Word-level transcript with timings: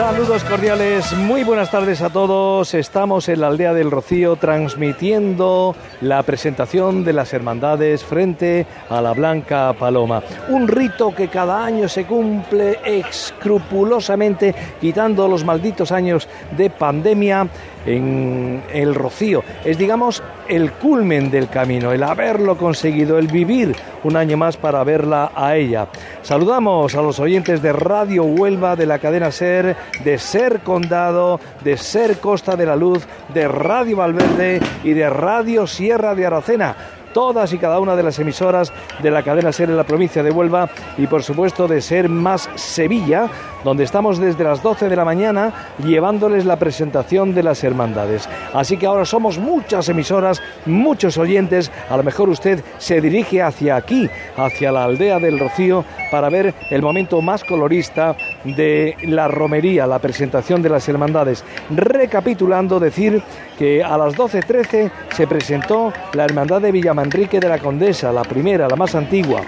Saludos 0.00 0.44
cordiales, 0.44 1.12
muy 1.12 1.44
buenas 1.44 1.70
tardes 1.70 2.00
a 2.00 2.08
todos. 2.08 2.72
Estamos 2.72 3.28
en 3.28 3.42
la 3.42 3.48
aldea 3.48 3.74
del 3.74 3.90
Rocío 3.90 4.36
transmitiendo 4.36 5.76
la 6.00 6.22
presentación 6.22 7.04
de 7.04 7.12
las 7.12 7.34
hermandades 7.34 8.02
frente 8.02 8.66
a 8.88 9.02
la 9.02 9.12
Blanca 9.12 9.74
Paloma. 9.78 10.22
Un 10.48 10.68
rito 10.68 11.14
que 11.14 11.28
cada 11.28 11.62
año 11.62 11.86
se 11.86 12.06
cumple 12.06 12.78
escrupulosamente, 12.82 14.54
quitando 14.80 15.28
los 15.28 15.44
malditos 15.44 15.92
años 15.92 16.26
de 16.56 16.70
pandemia 16.70 17.46
en 17.84 18.62
el 18.72 18.94
Rocío. 18.94 19.42
Es, 19.64 19.76
digamos, 19.76 20.22
el 20.48 20.72
culmen 20.72 21.30
del 21.30 21.48
camino, 21.48 21.92
el 21.92 22.02
haberlo 22.02 22.56
conseguido, 22.56 23.18
el 23.18 23.28
vivir 23.28 23.76
un 24.02 24.16
año 24.16 24.36
más 24.36 24.56
para 24.56 24.82
verla 24.84 25.32
a 25.34 25.56
ella. 25.56 25.88
Saludamos 26.22 26.94
a 26.94 27.02
los 27.02 27.20
oyentes 27.20 27.62
de 27.62 27.72
Radio 27.72 28.24
Huelva, 28.24 28.76
de 28.76 28.86
la 28.86 28.98
cadena 28.98 29.30
Ser, 29.30 29.76
de 30.04 30.18
Ser 30.18 30.60
Condado, 30.60 31.40
de 31.62 31.76
Ser 31.76 32.18
Costa 32.18 32.56
de 32.56 32.66
la 32.66 32.76
Luz, 32.76 33.06
de 33.32 33.48
Radio 33.48 33.98
Valverde 33.98 34.60
y 34.84 34.92
de 34.92 35.10
Radio 35.10 35.66
Sierra 35.66 36.14
de 36.14 36.26
Aracena 36.26 36.76
todas 37.12 37.52
y 37.52 37.58
cada 37.58 37.80
una 37.80 37.96
de 37.96 38.02
las 38.02 38.18
emisoras 38.18 38.72
de 39.02 39.10
la 39.10 39.22
cadena 39.22 39.52
SER 39.52 39.70
en 39.70 39.76
la 39.76 39.84
provincia 39.84 40.22
de 40.22 40.30
Huelva 40.30 40.68
y 40.96 41.06
por 41.06 41.22
supuesto 41.22 41.66
de 41.66 41.80
Ser 41.80 42.08
Más 42.08 42.48
Sevilla, 42.54 43.28
donde 43.64 43.84
estamos 43.84 44.18
desde 44.18 44.44
las 44.44 44.62
12 44.62 44.88
de 44.88 44.96
la 44.96 45.04
mañana 45.04 45.52
llevándoles 45.84 46.44
la 46.44 46.56
presentación 46.56 47.34
de 47.34 47.42
las 47.42 47.62
hermandades. 47.64 48.28
Así 48.54 48.76
que 48.76 48.86
ahora 48.86 49.04
somos 49.04 49.38
muchas 49.38 49.88
emisoras, 49.88 50.40
muchos 50.66 51.18
oyentes, 51.18 51.70
a 51.88 51.96
lo 51.96 52.02
mejor 52.02 52.28
usted 52.28 52.62
se 52.78 53.00
dirige 53.00 53.42
hacia 53.42 53.76
aquí, 53.76 54.08
hacia 54.36 54.72
la 54.72 54.84
aldea 54.84 55.18
del 55.18 55.38
Rocío, 55.38 55.84
para 56.10 56.28
ver 56.28 56.54
el 56.70 56.82
momento 56.82 57.20
más 57.20 57.44
colorista 57.44 58.16
de 58.44 58.96
la 59.02 59.28
romería, 59.28 59.86
la 59.86 59.98
presentación 59.98 60.62
de 60.62 60.68
las 60.68 60.88
hermandades. 60.88 61.44
Recapitulando, 61.70 62.80
decir 62.80 63.22
que 63.58 63.82
a 63.82 63.96
las 63.98 64.16
12.13 64.16 64.90
se 65.14 65.26
presentó 65.26 65.92
la 66.14 66.24
Hermandad 66.24 66.60
de 66.60 66.72
Villamanrique 66.72 67.40
de 67.40 67.48
la 67.48 67.58
Condesa, 67.58 68.12
la 68.12 68.22
primera, 68.22 68.68
la 68.68 68.76
más 68.76 68.94
antigua. 68.94 69.42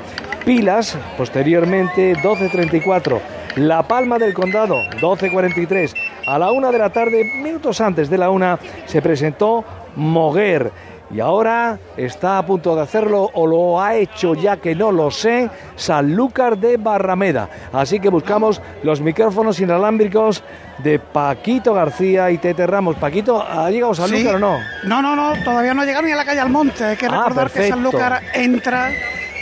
Pilas, 0.45 0.99
posteriormente 1.17 2.15
12.34. 2.17 3.21
La 3.57 3.83
Palma 3.83 4.19
del 4.19 4.33
Condado, 4.33 4.83
12.43. 5.01 5.95
A 6.27 6.39
la 6.39 6.53
una 6.53 6.73
de 6.73 6.79
la 6.79 6.91
tarde, 6.91 7.25
minutos 7.25 7.81
antes 7.81 8.09
de 8.09 8.19
la 8.19 8.31
una, 8.31 8.59
se 8.87 9.03
presentó 9.03 9.65
Moguer. 9.97 10.73
Y 11.13 11.21
ahora 11.21 11.79
está 11.97 12.39
a 12.39 12.47
punto 12.47 12.75
de 12.75 12.81
hacerlo 12.83 13.31
o 13.35 13.47
lo 13.47 13.81
ha 13.83 13.95
hecho 13.97 14.35
ya 14.35 14.57
que 14.57 14.75
no 14.75 14.91
lo 14.91 15.11
sé, 15.11 15.51
Sanlúcar 15.77 16.57
de 16.57 16.79
Barrameda. 16.79 17.51
Así 17.73 18.01
que 18.01 18.09
buscamos 18.09 18.63
los 18.83 19.03
micrófonos 19.03 19.61
inalámbricos 19.61 20.43
de 20.79 20.99
Paquito 20.99 21.75
García 21.75 22.31
y 22.31 22.39
Tete 22.39 22.67
Ramos. 22.67 22.97
Paquito, 22.97 23.43
¿ha 23.43 23.71
llegado 23.71 23.95
Sanlúcar 23.95 24.37
o 24.37 24.39
no? 24.39 24.59
No, 24.85 25.03
no, 25.03 25.15
no, 25.15 25.35
todavía 25.45 25.75
no 25.75 25.83
ha 25.83 25.85
llegado 25.85 26.07
ni 26.07 26.13
a 26.13 26.17
la 26.17 26.25
calle 26.25 26.41
Almonte. 26.41 26.83
Hay 26.83 26.97
que 26.97 27.07
Ah, 27.07 27.11
recordar 27.11 27.35
que 27.49 27.53
perfecto. 27.53 27.75
Sanlúcar 27.77 28.23
entra 28.33 28.91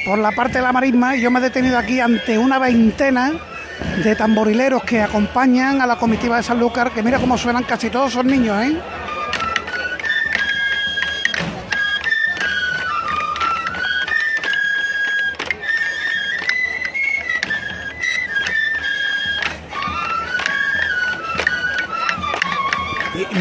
por 0.07 0.19
la 0.19 0.33
parte 0.33 0.59
de 0.59 0.63
la 0.63 0.73
marisma 0.73 1.15
y 1.17 1.21
yo 1.21 1.31
me 1.31 1.39
he 1.39 1.43
detenido 1.43 1.79
aquí 1.79 2.01
ante 2.01 2.37
una 2.37 2.59
veintena 2.59 3.33
de 4.03 4.17
tamborileros 4.17 4.83
que 4.83 5.01
acompañan 5.01 5.81
a 5.81 5.87
la 5.87 5.97
comitiva 5.97 6.37
de 6.37 6.43
Sanlúcar, 6.43 6.91
que 6.91 7.03
mira 7.03 7.19
cómo 7.21 7.39
suenan 7.39 7.63
casi 7.63 7.91
todos 7.91 8.13
son 8.13 8.27
niños, 8.27 8.61
¿eh? 8.65 8.77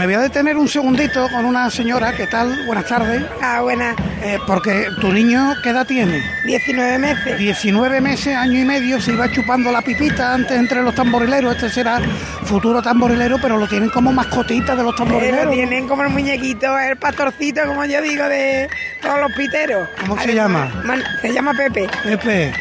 Voy 0.09 0.15
a 0.15 0.21
detener 0.21 0.57
un 0.57 0.67
segundito 0.67 1.29
con 1.29 1.45
una 1.45 1.69
señora, 1.69 2.13
¿qué 2.13 2.25
tal? 2.25 2.65
Buenas 2.65 2.85
tardes. 2.85 3.21
Ah, 3.43 3.61
buena. 3.61 3.95
Eh, 4.23 4.39
porque 4.47 4.87
tu 4.99 5.13
niño, 5.13 5.53
¿qué 5.61 5.69
edad 5.69 5.85
tiene? 5.85 6.23
19 6.45 6.97
meses. 6.97 7.37
19 7.37 8.01
meses, 8.01 8.35
año 8.35 8.59
y 8.59 8.65
medio, 8.65 8.99
se 8.99 9.11
iba 9.11 9.31
chupando 9.31 9.71
la 9.71 9.83
pipita 9.83 10.33
antes 10.33 10.57
entre 10.57 10.81
los 10.81 10.95
tamborileros. 10.95 11.53
Este 11.53 11.69
será 11.69 11.99
futuro 12.43 12.81
tamborilero, 12.81 13.37
pero 13.39 13.57
lo 13.59 13.67
tienen 13.67 13.91
como 13.91 14.11
mascotita 14.11 14.75
de 14.75 14.81
los 14.81 14.93
Eh, 14.93 14.97
tamborileros. 14.97 15.45
lo 15.45 15.51
tienen 15.51 15.87
como 15.87 16.01
el 16.01 16.09
muñequito, 16.09 16.75
el 16.79 16.97
pastorcito, 16.97 17.61
como 17.67 17.85
yo 17.85 18.01
digo, 18.01 18.27
de 18.27 18.67
todos 19.03 19.19
los 19.19 19.31
piteros. 19.33 19.87
¿Cómo 20.01 20.19
se 20.19 20.33
llama? 20.33 20.71
man- 20.85 21.03
se 21.21 21.31
llama 21.31 21.53
Pepe. 21.53 21.87
Pepe. 22.03 22.51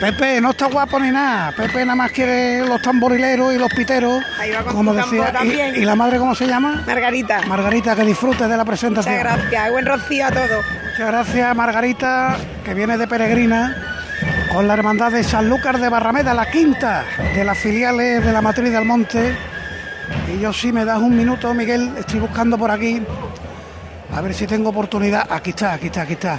Pepe, 0.00 0.40
no 0.40 0.50
está 0.50 0.66
guapo 0.66 1.00
ni 1.00 1.10
nada. 1.10 1.50
Pepe 1.52 1.84
nada 1.84 1.96
más 1.96 2.12
quiere 2.12 2.64
los 2.64 2.80
tamborileros 2.80 3.52
y 3.52 3.58
los 3.58 3.68
piteros. 3.72 4.22
Ahí 4.38 4.52
va 4.52 4.62
con 4.62 4.72
como 4.74 4.94
decía. 4.94 5.32
también. 5.32 5.74
¿Y, 5.74 5.80
y 5.80 5.84
la 5.84 5.96
madre 5.96 6.18
cómo 6.18 6.34
se 6.36 6.46
llama? 6.46 6.82
Margarita. 6.86 7.40
Margarita, 7.48 7.96
que 7.96 8.04
disfrute 8.04 8.46
de 8.46 8.56
la 8.56 8.64
presentación. 8.64 9.16
Muchas 9.16 9.36
gracias. 9.38 9.70
Buen 9.72 9.86
rocío 9.86 10.26
a 10.26 10.30
todos. 10.30 10.64
Muchas 10.84 11.06
gracias, 11.08 11.56
Margarita, 11.56 12.36
que 12.64 12.74
viene 12.74 12.96
de 12.96 13.08
peregrina 13.08 13.76
con 14.52 14.68
la 14.68 14.74
hermandad 14.74 15.10
de 15.12 15.24
Sanlúcar 15.24 15.78
de 15.78 15.88
Barrameda, 15.88 16.32
la 16.32 16.48
quinta 16.50 17.04
de 17.34 17.44
las 17.44 17.58
filiales 17.58 18.24
de 18.24 18.32
la 18.32 18.40
matriz 18.40 18.70
del 18.72 18.84
monte. 18.84 19.36
Y 20.32 20.40
yo 20.40 20.52
sí 20.52 20.72
me 20.72 20.84
das 20.84 20.98
un 20.98 21.16
minuto, 21.16 21.52
Miguel, 21.54 21.92
estoy 21.98 22.20
buscando 22.20 22.56
por 22.56 22.70
aquí. 22.70 23.02
A 24.14 24.20
ver 24.20 24.32
si 24.32 24.46
tengo 24.46 24.70
oportunidad. 24.70 25.26
Aquí 25.30 25.50
está, 25.50 25.74
aquí 25.74 25.86
está, 25.86 26.02
aquí 26.02 26.12
está. 26.14 26.38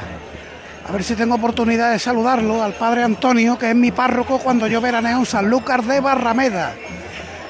A 0.90 0.92
ver 0.92 1.04
si 1.04 1.16
tengo 1.16 1.36
oportunidad 1.36 1.92
de 1.92 2.00
saludarlo 2.00 2.64
al 2.64 2.74
padre 2.74 3.04
Antonio, 3.04 3.58
que 3.58 3.70
es 3.70 3.76
mi 3.76 3.92
párroco 3.92 4.40
cuando 4.40 4.66
yo 4.68 4.82
veraneo 4.82 5.20
en 5.20 5.26
Sanlúcar 5.26 5.84
de 5.84 6.00
Barrameda. 6.00 6.74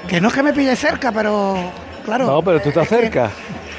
Que 0.08 0.20
no 0.20 0.28
es 0.28 0.34
que 0.34 0.44
me 0.44 0.52
pille 0.52 0.76
cerca, 0.76 1.12
pero 1.12 1.58
claro. 2.04 2.26
No, 2.28 2.42
pero 2.42 2.60
tú 2.62 2.70
estás 2.70 2.84
es 2.84 2.90
que- 2.90 2.96
cerca. 3.04 3.30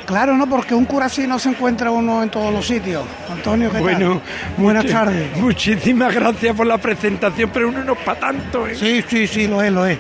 Claro, 0.07 0.37
no, 0.37 0.49
porque 0.49 0.75
un 0.75 0.87
cura 0.87 1.07
así 1.07 1.25
no 1.27 1.39
se 1.39 1.51
encuentra 1.51 1.91
uno 1.93 2.21
en 2.23 2.31
todos 2.31 2.53
los 2.53 2.67
sitios. 2.67 3.05
Antonio, 3.31 3.69
¿qué 3.69 3.75
tal? 3.75 3.83
Bueno, 3.83 4.21
buenas 4.57 4.85
tardes. 4.87 5.37
Muchísimas 5.37 6.13
gracias 6.13 6.57
por 6.57 6.67
la 6.67 6.79
presentación, 6.79 7.51
pero 7.53 7.69
uno 7.69 7.85
no 7.85 7.93
es 7.93 7.99
para 8.01 8.19
tanto. 8.19 8.67
¿eh? 8.67 8.75
Sí, 8.75 9.05
sí, 9.09 9.29
sí, 9.29 9.47
lo 9.47 9.63
es, 9.63 9.71
lo 9.71 9.87
es. 9.87 9.99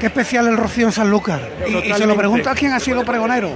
Qué 0.00 0.06
especial 0.06 0.48
el 0.48 0.56
Rocío 0.56 0.86
en 0.86 0.92
Sanlúcar. 0.92 1.40
Y, 1.68 1.88
y 1.88 1.92
se 1.92 2.06
lo 2.06 2.16
pregunto 2.16 2.50
a 2.50 2.54
quién 2.54 2.72
ha 2.72 2.80
sido 2.80 3.04
pregonero. 3.04 3.50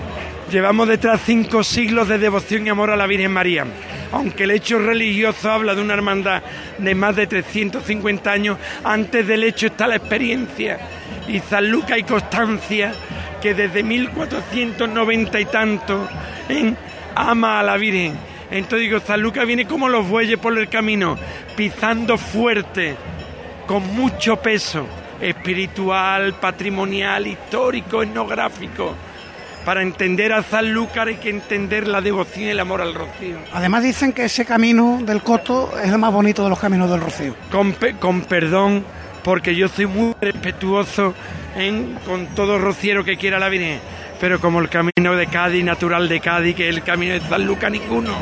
Llevamos 0.52 0.86
detrás 0.86 1.20
cinco 1.24 1.64
siglos 1.64 2.06
de 2.06 2.18
devoción 2.18 2.64
y 2.66 2.70
amor 2.70 2.90
a 2.90 2.96
la 2.96 3.06
Virgen 3.06 3.32
María. 3.32 3.64
Aunque 4.12 4.44
el 4.44 4.50
hecho 4.52 4.78
religioso 4.78 5.50
habla 5.50 5.74
de 5.74 5.80
una 5.80 5.94
hermandad 5.94 6.42
de 6.78 6.94
más 6.94 7.16
de 7.16 7.26
350 7.26 8.30
años, 8.30 8.58
antes 8.84 9.26
del 9.26 9.44
hecho 9.44 9.66
está 9.66 9.86
la 9.86 9.96
experiencia. 9.96 10.78
Y 11.28 11.40
Sanlúcar 11.40 11.98
y 11.98 12.02
Constancia, 12.04 12.92
que 13.40 13.54
desde 13.54 13.82
1490 13.82 15.40
y 15.40 15.44
tanto 15.46 16.08
en, 16.48 16.76
ama 17.14 17.60
a 17.60 17.62
la 17.62 17.76
Virgen. 17.76 18.14
Entonces 18.50 18.80
digo, 18.80 19.00
Sanlúcar 19.00 19.46
viene 19.46 19.66
como 19.66 19.88
los 19.88 20.06
bueyes 20.06 20.38
por 20.38 20.56
el 20.58 20.68
camino, 20.68 21.18
pisando 21.56 22.18
fuerte, 22.18 22.96
con 23.66 23.94
mucho 23.94 24.36
peso 24.36 24.86
espiritual, 25.22 26.34
patrimonial, 26.34 27.26
histórico, 27.26 28.02
etnográfico. 28.02 28.94
Para 29.64 29.82
entender 29.82 30.32
a 30.32 30.42
Sanlúcar 30.42 31.08
hay 31.08 31.16
que 31.16 31.30
entender 31.30 31.86
la 31.86 32.00
devoción 32.00 32.46
y 32.46 32.48
el 32.50 32.58
amor 32.60 32.80
al 32.82 32.94
rocío. 32.94 33.36
Además 33.52 33.82
dicen 33.84 34.12
que 34.12 34.24
ese 34.24 34.44
camino 34.44 35.00
del 35.04 35.22
Coto 35.22 35.72
es 35.82 35.90
el 35.90 35.98
más 35.98 36.12
bonito 36.12 36.42
de 36.42 36.48
los 36.50 36.58
caminos 36.58 36.90
del 36.90 37.00
Rocío. 37.00 37.34
Con, 37.50 37.72
pe- 37.74 37.94
con 37.94 38.22
perdón, 38.22 38.84
porque 39.22 39.54
yo 39.54 39.68
soy 39.68 39.86
muy 39.86 40.14
respetuoso 40.20 41.14
en- 41.56 41.96
con 42.04 42.26
todo 42.34 42.58
rociero 42.58 43.04
que 43.04 43.16
quiera 43.16 43.38
la 43.38 43.48
Virgen. 43.48 43.78
Pero 44.20 44.40
como 44.40 44.58
el 44.60 44.68
camino 44.68 45.14
de 45.16 45.26
Cádiz, 45.28 45.64
natural 45.64 46.08
de 46.08 46.18
Cádiz, 46.20 46.56
que 46.56 46.68
es 46.68 46.74
el 46.76 46.82
camino 46.82 47.12
de 47.14 47.20
Sanlúcar, 47.20 47.70
ninguno. 47.70 48.14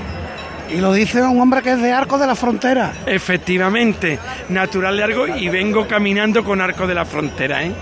Y 0.73 0.77
lo 0.81 0.93
dice 0.93 1.23
un 1.23 1.41
hombre 1.41 1.63
que 1.63 1.73
es 1.73 1.81
de 1.83 1.91
Arco 1.93 2.17
de 2.19 2.27
la 2.27 2.35
Frontera. 2.37 2.93
Efectivamente, 3.07 4.19
natural 4.51 4.97
de 4.97 5.03
Arco 5.05 5.27
y 5.37 5.49
vengo 5.49 5.87
caminando 5.89 6.45
con 6.45 6.61
Arco 6.61 6.87
de 6.87 6.95
la 6.95 7.05
Frontera, 7.05 7.65
¿eh? 7.65 7.73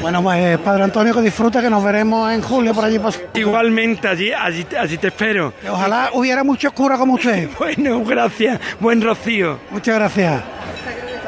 Bueno, 0.00 0.22
pues 0.22 0.58
Padre 0.58 0.84
Antonio, 0.84 1.12
que 1.12 1.20
disfrute, 1.22 1.60
que 1.60 1.68
nos 1.68 1.82
veremos 1.82 2.30
en 2.32 2.40
julio 2.40 2.72
por 2.72 2.84
allí. 2.84 2.98
Pues, 2.98 3.20
Igualmente, 3.34 4.06
allí, 4.06 4.32
allí, 4.32 4.64
allí 4.78 4.96
te 4.96 5.08
espero. 5.08 5.52
que 5.60 5.68
ojalá 5.68 6.10
hubiera 6.12 6.44
muchos 6.44 6.72
curas 6.72 6.98
como 6.98 7.14
usted. 7.14 7.48
Bueno, 7.58 8.04
gracias. 8.04 8.60
Buen 8.78 9.02
rocío. 9.02 9.58
Muchas 9.70 9.96
gracias. 9.96 10.40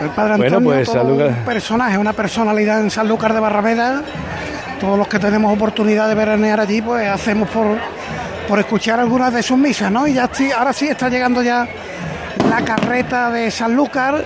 El 0.01 0.09
Padre 0.11 0.37
Bueno, 0.37 0.57
Antonio, 0.57 0.71
pues, 0.71 0.87
todo 0.89 0.95
Sanlúcar. 1.03 1.27
un 1.29 1.45
personaje, 1.45 1.99
una 1.99 2.13
personalidad 2.13 2.81
en 2.81 2.91
Sanlúcar 2.91 3.35
de 3.35 3.41
Barrameda. 3.41 4.03
Todos 4.81 4.97
los 4.97 5.09
que 5.09 5.19
tenemos 5.19 5.53
oportunidad 5.53 6.09
de 6.09 6.15
veranear 6.15 6.61
allí, 6.61 6.81
pues 6.81 7.07
hacemos 7.09 7.51
por, 7.51 7.77
por 8.49 8.59
escuchar 8.61 8.99
algunas 9.01 9.33
de 9.35 9.43
sus 9.43 9.59
misas, 9.59 9.91
¿no? 9.91 10.07
Y 10.07 10.15
ya 10.15 10.25
estoy- 10.25 10.53
ahora 10.53 10.73
sí 10.73 10.87
está 10.89 11.09
llegando 11.11 11.43
ya 11.43 11.69
la 12.49 12.63
carreta 12.65 13.31
de 13.31 13.51
Sanlúcar. 13.51 14.25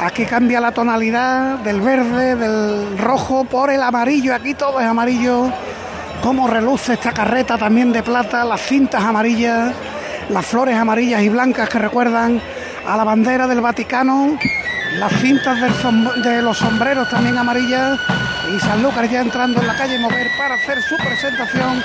Aquí 0.00 0.26
cambia 0.26 0.60
la 0.60 0.72
tonalidad 0.72 1.58
del 1.58 1.80
verde, 1.80 2.36
del 2.36 2.98
rojo 2.98 3.44
por 3.44 3.70
el 3.70 3.82
amarillo. 3.82 4.34
Aquí 4.34 4.54
todo 4.54 4.80
es 4.80 4.86
amarillo. 4.86 5.50
Cómo 6.22 6.48
reluce 6.48 6.94
esta 6.94 7.12
carreta 7.12 7.56
también 7.56 7.92
de 7.92 8.02
plata, 8.02 8.44
las 8.44 8.60
cintas 8.60 9.02
amarillas, 9.02 9.72
las 10.30 10.46
flores 10.46 10.76
amarillas 10.76 11.22
y 11.22 11.28
blancas 11.28 11.68
que 11.68 11.78
recuerdan 11.78 12.40
a 12.86 12.96
la 12.96 13.04
bandera 13.04 13.46
del 13.46 13.60
Vaticano, 13.60 14.38
las 14.98 15.12
cintas 15.20 15.58
de 16.22 16.42
los 16.42 16.58
sombreros 16.58 17.08
también 17.10 17.36
amarillas 17.36 17.98
y 18.54 18.60
Sanlúcar 18.60 19.08
ya 19.08 19.20
entrando 19.20 19.60
en 19.60 19.66
la 19.66 19.76
calle 19.76 19.98
Mover 19.98 20.28
para 20.36 20.54
hacer 20.54 20.82
su 20.82 20.96
presentación 20.96 21.82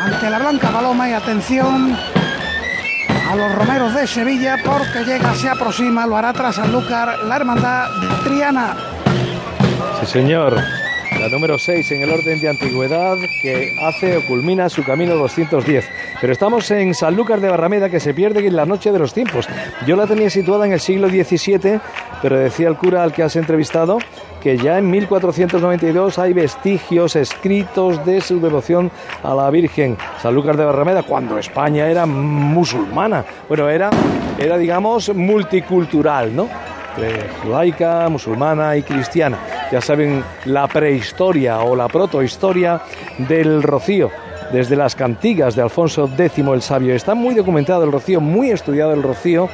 ante 0.00 0.30
la 0.30 0.38
Blanca 0.38 0.70
Paloma 0.70 1.08
y 1.08 1.12
atención 1.12 1.96
los 3.36 3.54
romeros 3.54 3.94
de 3.94 4.06
Sevilla 4.06 4.56
porque 4.64 5.04
llega, 5.04 5.34
se 5.34 5.48
aproxima, 5.48 6.06
lo 6.06 6.16
hará 6.16 6.32
tras 6.32 6.56
Sanlúcar 6.56 7.24
la 7.24 7.36
hermandad 7.36 7.88
de 8.00 8.28
Triana. 8.28 8.76
Sí, 10.00 10.06
señor. 10.06 10.56
La 11.20 11.28
número 11.28 11.58
6 11.58 11.90
en 11.92 12.02
el 12.02 12.10
orden 12.10 12.40
de 12.40 12.48
antigüedad 12.48 13.16
que 13.40 13.72
hace 13.80 14.16
o 14.16 14.26
culmina 14.26 14.68
su 14.68 14.84
camino 14.84 15.14
210. 15.14 15.88
Pero 16.20 16.32
estamos 16.32 16.70
en 16.70 16.92
Sanlúcar 16.92 17.40
de 17.40 17.48
Barrameda 17.48 17.88
que 17.88 18.00
se 18.00 18.12
pierde 18.12 18.46
en 18.46 18.56
la 18.56 18.66
noche 18.66 18.92
de 18.92 18.98
los 18.98 19.14
tiempos. 19.14 19.48
Yo 19.86 19.96
la 19.96 20.06
tenía 20.06 20.28
situada 20.28 20.66
en 20.66 20.72
el 20.72 20.80
siglo 20.80 21.08
XVII, 21.08 21.80
pero 22.20 22.38
decía 22.38 22.68
el 22.68 22.76
cura 22.76 23.02
al 23.02 23.12
que 23.12 23.22
has 23.22 23.36
entrevistado 23.36 23.98
que 24.44 24.58
ya 24.58 24.76
en 24.76 24.90
1492 24.90 26.18
hay 26.18 26.34
vestigios 26.34 27.16
escritos 27.16 28.04
de 28.04 28.20
su 28.20 28.42
devoción 28.42 28.90
a 29.22 29.34
la 29.34 29.48
Virgen 29.48 29.96
Sanlúcar 30.20 30.58
de 30.58 30.66
Barrameda, 30.66 31.02
cuando 31.02 31.38
España 31.38 31.88
era 31.88 32.04
musulmana. 32.04 33.24
Bueno, 33.48 33.70
era, 33.70 33.88
era 34.38 34.58
digamos, 34.58 35.14
multicultural, 35.14 36.36
¿no? 36.36 36.50
Eh, 36.98 37.26
judaica, 37.42 38.06
musulmana 38.10 38.76
y 38.76 38.82
cristiana. 38.82 39.38
Ya 39.72 39.80
saben 39.80 40.22
la 40.44 40.68
prehistoria 40.68 41.60
o 41.60 41.74
la 41.74 41.88
protohistoria 41.88 42.82
del 43.16 43.62
rocío 43.62 44.10
desde 44.52 44.76
las 44.76 44.94
cantigas 44.94 45.56
de 45.56 45.62
Alfonso 45.62 46.06
X 46.18 46.44
el 46.46 46.60
Sabio. 46.60 46.94
Está 46.94 47.14
muy 47.14 47.34
documentado 47.34 47.82
el 47.84 47.90
rocío, 47.90 48.20
muy 48.20 48.50
estudiado 48.50 48.92
el 48.92 49.02
rocío 49.02 49.48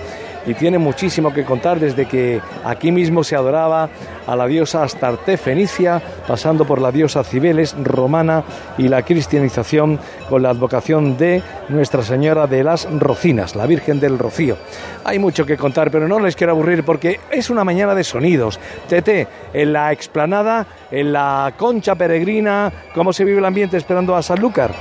y 0.46 0.54
tiene 0.54 0.78
muchísimo 0.78 1.32
que 1.32 1.44
contar 1.44 1.78
desde 1.81 2.06
que 2.06 2.40
aquí 2.64 2.92
mismo 2.92 3.25
se 3.25 3.37
adoraba 3.37 3.88
a 4.26 4.37
la 4.37 4.46
diosa 4.46 4.82
Astarte 4.82 5.37
fenicia, 5.37 6.00
pasando 6.26 6.64
por 6.64 6.81
la 6.81 6.92
diosa 6.92 7.25
Cibeles 7.25 7.75
romana 7.82 8.44
y 8.78 8.88
la 8.88 9.02
cristianización 9.02 9.98
con 10.28 10.42
la 10.42 10.50
advocación 10.50 11.16
de 11.16 11.42
Nuestra 11.69 12.02
Señora 12.02 12.46
de 12.46 12.64
las 12.64 12.88
Rocinas, 12.90 13.56
la 13.56 13.66
Virgen 13.66 14.00
del 14.00 14.19
Rocío. 14.19 14.56
Hay 15.04 15.19
mucho 15.19 15.44
que 15.46 15.56
contar, 15.56 15.90
pero 15.90 16.08
no 16.08 16.20
les 16.20 16.37
quiero 16.37 16.52
aburrir 16.52 16.84
porque 16.84 17.20
es 17.31 17.50
una 17.50 17.64
mañana 17.64 17.94
de 17.94 18.04
sonidos. 18.04 18.60
Tete, 18.88 19.26
en 19.52 19.72
la 19.72 19.93
explanada, 19.93 20.66
en 20.90 21.12
la 21.12 21.54
concha 21.56 21.94
peregrina, 21.94 22.72
¿cómo 22.94 23.12
se 23.12 23.25
vive 23.25 23.38
el 23.38 23.44
ambiente 23.44 23.76
esperando 23.76 24.14
a 24.14 24.22
Sanlúcar? 24.22 24.72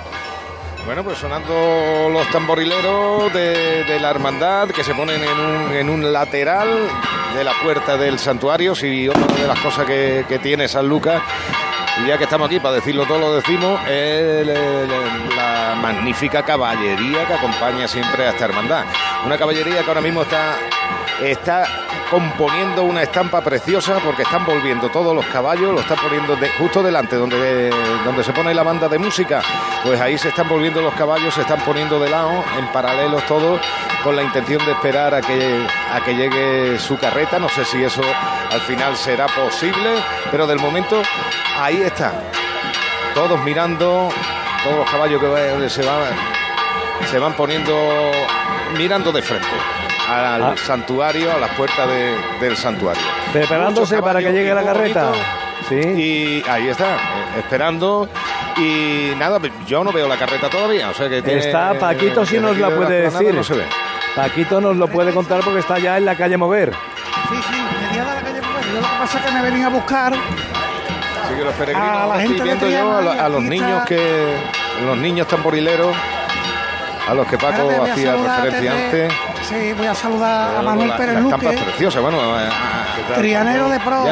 Bueno, 0.90 1.04
pues 1.04 1.20
sonando 1.20 2.10
los 2.12 2.28
tamborileros 2.32 3.32
de, 3.32 4.00
la 4.02 4.10
hermandad 4.10 4.70
que 4.70 4.84
se 4.84 4.96
ponen 4.96 5.22
en 5.24 5.88
un, 5.88 6.12
lateral 6.12 6.68
de 7.36 7.44
la 7.44 7.54
puerta 7.62 7.96
del 7.96 8.18
santuario. 8.18 8.74
Si 8.74 9.08
otra 9.08 9.36
de 9.36 9.48
las 9.48 9.60
cosas 9.60 9.86
que, 9.86 10.40
tiene 10.42 10.68
San 10.68 10.90
Lucas, 10.90 11.22
y 12.04 12.08
ya 12.08 12.18
que 12.18 12.24
estamos 12.24 12.48
aquí 12.48 12.60
para 12.60 12.74
decirlo 12.74 13.06
todo, 13.06 13.20
lo 13.20 13.36
decimos, 13.36 13.80
es 13.88 14.48
la 14.48 15.78
magnífica 15.80 16.42
caballería 16.42 17.28
que 17.28 17.34
acompaña 17.34 17.88
siempre 17.88 18.26
a 18.26 18.32
esta 18.32 18.46
hermandad. 18.46 18.86
Una 19.28 19.38
caballería 19.38 19.84
que 19.84 19.88
ahora 19.88 20.02
mismo 20.02 20.24
está, 20.24 20.56
está 21.22 21.68
componiendo 22.10 22.84
una 22.84 23.04
estampa 23.04 23.42
preciosa 23.42 24.00
porque 24.04 24.24
están 24.24 24.46
volviendo 24.46 24.90
todos 24.90 25.16
los 25.16 25.26
caballos, 25.28 25.74
lo 25.74 25.80
están 25.80 25.98
poniendo 25.98 26.38
justo 26.58 26.82
delante 26.82 27.16
donde, 27.16 27.70
donde 28.04 28.24
se 28.24 28.34
pone 28.34 28.54
la 28.54 28.64
banda 28.64 28.88
de 28.88 28.98
música, 28.98 29.42
pues 29.84 30.00
ahí 30.02 30.18
se 30.18 30.30
están 30.30 30.50
volviendo 30.50 30.82
los 30.82 30.94
caballos, 30.96 31.34
se 31.34 31.42
están 31.42 31.60
poniendo 31.62 32.00
de 32.00 32.10
lado, 32.10 32.44
en 32.58 32.68
paralelos 32.72 33.26
todos, 33.26 33.62
con 34.04 34.16
la 34.16 34.24
intención 34.24 34.66
de 34.66 34.72
esperar 34.72 35.14
a 35.14 35.22
que, 35.22 35.68
a 35.94 36.02
que 36.04 36.16
llegue 36.16 36.80
su 36.80 36.98
carreta. 36.98 37.38
No 37.38 37.50
sé 37.50 37.64
si 37.66 37.84
eso 37.84 38.02
al 38.50 38.62
final 38.62 38.96
será 38.96 39.28
posible, 39.28 40.02
pero 40.32 40.48
del 40.48 40.60
momento 40.60 41.02
ahí 41.58 41.82
está. 41.82 42.14
Todos 43.14 43.40
mirando, 43.44 44.10
todos 44.64 44.78
los 44.78 44.90
caballos 44.90 45.22
que 45.22 45.70
se 45.70 45.86
van, 45.86 46.02
se 47.10 47.20
van 47.20 47.34
poniendo 47.34 47.76
mirando 48.78 49.12
de 49.12 49.22
frente 49.22 49.79
al 50.10 50.44
ah. 50.44 50.56
santuario, 50.58 51.32
a 51.32 51.38
las 51.38 51.52
puertas 51.52 51.88
del 52.40 52.58
santuario. 52.58 53.02
Preparándose 53.32 54.02
para 54.02 54.20
que 54.20 54.32
llegue 54.32 54.54
la 54.54 54.64
carreta. 54.64 55.12
Sí. 55.68 55.76
Y 55.76 56.44
ahí 56.50 56.68
está, 56.68 56.96
eh, 56.96 57.40
esperando. 57.40 58.10
Y 58.58 59.12
nada, 59.18 59.40
yo 59.68 59.84
no 59.84 59.92
veo 59.92 60.08
la 60.08 60.18
carreta 60.18 60.50
todavía. 60.50 60.90
O 60.90 60.94
sea 60.94 61.08
que 61.08 61.20
está 61.20 61.78
Paquito, 61.80 62.26
si 62.26 62.40
nos 62.40 62.58
la 62.58 62.70
puede 62.70 63.04
decir. 63.04 63.34
No 63.34 63.44
se 63.44 63.56
ve. 63.56 63.66
Paquito 64.16 64.60
nos 64.60 64.76
lo 64.76 64.88
puede 64.88 65.14
contar 65.14 65.42
porque 65.44 65.60
está 65.60 65.78
ya 65.78 65.98
en 65.98 66.06
la 66.06 66.16
calle 66.16 66.38
Mover. 66.38 66.74
Sí, 66.74 67.36
sí, 67.36 67.62
mediada 67.88 68.16
la 68.16 68.22
calle 68.22 68.42
Mover. 68.42 68.66
lo 68.66 68.82
que 68.82 68.88
pasa 69.00 69.20
es 69.20 69.26
que 69.26 69.32
me 69.32 69.42
venía 69.44 69.68
a 69.68 69.70
buscar. 69.70 70.14
Sí, 70.14 71.36
que 71.36 71.44
los 71.44 71.54
peregrinos, 71.54 71.98
a 71.98 72.08
la 72.08 72.20
gente 72.20 72.34
estoy 72.34 72.48
viendo 72.48 72.70
yo, 72.70 73.12
a, 73.12 73.30
los 73.30 73.44
niños 73.44 73.86
que. 73.86 74.36
Los 74.84 74.98
niños 74.98 75.28
tamborileros 75.28 75.94
a 77.08 77.14
los 77.14 77.28
que 77.28 77.38
Paco 77.38 77.70
hacía 77.84 78.16
referencia 78.16 78.72
antes. 78.72 79.14
Sí, 79.48 79.74
voy 79.74 79.88
a 79.88 79.96
saludar 79.96 80.58
a 80.58 80.62
Manuel 80.62 80.92
Pérez 80.98 81.20
Luque. 81.20 81.48
preciosa, 81.48 82.00
bueno. 82.00 82.18
Trianero 83.16 83.70
de 83.70 83.80
pro, 83.80 84.06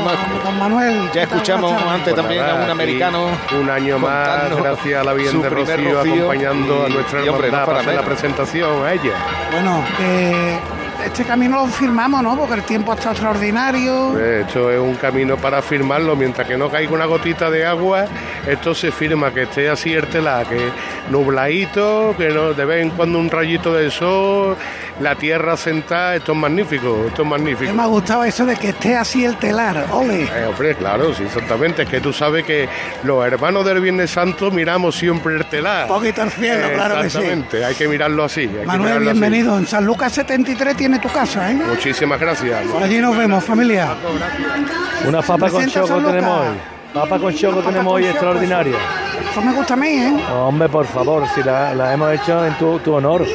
con 0.44 0.58
Manuel. 0.58 1.10
Ya 1.14 1.24
escuchamos 1.24 1.80
antes 1.84 2.16
también 2.16 2.44
a 2.44 2.56
un 2.56 2.70
americano. 2.70 3.30
Un 3.60 3.70
año 3.70 4.00
más, 4.00 4.56
gracias 4.56 5.02
a 5.02 5.04
la 5.04 5.14
Virgen 5.14 5.42
de 5.42 5.50
Rocío, 5.50 6.00
acompañando 6.00 6.86
a 6.86 6.90
nuestra 6.90 7.24
hermandad 7.24 7.66
para 7.66 7.80
hacer 7.80 7.96
la 7.96 8.04
presentación 8.04 8.86
a 8.86 8.94
ella. 8.94 9.14
Bueno, 9.52 9.84
que 9.98 10.60
este 11.08 11.24
camino 11.24 11.66
lo 11.66 11.68
firmamos, 11.68 12.22
¿no? 12.22 12.38
Porque 12.38 12.56
el 12.56 12.64
tiempo 12.64 12.94
está 12.94 13.12
extraordinario. 13.12 14.18
Hecho, 14.20 14.70
es 14.70 14.80
un 14.80 14.96
camino 14.96 15.38
para 15.38 15.62
firmarlo. 15.62 16.16
Mientras 16.16 16.48
que 16.48 16.58
no 16.58 16.70
caiga 16.70 16.94
una 16.94 17.06
gotita 17.06 17.50
de 17.50 17.66
agua, 17.66 18.06
esto 18.46 18.76
se 18.76 18.92
firma, 18.92 19.34
que 19.34 19.44
esté 19.44 19.70
así 19.70 19.94
el 19.94 20.08
telar, 20.08 20.48
que 20.48 20.70
nubladito, 21.10 22.14
que 22.18 22.30
no, 22.30 22.54
de 22.54 22.66
vez 22.66 22.84
en 22.84 22.90
cuando 22.92 23.20
un 23.20 23.30
rayito 23.30 23.74
de 23.74 23.90
sol, 23.90 24.56
la 25.00 25.16
tierra 25.16 25.56
sentada, 25.56 26.16
esto 26.16 26.32
es 26.34 26.38
magnífico, 26.38 27.06
esto 27.08 27.22
es 27.22 27.28
magnífico. 27.28 27.74
Me 27.74 27.84
ha 27.84 27.88
gustado 27.88 28.24
eso 28.24 28.46
de 28.46 28.56
que 28.56 28.70
esté 28.70 28.96
así 28.96 29.24
el 29.24 29.38
telar, 29.38 29.88
ole. 29.92 30.24
Eh, 30.24 30.46
hombre, 30.48 30.76
claro, 30.76 31.14
sí, 31.14 31.24
exactamente, 31.24 31.84
es 31.84 31.90
que 31.90 32.02
tú 32.02 32.12
sabes 32.12 32.44
que 32.46 32.68
los 33.04 33.26
hermanos 33.26 33.66
del 33.66 33.80
Viernes 33.80 34.12
Santo 34.12 34.52
miramos 34.52 34.96
siempre 34.96 35.36
el 35.36 35.46
telar. 35.46 35.88
Poquito 35.88 36.24
al 36.24 36.32
cielo, 36.32 36.68
claro 36.74 37.02
que 37.02 37.10
sí. 37.10 37.18
Exactamente, 37.18 37.66
hay 37.66 37.76
que 37.76 37.88
mirarlo 37.88 38.24
así. 38.24 38.50
Manuel, 38.66 39.00
bienvenido. 39.00 39.58
En 39.58 39.68
San 39.68 39.86
Lucas 39.86 40.14
73 40.14 40.76
tiene 40.76 40.97
tu 41.00 41.10
casa, 41.10 41.52
¿eh? 41.52 41.56
Muchísimas 41.56 42.20
gracias. 42.20 42.66
Por 42.68 42.84
allí 42.84 43.00
nos 43.00 43.18
vemos, 43.18 43.44
familia. 43.44 43.90
Una 45.06 45.22
papa 45.22 45.50
con 45.50 45.68
choco 45.68 46.00
tenemos 46.00 46.42
hoy. 46.42 46.58
Papa 46.94 47.20
con 47.20 47.34
choco 47.36 47.62
tenemos 47.62 47.94
hoy 47.94 48.06
extraordinaria. 48.06 48.78
Eso 49.32 49.42
me 49.42 49.54
gusta 49.54 49.74
a 49.74 49.78
mí, 49.78 49.88
¿eh? 49.90 50.14
Hombre, 50.34 50.70
por 50.70 50.86
favor, 50.86 51.28
si 51.36 51.44
la, 51.44 51.94
hemos 51.94 52.14
hecho 52.14 52.46
en 52.46 52.54
tu, 52.58 52.80
tu 52.80 52.94
honor. 52.94 53.26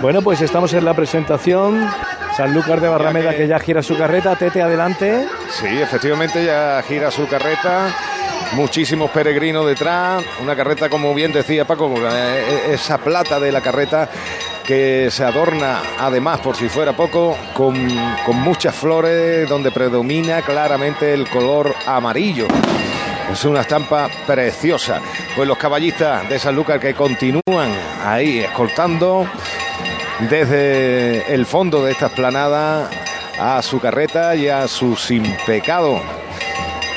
Bueno, 0.00 0.22
pues 0.22 0.40
estamos 0.40 0.72
en 0.74 0.84
la 0.84 0.94
presentación. 0.94 1.88
San 2.36 2.54
Lucas 2.54 2.80
de 2.80 2.88
Barrameda 2.88 3.34
que 3.34 3.48
ya 3.48 3.58
gira 3.58 3.82
su 3.82 3.96
carreta. 3.98 4.36
Tete, 4.36 4.62
adelante. 4.62 5.26
Sí, 5.50 5.66
efectivamente 5.66 6.44
ya 6.44 6.82
gira 6.86 7.10
su 7.10 7.26
carreta. 7.26 7.88
Muchísimos 8.52 9.10
peregrinos 9.10 9.66
detrás. 9.66 10.24
Una 10.42 10.56
carreta, 10.56 10.88
como 10.88 11.14
bien 11.14 11.32
decía 11.32 11.66
Paco, 11.66 11.94
eh, 12.10 12.70
esa 12.72 12.98
plata 12.98 13.38
de 13.38 13.52
la 13.52 13.60
carreta 13.60 14.08
que 14.66 15.08
se 15.10 15.24
adorna, 15.24 15.80
además, 15.98 16.40
por 16.40 16.56
si 16.56 16.68
fuera 16.68 16.94
poco, 16.94 17.36
con, 17.54 17.74
con 18.24 18.36
muchas 18.36 18.74
flores 18.74 19.48
donde 19.48 19.70
predomina 19.70 20.42
claramente 20.42 21.14
el 21.14 21.28
color 21.28 21.74
amarillo. 21.86 22.46
Es 23.32 23.44
una 23.44 23.60
estampa 23.60 24.08
preciosa. 24.26 25.00
Pues 25.36 25.46
los 25.46 25.58
caballistas 25.58 26.28
de 26.28 26.38
San 26.38 26.56
Lucas 26.56 26.80
que 26.80 26.94
continúan 26.94 27.70
ahí 28.04 28.40
escoltando 28.40 29.26
desde 30.30 31.32
el 31.32 31.46
fondo 31.46 31.84
de 31.84 31.92
esta 31.92 32.06
esplanada 32.06 32.90
a 33.38 33.62
su 33.62 33.78
carreta 33.80 34.34
y 34.34 34.48
a 34.48 34.66
su 34.66 34.96
sin 34.96 35.36
pecado. 35.46 36.00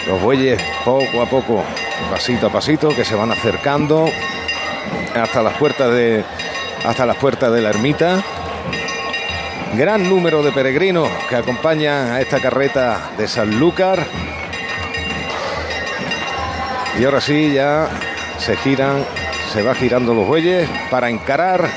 Los 0.07 0.21
bueyes 0.21 0.61
poco 0.83 1.21
a 1.21 1.25
poco, 1.25 1.63
pasito 2.09 2.47
a 2.47 2.51
pasito, 2.51 2.89
que 2.89 3.05
se 3.05 3.15
van 3.15 3.31
acercando 3.31 4.09
hasta 5.15 5.41
las 5.41 5.57
puertas 5.57 5.91
de 5.91 6.23
hasta 6.85 7.05
las 7.05 7.17
puertas 7.17 7.51
de 7.51 7.61
la 7.61 7.69
ermita. 7.69 8.23
Gran 9.75 10.09
número 10.09 10.43
de 10.43 10.51
peregrinos 10.51 11.09
que 11.29 11.35
acompañan 11.35 12.11
a 12.11 12.19
esta 12.21 12.39
carreta 12.39 13.11
de 13.17 13.27
Sanlúcar. 13.27 14.05
Y 16.99 17.05
ahora 17.05 17.21
sí, 17.21 17.53
ya 17.53 17.87
se 18.37 18.57
giran, 18.57 19.05
se 19.53 19.61
va 19.61 19.75
girando 19.75 20.13
los 20.13 20.27
bueyes 20.27 20.67
para 20.89 21.09
encarar 21.09 21.69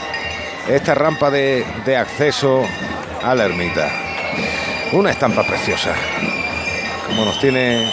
esta 0.69 0.95
rampa 0.95 1.31
de, 1.31 1.65
de 1.85 1.97
acceso 1.97 2.65
a 3.23 3.35
la 3.35 3.45
ermita. 3.45 3.91
Una 4.93 5.11
estampa 5.11 5.45
preciosa, 5.45 5.95
como 7.15 7.27
nos 7.27 7.39
tiene, 7.39 7.93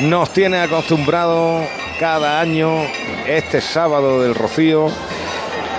nos 0.00 0.32
tiene 0.32 0.60
acostumbrado 0.60 1.64
cada 2.00 2.40
año 2.40 2.82
este 3.24 3.60
sábado 3.60 4.20
del 4.20 4.34
Rocío 4.34 4.90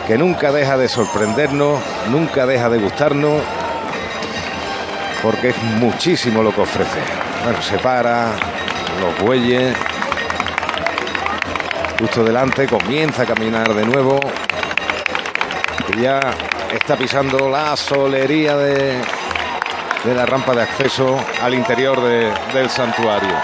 que 0.08 0.18
nunca 0.18 0.54
deja 0.54 0.78
de 0.78 0.88
sorprendernos, 0.88 1.82
nunca 2.10 2.46
deja 2.46 2.70
de 2.70 2.78
gustarnos, 2.78 3.42
porque 5.22 5.50
es 5.50 5.62
muchísimo 5.62 6.42
lo 6.42 6.54
que 6.54 6.62
ofrece. 6.62 7.00
Bueno, 7.44 7.62
se 7.62 7.78
para, 7.80 8.32
los 9.02 9.20
bueyes, 9.28 9.76
justo 12.00 12.24
delante, 12.24 12.66
comienza 12.66 13.24
a 13.24 13.26
caminar 13.26 13.74
de 13.74 13.86
nuevo. 13.86 14.22
Y 15.98 16.02
ya 16.02 16.22
está 16.74 16.96
pisando 16.96 17.50
la 17.50 17.76
solería 17.76 18.56
de, 18.56 19.02
de 20.04 20.16
la 20.16 20.26
rampa 20.26 20.56
de 20.56 20.62
acceso 20.62 21.18
al 21.42 21.54
interior 21.54 22.02
del 22.02 22.70
santuario. 22.70 23.36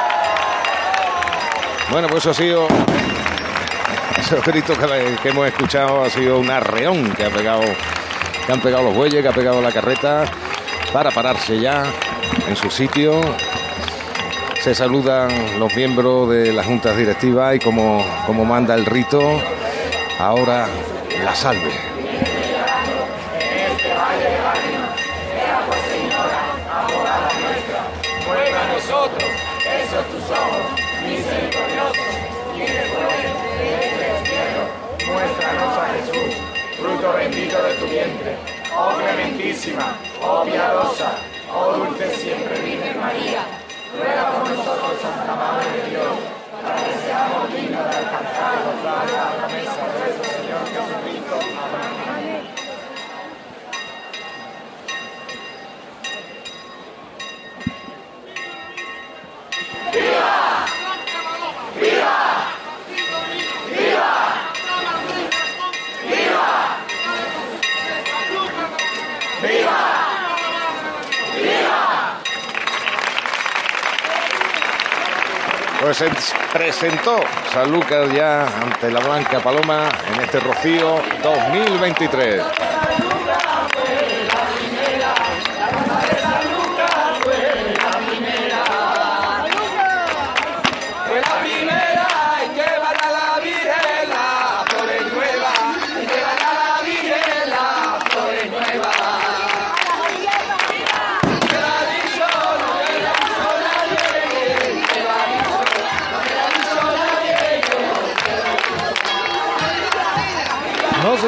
Bueno, 1.91 2.07
pues 2.07 2.23
eso 2.23 2.31
ha 2.31 2.33
sido. 2.33 2.67
Esos 4.17 4.43
gritos 4.43 4.77
que, 4.77 5.15
que, 5.21 5.29
hemos 5.29 5.47
escuchado 5.47 6.03
ha 6.03 6.09
sido 6.09 6.39
un 6.39 6.49
arreón 6.49 7.11
que 7.11 7.25
ha 7.25 7.29
pegado, 7.29 7.61
que 8.45 8.51
han 8.51 8.61
pegado 8.61 8.83
los 8.83 8.95
bueyes, 8.95 9.21
que 9.21 9.27
ha 9.27 9.33
pegado 9.33 9.61
la 9.61 9.71
carreta 9.71 10.25
para 10.91 11.11
pararse 11.11 11.59
ya 11.59 11.83
en 12.47 12.55
su 12.55 12.71
sitio. 12.71 13.21
Se 14.63 14.73
saludan 14.73 15.59
los 15.59 15.75
miembros 15.75 16.29
de 16.29 16.53
las 16.53 16.65
juntas 16.65 16.97
directivas 16.97 17.55
y 17.55 17.59
como, 17.59 18.03
como 18.25 18.45
manda 18.45 18.73
el 18.73 18.85
rito, 18.85 19.21
ahora 20.17 20.67
la 21.23 21.35
salve. 21.35 21.94
Clementísima, 39.15 39.95
oh 40.21 40.43
piadosa, 40.43 41.15
oh 41.53 41.77
dulce 41.77 42.15
siempre 42.15 42.59
Virgen 42.59 42.99
María. 42.99 43.41
Ruega 43.97 44.31
por 44.31 44.49
nosotros, 44.49 45.01
Santa 45.01 45.35
Madre 45.35 45.71
de 45.71 45.89
Dios, 45.89 46.13
para 46.61 46.75
que 46.75 46.93
seamos 46.99 47.53
dignos 47.53 47.83
de 47.89 47.95
alcanzar 47.95 48.53
la 48.83 49.31
promesa 49.37 49.87
de 49.87 49.99
nuestro 49.99 50.23
Señor 50.35 50.61
Jesucristo. 50.67 51.35
Amén. 51.63 52.24
Presentó 76.51 77.21
San 77.53 77.71
Lucas 77.71 78.11
ya 78.13 78.45
ante 78.59 78.91
la 78.91 78.99
Blanca 78.99 79.39
Paloma 79.39 79.87
en 80.13 80.21
este 80.21 80.39
Rocío 80.41 81.01
2023. 81.23 82.64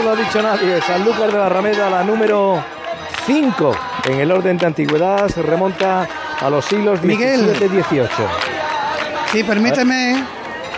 Lo 0.07 0.13
ha 0.13 0.15
dicho 0.15 0.41
nadie. 0.41 0.81
San 0.81 1.03
Lucas 1.03 1.31
de 1.33 1.37
Barrameda, 1.37 1.89
la 1.89 2.01
número 2.01 2.63
5 3.25 3.75
en 4.05 4.19
el 4.21 4.31
orden 4.31 4.57
de 4.57 4.65
antigüedad, 4.65 5.27
se 5.27 5.41
remonta 5.41 6.07
a 6.39 6.49
los 6.49 6.63
siglos 6.63 7.01
XVII-XVIII. 7.01 8.07
Sí, 9.29 9.43
permíteme, 9.43 10.23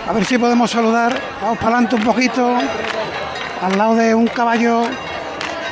a 0.07 0.13
ver 0.13 0.25
si 0.25 0.39
podemos 0.39 0.71
saludar. 0.71 1.13
Vamos 1.41 1.59
para 1.59 1.75
adelante 1.75 1.95
un 1.95 2.03
poquito, 2.03 2.55
al 3.61 3.77
lado 3.77 3.95
de 3.95 4.15
un 4.15 4.25
caballo 4.25 4.81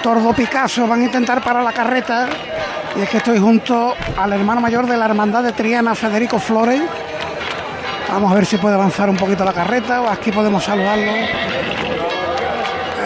tordo 0.03 0.33
Picasso. 0.33 0.85
Van 0.85 1.01
a 1.01 1.05
intentar 1.05 1.41
parar 1.41 1.63
la 1.63 1.73
carreta. 1.73 2.27
Y 2.95 3.01
es 3.01 3.09
que 3.09 3.17
estoy 3.17 3.39
junto 3.39 3.95
al 4.17 4.33
hermano 4.33 4.61
mayor 4.61 4.85
de 4.85 4.97
la 4.97 5.05
Hermandad 5.05 5.41
de 5.41 5.53
Triana, 5.53 5.95
Federico 5.95 6.37
Flores. 6.37 6.81
Vamos 8.07 8.31
a 8.31 8.35
ver 8.35 8.45
si 8.45 8.57
puede 8.57 8.75
avanzar 8.75 9.09
un 9.09 9.17
poquito 9.17 9.43
la 9.43 9.53
carreta 9.53 10.01
o 10.01 10.09
aquí 10.09 10.31
podemos 10.31 10.63
saludarlo. 10.63 11.11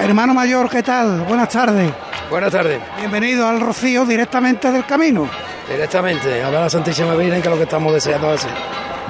Hermano 0.01 0.33
mayor, 0.33 0.67
¿qué 0.67 0.81
tal? 0.81 1.21
Buenas 1.27 1.49
tardes. 1.49 1.93
Buenas 2.27 2.51
tardes. 2.51 2.81
Bienvenido 2.97 3.47
al 3.47 3.61
Rocío 3.61 4.03
directamente 4.03 4.71
del 4.71 4.83
camino. 4.83 5.29
Directamente, 5.69 6.41
a 6.41 6.49
ver 6.49 6.57
a 6.57 6.61
la 6.61 6.69
Santísima 6.71 7.13
Virgen, 7.13 7.39
que 7.39 7.47
es 7.47 7.51
lo 7.51 7.57
que 7.57 7.63
estamos 7.63 7.93
deseando 7.93 8.31
hacer. 8.31 8.49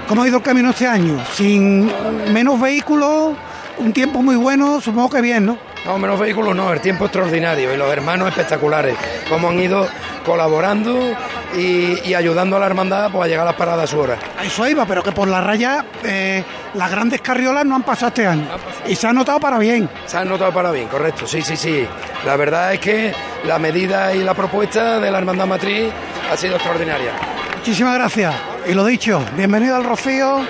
¿Cómo 0.09 0.23
ha 0.23 0.27
ido 0.27 0.37
el 0.39 0.43
camino 0.43 0.71
este 0.71 0.85
año? 0.85 1.17
Sin 1.33 1.89
menos 2.33 2.59
vehículos, 2.59 3.35
un 3.77 3.93
tiempo 3.93 4.21
muy 4.21 4.35
bueno, 4.35 4.81
supongo 4.81 5.09
que 5.11 5.21
bien, 5.21 5.45
¿no? 5.45 5.57
No, 5.85 5.97
menos 5.97 6.19
vehículos 6.19 6.55
no, 6.55 6.71
el 6.71 6.79
tiempo 6.79 7.05
extraordinario 7.05 7.73
y 7.73 7.77
los 7.77 7.91
hermanos 7.91 8.29
espectaculares, 8.29 8.95
cómo 9.27 9.49
han 9.49 9.59
ido 9.59 9.87
colaborando 10.23 11.15
y, 11.57 12.13
ayudando 12.13 12.57
a 12.57 12.59
la 12.59 12.67
hermandad 12.67 13.11
pues, 13.11 13.25
a 13.25 13.27
llegar 13.27 13.43
a 13.43 13.51
las 13.51 13.55
paradas 13.55 13.85
a 13.85 13.87
su 13.87 13.99
hora. 13.99 14.17
Eso 14.43 14.67
iba, 14.67 14.85
pero 14.85 15.01
que 15.01 15.11
por 15.11 15.27
la 15.27 15.41
raya 15.41 15.83
eh, 16.03 16.43
las 16.75 16.91
grandes 16.91 17.21
carriolas 17.21 17.65
no 17.65 17.75
han 17.75 17.83
pasado 17.83 18.09
este 18.09 18.27
año. 18.27 18.47
Y 18.87 18.95
se 18.95 19.07
ha 19.07 19.13
notado 19.13 19.39
para 19.39 19.57
bien. 19.57 19.89
Se 20.05 20.17
han 20.17 20.29
notado 20.29 20.53
para 20.53 20.71
bien, 20.71 20.87
correcto, 20.87 21.25
sí, 21.25 21.41
sí, 21.41 21.57
sí. 21.57 21.87
La 22.25 22.35
verdad 22.35 22.73
es 22.73 22.79
que 22.79 23.11
la 23.45 23.57
medida 23.57 24.13
y 24.13 24.23
la 24.23 24.35
propuesta 24.35 24.99
de 24.99 25.09
la 25.09 25.17
hermandad 25.17 25.47
matriz 25.47 25.91
ha 26.31 26.37
sido 26.37 26.55
extraordinaria. 26.55 27.11
Muchísimas 27.57 27.95
gracias. 27.95 28.35
Y 28.67 28.73
lo 28.73 28.85
dicho, 28.85 29.23
bienvenido 29.35 29.75
al 29.75 29.83
Rocío. 29.83 30.45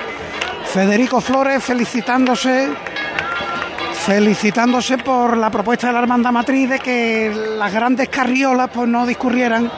Federico 0.65 1.19
Flores 1.19 1.63
felicitándose 1.63 2.69
felicitándose 4.05 4.97
por 4.97 5.37
la 5.37 5.51
propuesta 5.51 5.87
de 5.87 5.93
la 5.93 5.99
Hermandad 5.99 6.31
Matriz 6.31 6.69
de 6.69 6.79
que 6.79 7.31
las 7.57 7.71
grandes 7.71 8.09
carriolas 8.09 8.69
pues 8.73 8.87
no 8.87 9.05
discurrieran 9.05 9.71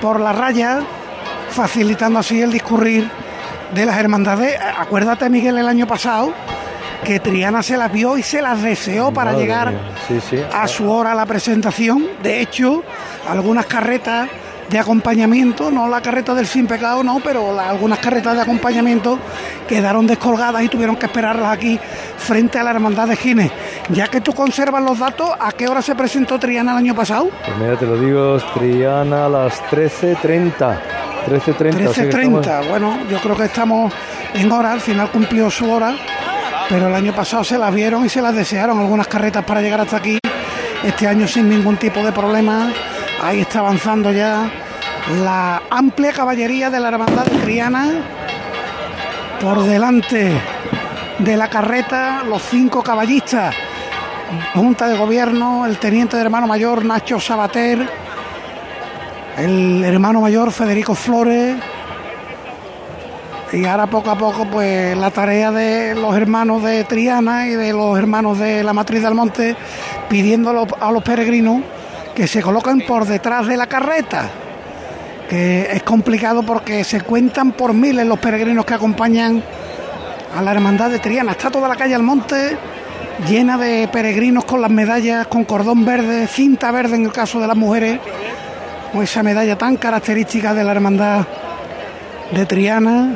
por 0.00 0.20
la 0.20 0.32
raya, 0.32 0.80
facilitando 1.50 2.18
así 2.18 2.40
el 2.40 2.50
discurrir 2.50 3.10
de 3.74 3.84
las 3.84 3.98
hermandades. 3.98 4.58
Acuérdate, 4.78 5.28
Miguel, 5.28 5.58
el 5.58 5.68
año 5.68 5.86
pasado 5.86 6.32
que 7.04 7.20
Triana 7.20 7.62
se 7.62 7.76
las 7.76 7.92
vio 7.92 8.16
y 8.16 8.22
se 8.22 8.40
las 8.40 8.62
deseó 8.62 9.12
para 9.12 9.34
llegar 9.34 9.72
a 10.52 10.66
su 10.66 10.90
hora 10.90 11.12
a 11.12 11.14
la 11.14 11.26
presentación. 11.26 12.06
De 12.22 12.40
hecho, 12.40 12.82
algunas 13.28 13.66
carretas 13.66 14.30
de 14.68 14.78
acompañamiento, 14.78 15.70
no 15.70 15.88
la 15.88 16.00
carreta 16.00 16.34
del 16.34 16.46
sin 16.46 16.66
pecado, 16.66 17.02
no, 17.02 17.20
pero 17.20 17.58
algunas 17.58 17.98
carretas 17.98 18.36
de 18.36 18.42
acompañamiento 18.42 19.18
quedaron 19.66 20.06
descolgadas 20.06 20.62
y 20.62 20.68
tuvieron 20.68 20.96
que 20.96 21.06
esperarlas 21.06 21.52
aquí 21.52 21.78
frente 22.16 22.58
a 22.58 22.64
la 22.64 22.70
hermandad 22.70 23.08
de 23.08 23.16
Gines. 23.16 23.50
Ya 23.90 24.08
que 24.08 24.20
tú 24.20 24.32
conservas 24.32 24.82
los 24.82 24.98
datos, 24.98 25.30
¿a 25.38 25.52
qué 25.52 25.68
hora 25.68 25.80
se 25.80 25.94
presentó 25.94 26.38
Triana 26.38 26.72
el 26.72 26.78
año 26.78 26.94
pasado? 26.94 27.30
Pues 27.44 27.58
mira, 27.58 27.76
te 27.76 27.86
lo 27.86 27.98
digo, 27.98 28.38
Triana 28.54 29.26
a 29.26 29.28
las 29.28 29.62
13.30. 29.70 30.78
13.30. 31.26 31.94
13.30, 31.94 32.68
bueno, 32.68 32.98
yo 33.10 33.18
creo 33.18 33.36
que 33.36 33.44
estamos 33.44 33.92
en 34.34 34.50
hora, 34.52 34.72
al 34.72 34.80
final 34.80 35.10
cumplió 35.10 35.50
su 35.50 35.70
hora, 35.70 35.94
pero 36.68 36.88
el 36.88 36.94
año 36.94 37.14
pasado 37.14 37.44
se 37.44 37.58
las 37.58 37.74
vieron 37.74 38.04
y 38.04 38.08
se 38.08 38.20
las 38.20 38.34
desearon 38.34 38.78
algunas 38.78 39.06
carretas 39.08 39.44
para 39.44 39.60
llegar 39.60 39.80
hasta 39.80 39.96
aquí. 39.96 40.18
Este 40.84 41.08
año 41.08 41.26
sin 41.26 41.48
ningún 41.48 41.76
tipo 41.76 42.04
de 42.04 42.12
problema 42.12 42.72
Ahí 43.20 43.40
está 43.40 43.58
avanzando 43.58 44.12
ya 44.12 44.48
la 45.22 45.60
amplia 45.70 46.12
caballería 46.12 46.70
de 46.70 46.78
la 46.78 46.88
Hermandad 46.88 47.26
Triana. 47.42 47.88
Por 49.40 49.64
delante 49.64 50.32
de 51.18 51.36
la 51.36 51.48
carreta, 51.48 52.22
los 52.24 52.42
cinco 52.42 52.82
caballistas. 52.82 53.54
Junta 54.54 54.86
de 54.86 54.96
Gobierno, 54.96 55.66
el 55.66 55.78
teniente 55.78 56.16
de 56.16 56.22
hermano 56.22 56.46
mayor 56.46 56.84
Nacho 56.84 57.18
Sabater, 57.18 57.88
el 59.36 59.84
hermano 59.84 60.20
mayor 60.20 60.52
Federico 60.52 60.94
Flores. 60.94 61.56
Y 63.52 63.64
ahora 63.64 63.86
poco 63.88 64.10
a 64.10 64.18
poco, 64.18 64.44
pues 64.44 64.96
la 64.96 65.10
tarea 65.10 65.50
de 65.50 65.94
los 65.96 66.14
hermanos 66.14 66.62
de 66.62 66.84
Triana 66.84 67.48
y 67.48 67.54
de 67.54 67.72
los 67.72 67.98
hermanos 67.98 68.38
de 68.38 68.62
la 68.62 68.72
Matriz 68.72 69.02
del 69.02 69.14
Monte, 69.14 69.56
pidiendo 70.08 70.68
a 70.80 70.92
los 70.92 71.02
peregrinos 71.02 71.62
que 72.18 72.26
se 72.26 72.42
colocan 72.42 72.80
por 72.80 73.06
detrás 73.06 73.46
de 73.46 73.56
la 73.56 73.68
carreta, 73.68 74.28
que 75.30 75.68
es 75.70 75.84
complicado 75.84 76.42
porque 76.42 76.82
se 76.82 77.02
cuentan 77.02 77.52
por 77.52 77.72
miles 77.72 78.04
los 78.08 78.18
peregrinos 78.18 78.64
que 78.64 78.74
acompañan 78.74 79.40
a 80.36 80.42
la 80.42 80.50
hermandad 80.50 80.90
de 80.90 80.98
Triana. 80.98 81.30
Está 81.30 81.48
toda 81.48 81.68
la 81.68 81.76
calle 81.76 81.94
al 81.94 82.02
monte 82.02 82.56
llena 83.28 83.56
de 83.56 83.88
peregrinos 83.92 84.44
con 84.44 84.60
las 84.60 84.70
medallas 84.72 85.28
con 85.28 85.44
cordón 85.44 85.84
verde, 85.84 86.26
cinta 86.26 86.72
verde 86.72 86.96
en 86.96 87.04
el 87.04 87.12
caso 87.12 87.38
de 87.38 87.46
las 87.46 87.56
mujeres, 87.56 88.00
con 88.92 89.04
esa 89.04 89.22
medalla 89.22 89.56
tan 89.56 89.76
característica 89.76 90.54
de 90.54 90.64
la 90.64 90.72
hermandad 90.72 91.24
de 92.32 92.46
Triana. 92.46 93.14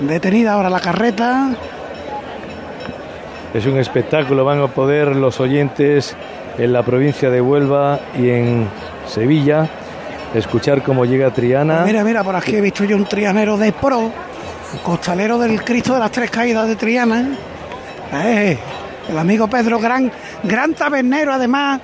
Detenida 0.00 0.54
ahora 0.54 0.70
la 0.70 0.80
carreta. 0.80 1.50
Es 3.52 3.66
un 3.66 3.76
espectáculo, 3.76 4.42
van 4.42 4.62
a 4.62 4.68
poder 4.68 5.16
los 5.16 5.38
oyentes 5.38 6.16
en 6.58 6.72
la 6.72 6.82
provincia 6.82 7.30
de 7.30 7.40
Huelva 7.40 8.00
y 8.18 8.30
en 8.30 8.68
Sevilla 9.06 9.68
escuchar 10.34 10.82
cómo 10.82 11.04
llega 11.04 11.30
Triana. 11.30 11.82
Mira, 11.84 12.04
mira, 12.04 12.22
por 12.22 12.36
aquí 12.36 12.56
he 12.56 12.60
visto 12.60 12.84
yo 12.84 12.96
un 12.96 13.04
trianero 13.04 13.56
de 13.56 13.72
pro, 13.72 13.98
un 13.98 14.78
costalero 14.82 15.38
del 15.38 15.62
Cristo 15.64 15.94
de 15.94 16.00
las 16.00 16.10
Tres 16.10 16.30
Caídas 16.30 16.68
de 16.68 16.76
Triana. 16.76 17.28
Eh, 18.12 18.58
el 19.08 19.18
amigo 19.18 19.48
Pedro, 19.48 19.78
gran, 19.78 20.10
gran 20.42 20.74
tabernero 20.74 21.32
además 21.32 21.80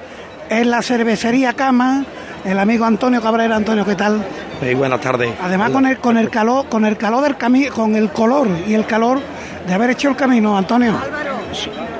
en 0.48 0.70
la 0.70 0.82
cervecería 0.82 1.52
Cama. 1.54 2.04
El 2.44 2.58
amigo 2.60 2.84
Antonio 2.84 3.20
Cabrera, 3.20 3.56
Antonio, 3.56 3.84
¿qué 3.84 3.96
tal? 3.96 4.24
Muy 4.60 4.74
buenas 4.74 5.00
tardes. 5.00 5.30
Además 5.42 5.70
con 5.70 5.84
el 5.84 5.98
con 5.98 6.16
el 6.16 6.30
calor, 6.30 6.68
con 6.68 6.84
el 6.84 6.96
calor 6.96 7.22
del 7.24 7.36
camino, 7.36 7.74
con 7.74 7.96
el 7.96 8.10
color 8.10 8.46
y 8.68 8.74
el 8.74 8.86
calor 8.86 9.18
de 9.66 9.74
haber 9.74 9.90
hecho 9.90 10.08
el 10.08 10.16
camino, 10.16 10.56
Antonio. 10.56 10.92
Un 10.92 11.45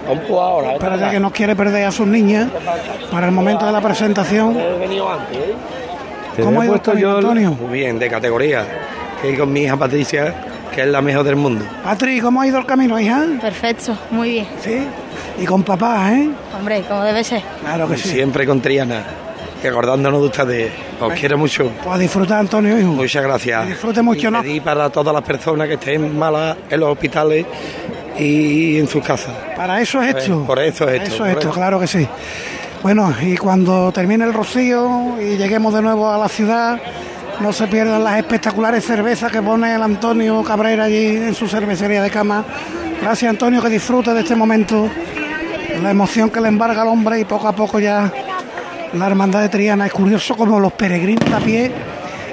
poco 0.07 0.41
ahora. 0.41 0.73
Espérate 0.75 1.11
que 1.11 1.21
no 1.21 1.33
quiere 1.33 1.57
perder 1.57 1.87
a 1.87 1.93
sus 1.93 2.07
niñas 2.07 2.49
para 3.11 3.27
el 3.27 3.33
momento 3.33 3.67
de 3.67 3.73
la 3.73 3.81
presentación. 3.81 4.57
He 4.57 4.79
venido 4.79 5.11
antes, 5.11 5.37
¿eh? 5.37 5.55
¿Cómo 6.43 6.61
ha 6.61 6.65
he 6.65 6.67
ido 6.67 6.75
puesto 6.75 6.91
camino, 6.93 7.11
yo 7.11 7.17
Antonio? 7.19 7.51
Muy 7.53 7.79
bien, 7.79 7.99
de 7.99 8.11
categoría. 8.11 8.65
Que 9.23 9.37
con 9.39 9.53
mi 9.53 9.63
hija 9.63 9.77
Patricia, 9.77 10.35
que 10.75 10.83
es 10.83 10.89
la 10.89 11.01
mejor 11.01 11.25
del 11.25 11.37
mundo. 11.37 11.65
Patri, 11.83 12.21
¿cómo 12.21 12.43
ha 12.43 12.47
ido 12.47 12.59
el 12.59 12.67
camino, 12.67 13.01
hija? 13.01 13.25
Perfecto, 13.41 13.97
muy 14.11 14.31
bien. 14.31 14.47
Sí. 14.61 14.87
Y 15.41 15.47
con 15.47 15.63
papá, 15.63 16.13
¿eh? 16.13 16.29
Hombre, 16.57 16.83
como 16.83 17.03
debe 17.03 17.25
ser. 17.25 17.43
Claro 17.61 17.89
que 17.89 17.97
sí. 17.97 18.11
Siempre 18.11 18.47
con 18.47 18.61
Triana. 18.61 19.03
Y 19.63 19.67
acordándonos 19.67 20.21
de 20.21 20.27
ustedes. 20.27 20.73
Os 21.01 21.13
quiero 21.15 21.39
mucho. 21.39 21.71
Pues 21.83 21.97
a 21.97 21.99
disfrutar, 21.99 22.41
Antonio, 22.41 22.79
hijo. 22.79 22.89
Muchas 22.89 23.23
gracias. 23.23 23.63
Que 23.63 23.69
disfrute 23.71 24.03
mucho, 24.03 24.29
y 24.29 24.31
¿no? 24.31 24.43
pedir 24.43 24.63
para 24.63 24.91
todas 24.91 25.15
las 25.15 25.25
personas 25.25 25.67
que 25.67 25.75
estén 25.75 26.17
malas 26.17 26.57
en 26.71 26.81
los 26.81 26.91
hospitales 26.91 27.47
y 28.19 28.79
en 28.79 28.89
sus 28.89 29.03
casas. 29.03 29.33
Para 29.57 29.81
eso 29.81 30.03
es 30.03 30.17
esto. 30.17 30.45
Por 30.45 30.59
eso 30.59 30.89
es 30.89 31.03
esto, 31.03 31.15
Eso 31.15 31.27
es 31.27 31.37
esto, 31.37 31.51
claro 31.51 31.79
que 31.79 31.87
sí. 31.87 32.07
Bueno, 32.83 33.13
y 33.21 33.37
cuando 33.37 33.91
termine 33.93 34.25
el 34.25 34.33
rocío 34.33 35.17
y 35.21 35.37
lleguemos 35.37 35.75
de 35.75 35.83
nuevo 35.83 36.11
a 36.11 36.19
la 36.19 36.29
ciudad, 36.29 36.81
no 37.41 37.53
se 37.53 37.67
pierdan 37.67 38.05
las 38.05 38.19
espectaculares 38.19 38.85
cervezas 38.85 39.31
que 39.31 39.43
pone 39.43 39.75
el 39.75 39.83
Antonio 39.83 40.43
Cabrera 40.43 40.85
allí 40.85 41.17
en 41.17 41.35
su 41.35 41.49
cervecería 41.49 42.03
de 42.03 42.11
cama. 42.11 42.45
Gracias, 43.01 43.29
Antonio, 43.29 43.63
que 43.63 43.69
disfrute 43.69 44.13
de 44.15 44.21
este 44.21 44.37
momento, 44.37 44.89
la 45.83 45.91
emoción 45.91 46.31
que 46.31 46.41
le 46.41 46.49
embarga 46.49 46.83
al 46.83 46.89
hombre 46.89 47.21
y 47.21 47.25
poco 47.25 47.49
a 47.49 47.53
poco 47.53 47.79
ya 47.79 48.13
la 48.93 49.07
hermandad 49.07 49.43
de 49.43 49.49
Triana. 49.49 49.87
Es 49.87 49.93
curioso 49.93 50.37
como 50.37 50.61
los 50.61 50.73
peregrinos 50.73 51.31
a 51.33 51.41
pie 51.41 51.73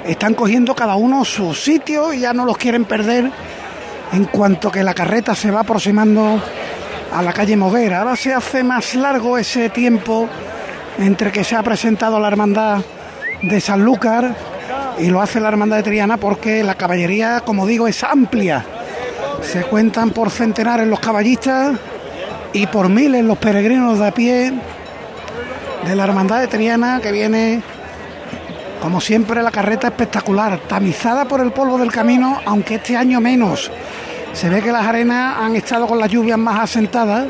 están 0.06 0.34
cogiendo 0.34 0.74
cada 0.74 0.96
uno 0.96 1.24
su 1.24 1.54
sitio 1.54 2.12
y 2.12 2.20
ya 2.20 2.32
no 2.32 2.44
los 2.44 2.56
quieren 2.56 2.84
perder 2.84 3.30
en 4.12 4.24
cuanto 4.26 4.70
que 4.70 4.82
la 4.82 4.94
carreta 4.94 5.34
se 5.34 5.50
va 5.50 5.60
aproximando 5.60 6.40
a 7.12 7.22
la 7.22 7.32
calle 7.32 7.56
Moguera. 7.56 8.00
Ahora 8.00 8.16
se 8.16 8.32
hace 8.32 8.62
más 8.62 8.94
largo 8.94 9.38
ese 9.38 9.70
tiempo 9.70 10.28
entre 10.98 11.32
que 11.32 11.44
se 11.44 11.56
ha 11.56 11.62
presentado 11.62 12.18
la 12.20 12.28
hermandad 12.28 12.78
de 13.42 13.60
Sanlúcar 13.60 14.34
y 14.98 15.06
lo 15.06 15.20
hace 15.20 15.40
la 15.40 15.48
hermandad 15.48 15.78
de 15.78 15.82
Triana 15.82 16.16
porque 16.16 16.62
la 16.62 16.74
caballería, 16.74 17.40
como 17.40 17.66
digo, 17.66 17.88
es 17.88 18.02
amplia. 18.04 18.64
Se 19.42 19.62
cuentan 19.64 20.10
por 20.10 20.30
centenares 20.30 20.86
los 20.86 21.00
caballistas 21.00 21.76
y 22.52 22.66
por 22.66 22.88
miles 22.88 23.24
los 23.24 23.38
peregrinos 23.38 23.98
de 23.98 24.06
a 24.06 24.12
pie 24.12 24.52
de 25.86 25.96
la 25.96 26.04
hermandad 26.04 26.40
de 26.40 26.46
Triana 26.46 27.00
que 27.00 27.12
viene 27.12 27.62
como 28.80 29.00
siempre 29.00 29.42
la 29.42 29.50
carreta 29.50 29.86
espectacular, 29.86 30.58
tamizada 30.68 31.24
por 31.24 31.40
el 31.40 31.52
polvo 31.52 31.78
del 31.78 31.90
camino, 31.90 32.40
aunque 32.44 32.74
este 32.74 32.96
año 32.96 33.18
menos. 33.18 33.70
Se 34.34 34.48
ve 34.48 34.60
que 34.60 34.72
las 34.72 34.84
arenas 34.86 35.36
han 35.38 35.56
estado 35.56 35.86
con 35.86 35.98
las 35.98 36.10
lluvias 36.10 36.38
más 36.38 36.60
asentadas. 36.60 37.26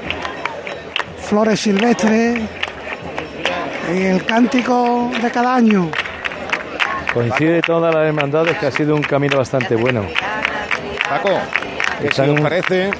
Flores 1.23 1.61
silvestres. 1.61 2.41
Y 3.95 4.03
el 4.03 4.25
cántico 4.25 5.11
de 5.23 5.31
cada 5.31 5.55
año. 5.55 5.91
Coincide 7.13 7.61
todas 7.63 7.95
las 7.95 8.07
hermandades 8.07 8.57
que 8.59 8.67
ha 8.67 8.71
sido 8.71 8.97
un 8.97 9.03
camino 9.03 9.37
bastante 9.39 9.77
bueno. 9.77 10.05
Paco, 11.09 11.31
¿qué 12.01 12.09
Están- 12.09 12.27
si 12.27 12.31
os 12.33 12.41
parece? 12.41 12.91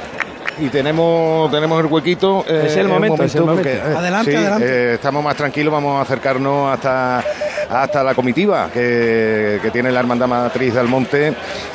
Y 0.61 0.69
tenemos, 0.69 1.51
tenemos 1.51 1.81
el 1.81 1.87
huequito. 1.87 2.45
eh, 2.47 2.65
Es 2.67 2.77
el 2.77 2.87
momento, 2.87 3.25
es 3.25 3.35
el 3.35 3.45
momento. 3.45 3.69
Adelante, 3.99 4.31
sí, 4.31 4.37
adelante. 4.37 4.67
eh, 4.69 4.95
estamos 4.95 5.25
más 5.25 5.35
tranquilos, 5.37 5.73
vamos 5.73 5.99
a 5.99 6.03
acercarnos 6.03 6.73
hasta, 6.73 7.25
hasta 7.69 8.03
la 8.03 8.15
comitiva 8.15 8.69
que, 8.73 9.59
que 9.63 9.71
tiene 9.71 9.91
la 9.91 10.01
Hermandad 10.01 10.29
Matriz 10.29 10.75
del 10.75 10.89
Monte, 10.89 11.35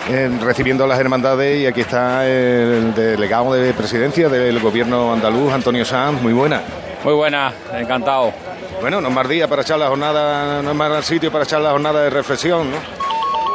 eh, 0.10 0.30
recibiendo 0.42 0.84
a 0.84 0.88
las 0.88 1.00
hermandades. 1.00 1.62
Y 1.62 1.66
aquí 1.66 1.82
está 1.82 2.28
el 2.28 2.94
delegado 2.94 3.54
de 3.54 3.74
presidencia 3.74 4.30
del 4.30 4.60
gobierno 4.60 5.14
andaluz, 5.14 5.52
Antonio 5.54 5.86
Sanz. 5.86 6.22
Muy 6.22 6.34
buena. 6.34 6.62
Muy 7.04 7.14
buena, 7.14 7.54
encantado. 7.74 8.34
Bueno, 8.82 9.02
no 9.02 9.10
es 9.10 9.14
más 9.14 9.28
día 9.28 9.48
para 9.48 9.62
echar 9.62 9.80
la 9.80 9.88
jornada, 9.88 10.62
no 10.62 10.72
es 10.72 10.76
más 10.76 11.06
sitio 11.06 11.32
para 11.32 11.44
echar 11.44 11.62
la 11.62 11.72
jornada 11.72 12.04
de 12.04 12.10
reflexión, 12.10 12.72
¿no? 12.72 12.78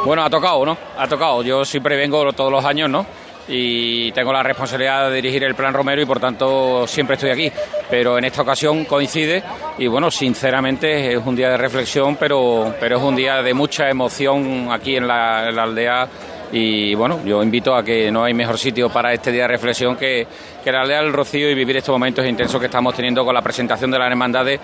Bueno, 0.05 0.23
ha 0.23 0.29
tocado, 0.29 0.65
¿no? 0.65 0.77
Ha 0.97 1.07
tocado. 1.07 1.41
Yo 1.41 1.65
siempre 1.65 1.95
vengo 1.95 2.31
todos 2.33 2.51
los 2.51 2.63
años, 2.63 2.89
¿no? 2.89 3.05
Y 3.47 4.11
tengo 4.11 4.33
la 4.33 4.41
responsabilidad 4.41 5.09
de 5.09 5.15
dirigir 5.15 5.43
el 5.43 5.53
Plan 5.53 5.73
Romero 5.73 6.01
y 6.01 6.05
por 6.05 6.19
tanto 6.19 6.87
siempre 6.87 7.15
estoy 7.15 7.29
aquí. 7.29 7.51
Pero 7.89 8.17
en 8.17 8.25
esta 8.25 8.41
ocasión 8.41 8.85
coincide 8.85 9.43
y 9.77 9.87
bueno, 9.87 10.09
sinceramente 10.09 11.13
es 11.13 11.21
un 11.23 11.35
día 11.35 11.49
de 11.49 11.57
reflexión, 11.57 12.15
pero, 12.15 12.73
pero 12.79 12.97
es 12.97 13.03
un 13.03 13.15
día 13.15 13.43
de 13.43 13.53
mucha 13.53 13.89
emoción 13.89 14.69
aquí 14.71 14.95
en 14.95 15.07
la, 15.07 15.49
en 15.49 15.55
la 15.55 15.63
aldea. 15.63 16.07
Y 16.51 16.95
bueno, 16.95 17.19
yo 17.25 17.41
invito 17.41 17.75
a 17.75 17.83
que 17.83 18.11
no 18.11 18.23
hay 18.23 18.33
mejor 18.33 18.57
sitio 18.57 18.89
para 18.89 19.13
este 19.13 19.31
día 19.31 19.43
de 19.43 19.49
reflexión 19.49 19.95
que, 19.95 20.27
que 20.63 20.71
la 20.71 20.81
aldea 20.81 21.01
del 21.01 21.11
Rocío 21.11 21.49
y 21.49 21.55
vivir 21.55 21.77
estos 21.77 21.93
momentos 21.93 22.25
intensos 22.25 22.59
que 22.59 22.67
estamos 22.67 22.93
teniendo 22.93 23.25
con 23.25 23.33
la 23.33 23.41
presentación 23.41 23.91
de 23.91 23.99
las 23.99 24.09
hermandades 24.09 24.59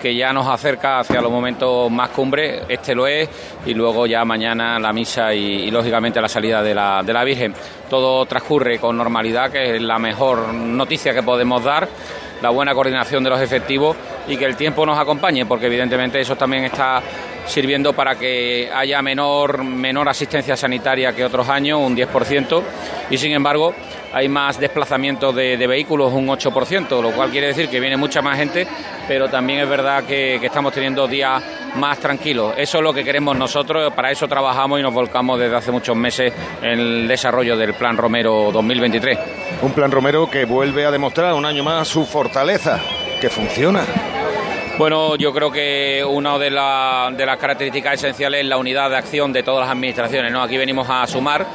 que 0.00 0.14
ya 0.14 0.32
nos 0.32 0.46
acerca 0.46 1.00
hacia 1.00 1.20
los 1.20 1.30
momentos 1.30 1.90
más 1.90 2.10
cumbre, 2.10 2.62
este 2.68 2.94
lo 2.94 3.06
es, 3.06 3.28
y 3.64 3.74
luego 3.74 4.06
ya 4.06 4.24
mañana 4.24 4.78
la 4.78 4.92
misa 4.92 5.34
y, 5.34 5.64
y, 5.64 5.70
lógicamente 5.70 6.20
la 6.20 6.28
salida 6.28 6.62
de 6.62 6.74
la, 6.74 7.02
de 7.02 7.12
la 7.12 7.24
Virgen. 7.24 7.54
Todo 7.88 8.26
transcurre 8.26 8.78
con 8.78 8.96
normalidad, 8.96 9.50
que 9.50 9.76
es 9.76 9.82
la 9.82 9.98
mejor 9.98 10.52
noticia 10.52 11.14
que 11.14 11.22
podemos 11.22 11.64
dar, 11.64 11.88
la 12.42 12.50
buena 12.50 12.74
coordinación 12.74 13.24
de 13.24 13.30
los 13.30 13.40
efectivos 13.40 13.96
y 14.28 14.36
que 14.36 14.44
el 14.44 14.56
tiempo 14.56 14.84
nos 14.84 14.98
acompañe, 14.98 15.46
porque 15.46 15.66
evidentemente 15.66 16.20
eso 16.20 16.36
también 16.36 16.64
está 16.64 17.00
sirviendo 17.46 17.92
para 17.92 18.16
que 18.16 18.70
haya 18.74 19.00
menor, 19.02 19.64
menor 19.64 20.08
asistencia 20.08 20.56
sanitaria 20.56 21.12
que 21.12 21.24
otros 21.24 21.48
años, 21.48 21.80
un 21.80 21.96
10%, 21.96 22.62
y 23.10 23.18
sin 23.18 23.32
embargo 23.32 23.74
hay 24.12 24.28
más 24.28 24.58
desplazamiento 24.58 25.32
de, 25.32 25.56
de, 25.56 25.66
vehículos, 25.66 26.12
un 26.12 26.26
8%, 26.28 27.02
lo 27.02 27.10
cual 27.12 27.30
quiere 27.30 27.48
decir 27.48 27.68
que 27.68 27.80
viene 27.80 27.96
mucha 27.96 28.22
más 28.22 28.38
gente, 28.38 28.66
pero 29.06 29.28
también 29.28 29.60
es 29.60 29.68
verdad 29.68 30.04
que, 30.04 30.38
que, 30.40 30.46
estamos 30.46 30.72
teniendo 30.72 31.06
días 31.06 31.42
más 31.74 31.98
tranquilos. 31.98 32.54
Eso 32.56 32.78
es 32.78 32.84
lo 32.84 32.94
que 32.94 33.04
queremos 33.04 33.36
nosotros, 33.36 33.92
para 33.92 34.10
eso 34.10 34.26
trabajamos 34.26 34.80
y 34.80 34.82
nos 34.82 34.94
volcamos 34.94 35.38
desde 35.38 35.56
hace 35.56 35.70
muchos 35.70 35.96
meses 35.96 36.32
en 36.62 36.78
el 36.78 37.08
desarrollo 37.08 37.56
del 37.56 37.74
Plan 37.74 37.96
Romero 37.96 38.50
2023. 38.52 39.18
Un 39.62 39.72
Plan 39.72 39.90
Romero 39.90 40.30
que 40.30 40.44
vuelve 40.44 40.86
a 40.86 40.90
demostrar 40.90 41.34
un 41.34 41.44
año 41.44 41.62
más 41.62 41.86
su 41.86 42.06
fortaleza, 42.06 42.80
que 43.20 43.28
funciona. 43.28 43.84
Bueno, 44.78 45.16
yo 45.16 45.32
creo 45.32 45.50
que 45.50 46.04
una 46.06 46.36
de, 46.36 46.50
la, 46.50 47.10
de, 47.16 47.24
las 47.24 47.38
características 47.38 47.94
esenciales 47.94 48.42
es 48.42 48.46
la 48.46 48.58
unidad 48.58 48.90
de 48.90 48.96
acción 48.96 49.32
de 49.32 49.42
todas 49.42 49.60
las 49.60 49.70
administraciones. 49.70 50.30
¿no? 50.30 50.42
Aquí 50.42 50.58
venimos 50.58 50.86
a 50.90 51.06
sumar, 51.06 51.46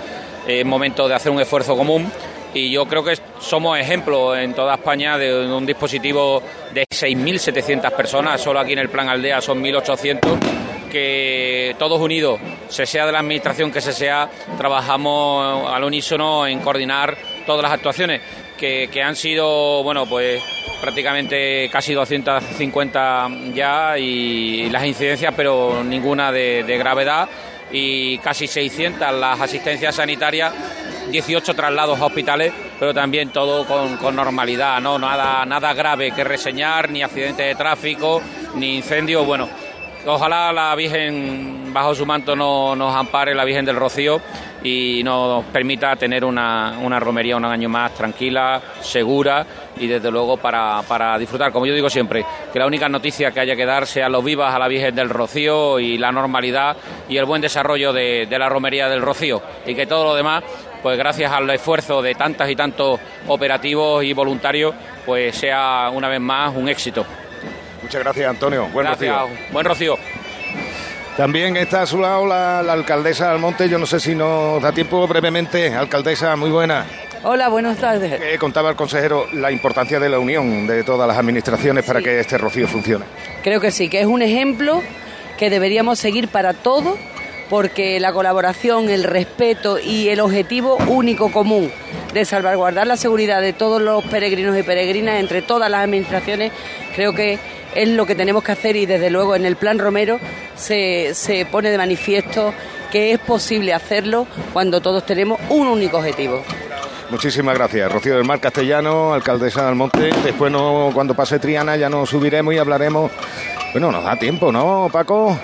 es 0.47 0.65
momento 0.65 1.07
de 1.07 1.13
hacer 1.13 1.31
un 1.31 1.39
esfuerzo 1.39 1.77
común 1.77 2.11
y 2.55 2.71
yo 2.71 2.87
creo 2.87 3.03
que 3.03 3.13
somos 3.39 3.77
ejemplo 3.77 4.35
en 4.35 4.55
toda 4.55 4.73
España 4.73 5.19
de 5.19 5.45
un 5.45 5.67
dispositivo 5.67 6.41
de 6.73 6.83
6.700 6.89 7.91
personas, 7.91 8.41
solo 8.41 8.59
aquí 8.59 8.73
en 8.73 8.79
el 8.79 8.89
Plan 8.89 9.07
Aldea 9.07 9.39
son 9.39 9.63
1.800, 9.63 10.39
que 10.91 11.75
todos 11.77 12.01
unidos, 12.01 12.39
se 12.69 12.87
sea 12.87 13.05
de 13.05 13.11
la 13.11 13.19
administración 13.19 13.71
que 13.71 13.81
se 13.81 13.93
sea, 13.93 14.29
trabajamos 14.57 15.71
al 15.71 15.83
unísono 15.83 16.47
en 16.47 16.59
coordinar 16.59 17.15
todas 17.45 17.61
las 17.61 17.71
actuaciones 17.71 18.21
que, 18.61 19.03
han 19.03 19.15
sido, 19.15 19.83
bueno, 19.83 20.05
pues 20.05 20.41
prácticamente 20.79 21.67
casi 21.71 21.93
250 21.93 23.29
ya 23.53 23.97
y 23.97 24.69
las 24.69 24.85
incidencias, 24.85 25.33
pero 25.35 25.83
ninguna 25.83 26.31
de, 26.31 26.63
de 26.63 26.77
gravedad 26.77 27.27
y 27.71 28.17
casi 28.19 28.47
600 28.47 29.13
las 29.13 29.39
asistencias 29.39 29.95
sanitarias 29.95 30.53
18 31.09 31.53
traslados 31.55 31.99
a 31.99 32.05
hospitales, 32.05 32.53
pero 32.79 32.93
también 32.93 33.29
todo 33.29 33.65
con, 33.65 33.97
con, 33.97 34.15
normalidad, 34.15 34.79
¿no? 34.79 34.97
Nada, 34.97 35.45
nada 35.45 35.73
grave 35.73 36.11
que 36.11 36.23
reseñar, 36.23 36.89
ni 36.89 37.01
accidentes 37.01 37.45
de 37.45 37.55
tráfico, 37.55 38.21
ni 38.55 38.77
incendios. 38.77 39.25
Bueno, 39.25 39.49
ojalá 40.05 40.51
la 40.51 40.75
Virgen 40.75 41.73
bajo 41.73 41.95
su 41.95 42.05
manto 42.05 42.35
no, 42.35 42.75
nos 42.75 42.95
ampare, 42.95 43.33
la 43.33 43.45
Virgen 43.45 43.65
del 43.65 43.75
Rocío, 43.75 44.21
y 44.63 45.01
nos 45.03 45.43
permita 45.45 45.95
tener 45.95 46.23
una, 46.23 46.77
una 46.81 46.99
romería 46.99 47.37
un 47.37 47.45
año 47.45 47.69
más 47.69 47.93
tranquila, 47.93 48.61
segura 48.81 49.45
y 49.77 49.87
desde 49.87 50.11
luego 50.11 50.37
para, 50.37 50.81
para, 50.87 51.17
disfrutar. 51.17 51.51
Como 51.51 51.65
yo 51.65 51.73
digo 51.73 51.89
siempre, 51.89 52.25
que 52.51 52.59
la 52.59 52.67
única 52.67 52.87
noticia 52.87 53.31
que 53.31 53.39
haya 53.39 53.55
que 53.55 53.65
dar 53.65 53.87
sea 53.87 54.09
los 54.09 54.23
vivas 54.23 54.53
a 54.53 54.59
la 54.59 54.67
Virgen 54.67 54.95
del 54.95 55.09
Rocío 55.09 55.79
y 55.79 55.97
la 55.97 56.11
normalidad 56.11 56.77
y 57.09 57.17
el 57.17 57.25
buen 57.25 57.41
desarrollo 57.41 57.93
de, 57.93 58.27
de 58.29 58.39
la 58.39 58.49
romería 58.49 58.89
del 58.89 59.01
Rocío 59.01 59.41
y 59.65 59.73
que 59.73 59.87
todo 59.87 60.03
lo 60.03 60.15
demás 60.15 60.43
pues 60.81 60.97
gracias 60.97 61.31
al 61.31 61.49
esfuerzo 61.51 62.01
de 62.01 62.15
tantas 62.15 62.49
y 62.49 62.55
tantos 62.55 62.99
operativos 63.27 64.03
y 64.03 64.13
voluntarios, 64.13 64.73
pues 65.05 65.35
sea 65.35 65.91
una 65.93 66.07
vez 66.07 66.19
más 66.19 66.55
un 66.55 66.69
éxito. 66.69 67.05
Muchas 67.91 68.03
gracias, 68.05 68.29
Antonio. 68.29 68.67
Buen 68.69 68.85
Gracias. 68.87 69.13
rocío. 69.19 69.37
Buen 69.51 69.65
rocío. 69.65 69.97
También 71.17 71.57
está 71.57 71.81
a 71.81 71.85
su 71.85 71.99
lado 71.99 72.25
la, 72.25 72.63
la 72.63 72.71
alcaldesa 72.71 73.29
Almonte. 73.31 73.67
Yo 73.67 73.77
no 73.77 73.85
sé 73.85 73.99
si 73.99 74.15
nos 74.15 74.61
da 74.61 74.71
tiempo 74.71 75.05
brevemente. 75.09 75.75
Alcaldesa, 75.75 76.37
muy 76.37 76.49
buena. 76.51 76.85
Hola, 77.23 77.49
buenas 77.49 77.77
tardes. 77.79 78.13
Eh, 78.13 78.37
contaba 78.39 78.69
el 78.69 78.77
consejero 78.77 79.27
la 79.33 79.51
importancia 79.51 79.99
de 79.99 80.07
la 80.07 80.19
unión 80.19 80.65
de 80.67 80.85
todas 80.85 81.05
las 81.05 81.17
administraciones 81.17 81.83
para 81.83 82.01
que 82.01 82.17
este 82.21 82.37
rocío 82.37 82.65
funcione. 82.65 83.03
Creo 83.43 83.59
que 83.59 83.71
sí, 83.71 83.89
que 83.89 83.99
es 83.99 84.05
un 84.05 84.21
ejemplo 84.21 84.81
que 85.37 85.49
deberíamos 85.49 85.99
seguir 85.99 86.29
para 86.29 86.53
todo, 86.53 86.97
porque 87.51 87.99
la 87.99 88.13
colaboración, 88.13 88.89
el 88.89 89.03
respeto 89.03 89.77
y 89.77 90.07
el 90.07 90.21
objetivo 90.21 90.77
único 90.87 91.33
común 91.33 91.69
de 92.13 92.23
salvaguardar 92.23 92.87
la 92.87 92.95
seguridad 92.95 93.41
de 93.41 93.51
todos 93.51 93.81
los 93.81 94.05
peregrinos 94.05 94.57
y 94.57 94.63
peregrinas 94.63 95.19
entre 95.19 95.41
todas 95.41 95.69
las 95.69 95.83
administraciones, 95.83 96.53
creo 96.95 97.13
que 97.13 97.39
es 97.75 97.89
lo 97.89 98.05
que 98.05 98.15
tenemos 98.15 98.41
que 98.41 98.53
hacer 98.53 98.77
y 98.77 98.85
desde 98.85 99.09
luego 99.09 99.35
en 99.35 99.45
el 99.45 99.57
Plan 99.57 99.79
Romero 99.79 100.17
se, 100.55 101.13
se 101.13 101.45
pone 101.45 101.69
de 101.71 101.77
manifiesto 101.77 102.53
que 102.89 103.11
es 103.11 103.19
posible 103.19 103.73
hacerlo 103.73 104.27
cuando 104.53 104.79
todos 104.79 105.05
tenemos 105.05 105.37
un 105.49 105.67
único 105.67 105.97
objetivo. 105.97 106.41
Muchísimas 107.09 107.55
gracias. 107.55 107.91
Rocío 107.91 108.15
del 108.15 108.23
Mar 108.23 108.39
Castellano, 108.39 109.13
alcaldesa 109.13 109.63
de 109.63 109.67
Almonte. 109.67 110.09
Después, 110.23 110.53
cuando 110.93 111.13
pase 111.13 111.37
Triana, 111.37 111.75
ya 111.75 111.89
nos 111.89 112.09
subiremos 112.09 112.53
y 112.53 112.59
hablaremos. 112.59 113.11
Bueno, 113.73 113.91
nos 113.91 114.05
da 114.05 114.15
tiempo, 114.15 114.53
¿no, 114.53 114.87
Paco? 114.89 115.37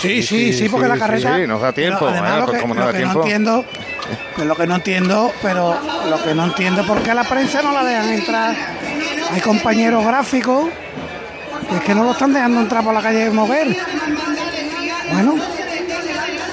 Sí, 0.00 0.22
sí, 0.22 0.52
sí, 0.52 0.68
porque 0.68 0.88
la 0.88 0.96
carreta. 0.98 1.36
Sí, 1.36 1.46
nos 1.46 1.60
da 1.60 1.72
tiempo. 1.72 2.06
Además, 2.08 2.30
Ah, 2.34 2.38
lo 2.40 2.46
pues 2.46 2.56
que, 2.56 2.62
como 2.62 2.74
lo 2.74 2.80
nos 2.80 2.86
da 2.86 2.92
que 2.92 2.98
tiempo. 2.98 3.14
no 3.18 3.22
entiendo, 3.24 3.64
pues 4.34 4.46
lo 4.46 4.56
que 4.56 4.66
no 4.66 4.74
entiendo, 4.76 5.32
pero 5.42 5.76
lo 6.08 6.22
que 6.22 6.34
no 6.34 6.44
entiendo 6.44 6.80
es 6.82 6.86
por 6.86 7.02
qué 7.02 7.10
a 7.10 7.14
la 7.14 7.24
prensa 7.24 7.62
no 7.62 7.72
la 7.72 7.84
dejan 7.84 8.08
entrar. 8.10 8.54
Hay 9.32 9.40
compañeros 9.40 10.04
gráficos 10.04 10.68
que 11.68 11.76
es 11.76 11.82
que 11.82 11.94
no 11.94 12.04
lo 12.04 12.12
están 12.12 12.32
dejando 12.32 12.60
entrar 12.60 12.82
por 12.82 12.94
la 12.94 13.00
calle 13.02 13.30
Moguer. 13.30 13.76
Bueno. 15.12 15.34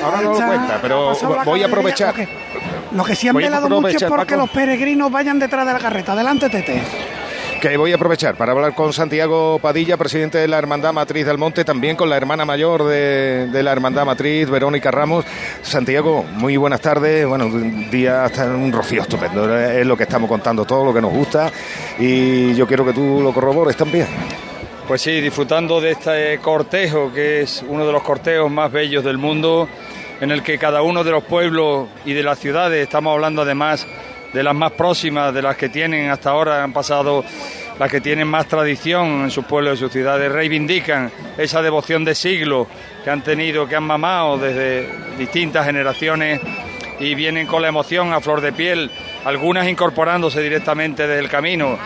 Ahora 0.03 0.21
no 0.21 0.31
lo 0.33 0.37
cuenta, 0.45 0.79
pero 0.81 1.13
voy 1.45 1.63
a 1.63 1.65
aprovechar. 1.65 2.09
Lo 2.09 2.13
que, 2.13 2.27
lo 2.91 3.03
que 3.03 3.15
sí 3.15 3.27
han 3.27 3.35
velado 3.35 3.69
mucho 3.69 3.97
es 3.97 4.03
porque 4.03 4.35
los 4.37 4.49
peregrinos 4.49 5.11
vayan 5.11 5.39
detrás 5.39 5.65
de 5.65 5.73
la 5.73 5.79
carreta. 5.79 6.11
Adelante, 6.13 6.49
Tete. 6.49 6.81
Que 7.61 7.75
voy 7.75 7.91
a 7.91 7.95
aprovechar 7.95 8.35
para 8.35 8.51
hablar 8.51 8.75
con 8.75 8.93
Santiago 8.93 9.57
Padilla, 9.57 9.97
presidente 9.97 10.37
de 10.37 10.47
la 10.47 10.59
Hermandad 10.59 10.93
Matriz 10.93 11.25
del 11.25 11.39
Monte, 11.39 11.65
también 11.65 11.95
con 11.95 12.07
la 12.07 12.15
hermana 12.15 12.45
mayor 12.45 12.83
de, 12.83 13.47
de 13.51 13.63
la 13.63 13.71
Hermandad 13.71 14.05
Matriz, 14.05 14.47
Verónica 14.47 14.91
Ramos. 14.91 15.25
Santiago, 15.63 16.23
muy 16.23 16.55
buenas 16.55 16.81
tardes. 16.81 17.25
Bueno, 17.25 17.47
un 17.47 17.89
día 17.89 18.25
hasta 18.25 18.45
un 18.45 18.71
rocío 18.71 19.01
estupendo. 19.01 19.57
Es 19.57 19.87
lo 19.87 19.97
que 19.97 20.03
estamos 20.03 20.29
contando, 20.29 20.65
todo 20.65 20.85
lo 20.85 20.93
que 20.93 21.01
nos 21.01 21.11
gusta. 21.11 21.51
Y 21.97 22.53
yo 22.53 22.67
quiero 22.67 22.85
que 22.85 22.93
tú 22.93 23.21
lo 23.23 23.33
corrobores 23.33 23.75
también. 23.75 24.05
Pues 24.87 25.01
sí, 25.01 25.19
disfrutando 25.19 25.81
de 25.81 25.91
este 25.91 26.37
cortejo, 26.37 27.11
que 27.11 27.41
es 27.41 27.65
uno 27.67 27.87
de 27.87 27.91
los 27.91 28.03
cortejos 28.03 28.51
más 28.51 28.71
bellos 28.71 29.03
del 29.03 29.17
mundo, 29.17 29.67
en 30.21 30.29
el 30.29 30.43
que 30.43 30.59
cada 30.59 30.83
uno 30.83 31.03
de 31.03 31.09
los 31.09 31.23
pueblos 31.23 31.87
y 32.05 32.13
de 32.13 32.21
las 32.21 32.37
ciudades, 32.37 32.83
estamos 32.83 33.13
hablando 33.13 33.41
además 33.41 33.87
de 34.33 34.43
las 34.43 34.55
más 34.55 34.71
próximas, 34.73 35.33
de 35.33 35.41
las 35.41 35.55
que 35.57 35.69
tienen 35.69 36.09
hasta 36.09 36.31
ahora, 36.31 36.63
han 36.63 36.73
pasado 36.73 37.23
las 37.79 37.91
que 37.91 38.01
tienen 38.01 38.27
más 38.27 38.47
tradición 38.47 39.23
en 39.23 39.31
sus 39.31 39.45
pueblos 39.45 39.75
y 39.75 39.79
sus 39.81 39.91
ciudades, 39.91 40.31
reivindican 40.31 41.11
esa 41.37 41.61
devoción 41.61 42.03
de 42.03 42.15
siglos 42.15 42.67
que 43.03 43.09
han 43.09 43.23
tenido, 43.23 43.67
que 43.67 43.75
han 43.75 43.83
mamado 43.83 44.37
desde 44.37 44.89
distintas 45.17 45.65
generaciones 45.65 46.41
y 46.99 47.13
vienen 47.13 47.45
con 47.45 47.61
la 47.61 47.67
emoción 47.67 48.13
a 48.13 48.19
flor 48.19 48.41
de 48.41 48.51
piel, 48.51 48.89
algunas 49.25 49.67
incorporándose 49.67 50.41
directamente 50.41 51.05
desde 51.07 51.19
el 51.23 51.29
camino, 51.29 51.77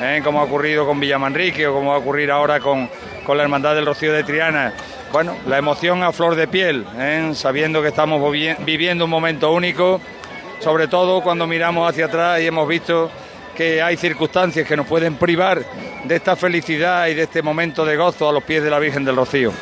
¿eh? 0.00 0.20
como 0.22 0.40
ha 0.40 0.44
ocurrido 0.44 0.86
con 0.86 1.00
Villamanrique 1.00 1.66
o 1.66 1.74
como 1.74 1.90
va 1.90 1.96
a 1.96 1.98
ocurrir 1.98 2.30
ahora 2.30 2.60
con, 2.60 2.88
con 3.26 3.36
la 3.36 3.42
Hermandad 3.42 3.74
del 3.74 3.86
Rocío 3.86 4.12
de 4.12 4.22
Triana. 4.22 4.72
Bueno, 5.12 5.36
la 5.48 5.58
emoción 5.58 6.04
a 6.04 6.12
flor 6.12 6.36
de 6.36 6.46
piel, 6.46 6.86
¿eh? 6.96 7.32
sabiendo 7.34 7.82
que 7.82 7.88
estamos 7.88 8.20
vivi- 8.32 8.56
viviendo 8.64 9.06
un 9.06 9.10
momento 9.10 9.50
único, 9.50 10.00
sobre 10.60 10.88
todo 10.88 11.22
cuando 11.22 11.46
miramos 11.46 11.88
hacia 11.88 12.06
atrás 12.06 12.40
y 12.40 12.46
hemos 12.46 12.68
visto 12.68 13.10
que 13.56 13.82
hay 13.82 13.96
circunstancias 13.96 14.66
que 14.66 14.76
nos 14.76 14.86
pueden 14.86 15.16
privar 15.16 15.64
de 16.04 16.16
esta 16.16 16.36
felicidad 16.36 17.08
y 17.08 17.14
de 17.14 17.22
este 17.22 17.42
momento 17.42 17.84
de 17.84 17.96
gozo 17.96 18.28
a 18.28 18.32
los 18.32 18.44
pies 18.44 18.62
de 18.62 18.70
la 18.70 18.78
Virgen 18.78 19.04
del 19.04 19.16
Rocío. 19.16 19.52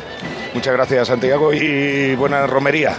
Muchas 0.54 0.74
gracias, 0.74 1.08
Santiago, 1.08 1.52
y 1.52 2.14
buena 2.14 2.46
romería. 2.46 2.96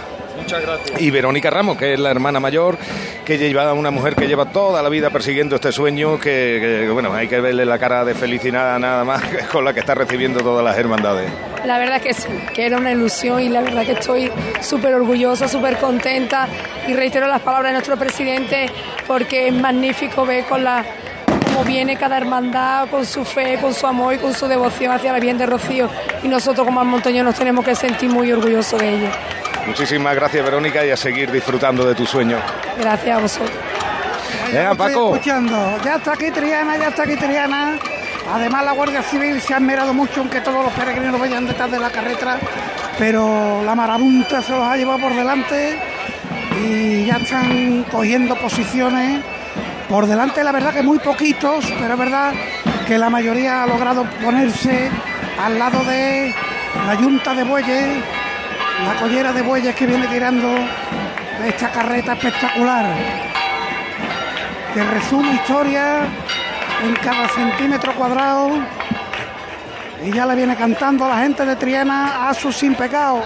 Muchas 0.50 0.66
gracias. 0.66 1.00
Y 1.00 1.10
Verónica 1.10 1.48
Ramos, 1.48 1.76
que 1.76 1.94
es 1.94 2.00
la 2.00 2.10
hermana 2.10 2.40
mayor, 2.40 2.76
que 3.24 3.38
lleva 3.38 3.72
una 3.72 3.92
mujer 3.92 4.16
que 4.16 4.26
lleva 4.26 4.46
toda 4.46 4.82
la 4.82 4.88
vida 4.88 5.10
persiguiendo 5.10 5.54
este 5.54 5.70
sueño, 5.70 6.18
que, 6.18 6.82
que, 6.84 6.90
bueno, 6.90 7.14
hay 7.14 7.28
que 7.28 7.40
verle 7.40 7.64
la 7.64 7.78
cara 7.78 8.04
de 8.04 8.14
felicidad 8.14 8.76
nada 8.80 9.04
más 9.04 9.22
con 9.52 9.64
la 9.64 9.72
que 9.72 9.78
está 9.78 9.94
recibiendo 9.94 10.40
todas 10.40 10.64
las 10.64 10.76
hermandades. 10.76 11.30
La 11.64 11.78
verdad 11.78 12.00
que 12.00 12.12
sí, 12.14 12.28
que 12.52 12.66
era 12.66 12.78
una 12.78 12.90
ilusión 12.90 13.40
y 13.40 13.48
la 13.48 13.60
verdad 13.60 13.86
que 13.86 13.92
estoy 13.92 14.28
súper 14.60 14.94
orgullosa, 14.94 15.46
súper 15.46 15.76
contenta 15.76 16.48
y 16.88 16.94
reitero 16.94 17.28
las 17.28 17.42
palabras 17.42 17.70
de 17.70 17.74
nuestro 17.74 17.96
presidente 17.96 18.66
porque 19.06 19.46
es 19.46 19.54
magnífico 19.54 20.26
ver 20.26 20.46
con 20.46 20.64
la 20.64 20.84
cómo 21.44 21.62
viene 21.62 21.96
cada 21.96 22.16
hermandad 22.16 22.88
con 22.88 23.06
su 23.06 23.24
fe, 23.24 23.58
con 23.60 23.72
su 23.72 23.86
amor 23.86 24.14
y 24.14 24.18
con 24.18 24.34
su 24.34 24.48
devoción 24.48 24.92
hacia 24.92 25.12
la 25.12 25.20
Virgen 25.20 25.38
de 25.38 25.46
Rocío 25.46 25.88
y 26.24 26.28
nosotros 26.28 26.66
como 26.66 26.80
almonteños 26.80 27.24
nos 27.24 27.36
tenemos 27.36 27.64
que 27.64 27.76
sentir 27.76 28.10
muy 28.10 28.32
orgullosos 28.32 28.80
de 28.80 28.94
ello. 28.96 29.10
Muchísimas 29.66 30.14
gracias, 30.14 30.44
Verónica, 30.44 30.84
y 30.84 30.90
a 30.90 30.96
seguir 30.96 31.30
disfrutando 31.30 31.86
de 31.86 31.94
tu 31.94 32.06
sueño. 32.06 32.38
Gracias 32.78 33.16
a 33.16 33.20
vosotros. 33.20 33.50
Venga, 34.52 34.72
Estoy 34.72 34.88
Paco. 34.88 35.14
escuchando. 35.14 35.78
Ya 35.84 35.96
está 35.96 36.12
aquí 36.14 36.30
Triana, 36.30 36.76
ya 36.76 36.88
está 36.88 37.02
aquí 37.04 37.16
Triana. 37.16 37.78
Además, 38.32 38.64
la 38.64 38.72
Guardia 38.72 39.02
Civil 39.02 39.40
se 39.40 39.54
ha 39.54 39.56
esmerado 39.58 39.92
mucho 39.94 40.22
en 40.22 40.28
que 40.28 40.40
todos 40.40 40.64
los 40.64 40.72
peregrinos 40.72 41.20
vayan 41.20 41.46
detrás 41.46 41.70
de 41.70 41.78
la 41.80 41.90
carreta, 41.90 42.38
pero 42.98 43.62
la 43.64 43.74
marabunta 43.74 44.42
se 44.42 44.52
los 44.52 44.62
ha 44.62 44.76
llevado 44.76 44.98
por 45.00 45.14
delante 45.14 45.78
y 46.62 47.06
ya 47.06 47.16
están 47.16 47.84
cogiendo 47.90 48.36
posiciones. 48.36 49.20
Por 49.88 50.06
delante, 50.06 50.44
la 50.44 50.52
verdad 50.52 50.72
que 50.72 50.82
muy 50.82 50.98
poquitos, 51.00 51.64
pero 51.80 51.94
es 51.94 51.98
verdad 51.98 52.32
que 52.86 52.96
la 52.98 53.10
mayoría 53.10 53.64
ha 53.64 53.66
logrado 53.66 54.04
ponerse 54.22 54.88
al 55.42 55.58
lado 55.58 55.82
de 55.84 56.32
la 56.86 56.94
yunta 56.94 57.34
de 57.34 57.42
bueyes, 57.42 57.88
la 58.84 58.94
collera 59.00 59.32
de 59.32 59.42
bueyes 59.42 59.74
que 59.74 59.86
viene 59.86 60.06
tirando 60.06 60.48
esta 61.46 61.70
carreta 61.70 62.12
espectacular 62.12 62.86
que 64.74 64.84
resume 64.84 65.34
historia 65.34 66.02
en 66.84 66.94
cada 66.96 67.28
centímetro 67.28 67.92
cuadrado 67.94 68.50
y 70.04 70.12
ya 70.12 70.26
le 70.26 70.34
viene 70.34 70.56
cantando 70.56 71.08
la 71.08 71.18
gente 71.18 71.44
de 71.44 71.56
Triana 71.56 72.28
a 72.28 72.34
su 72.34 72.52
sin 72.52 72.74
pecado. 72.74 73.22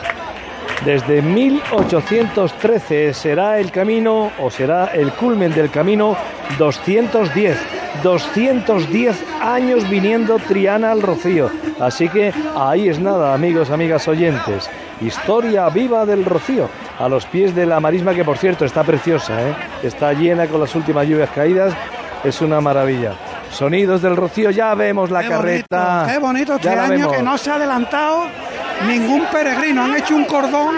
Desde 0.85 1.23
1813 1.23 3.15
será 3.15 3.59
el 3.59 3.71
camino 3.71 4.33
o 4.39 4.51
será 4.51 4.87
el 4.87 5.13
culmen 5.13 5.53
del 5.53 5.71
camino 5.71 6.17
210. 6.59 7.84
210 8.03 9.25
años 9.43 9.89
viniendo 9.89 10.39
Triana 10.39 10.93
al 10.93 11.03
Rocío. 11.03 11.51
Así 11.81 12.09
que 12.09 12.33
ahí 12.57 12.89
es 12.89 12.99
nada, 12.99 13.35
amigos, 13.35 13.71
amigas 13.71 14.07
oyentes. 14.09 14.69
Historia 15.01 15.69
viva 15.71 16.07
del 16.07 16.25
Rocío, 16.25 16.69
a 16.99 17.09
los 17.09 17.27
pies 17.27 17.55
de 17.55 17.67
la 17.67 17.81
marisma 17.81 18.15
que 18.15 18.25
por 18.25 18.39
cierto 18.39 18.65
está 18.65 18.85
preciosa, 18.85 19.41
¿eh? 19.49 19.55
está 19.83 20.13
llena 20.13 20.47
con 20.47 20.61
las 20.61 20.75
últimas 20.75 21.07
lluvias 21.07 21.31
caídas, 21.31 21.75
es 22.23 22.41
una 22.41 22.61
maravilla. 22.61 23.13
Sonidos 23.51 24.03
del 24.03 24.17
Rocío, 24.17 24.51
ya 24.51 24.75
vemos 24.75 25.11
la 25.11 25.23
Qué 25.23 25.29
carreta. 25.29 26.01
bonito, 26.03 26.13
qué 26.13 26.19
bonito 26.19 26.55
este 26.57 26.69
año 26.71 26.91
vemos. 26.91 27.17
que 27.17 27.23
no 27.23 27.39
se 27.39 27.51
ha 27.51 27.55
adelantado 27.57 28.25
ningún 28.87 29.25
peregrino. 29.27 29.85
Han 29.85 29.97
hecho 29.97 30.15
un 30.17 30.25
cordón 30.25 30.77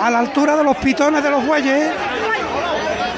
a 0.00 0.10
la 0.10 0.18
altura 0.20 0.56
de 0.56 0.64
los 0.64 0.76
pitones 0.76 1.22
de 1.22 1.30
los 1.30 1.44
bueyes. 1.46 1.90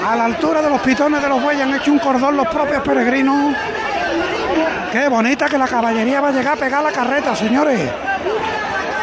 A 0.06 0.16
la 0.16 0.24
altura 0.24 0.62
de 0.62 0.70
los 0.70 0.80
pitones 0.80 1.22
de 1.22 1.28
los 1.28 1.42
bueyes 1.42 1.62
han 1.62 1.74
hecho 1.74 1.92
un 1.92 1.98
cordón 1.98 2.36
los 2.36 2.48
propios 2.48 2.82
peregrinos. 2.82 3.54
Qué 4.90 5.08
bonita 5.08 5.48
que 5.48 5.58
la 5.58 5.68
caballería 5.68 6.20
va 6.20 6.28
a 6.28 6.32
llegar 6.32 6.54
a 6.54 6.60
pegar 6.60 6.82
la 6.82 6.90
carreta, 6.90 7.36
señores. 7.36 7.90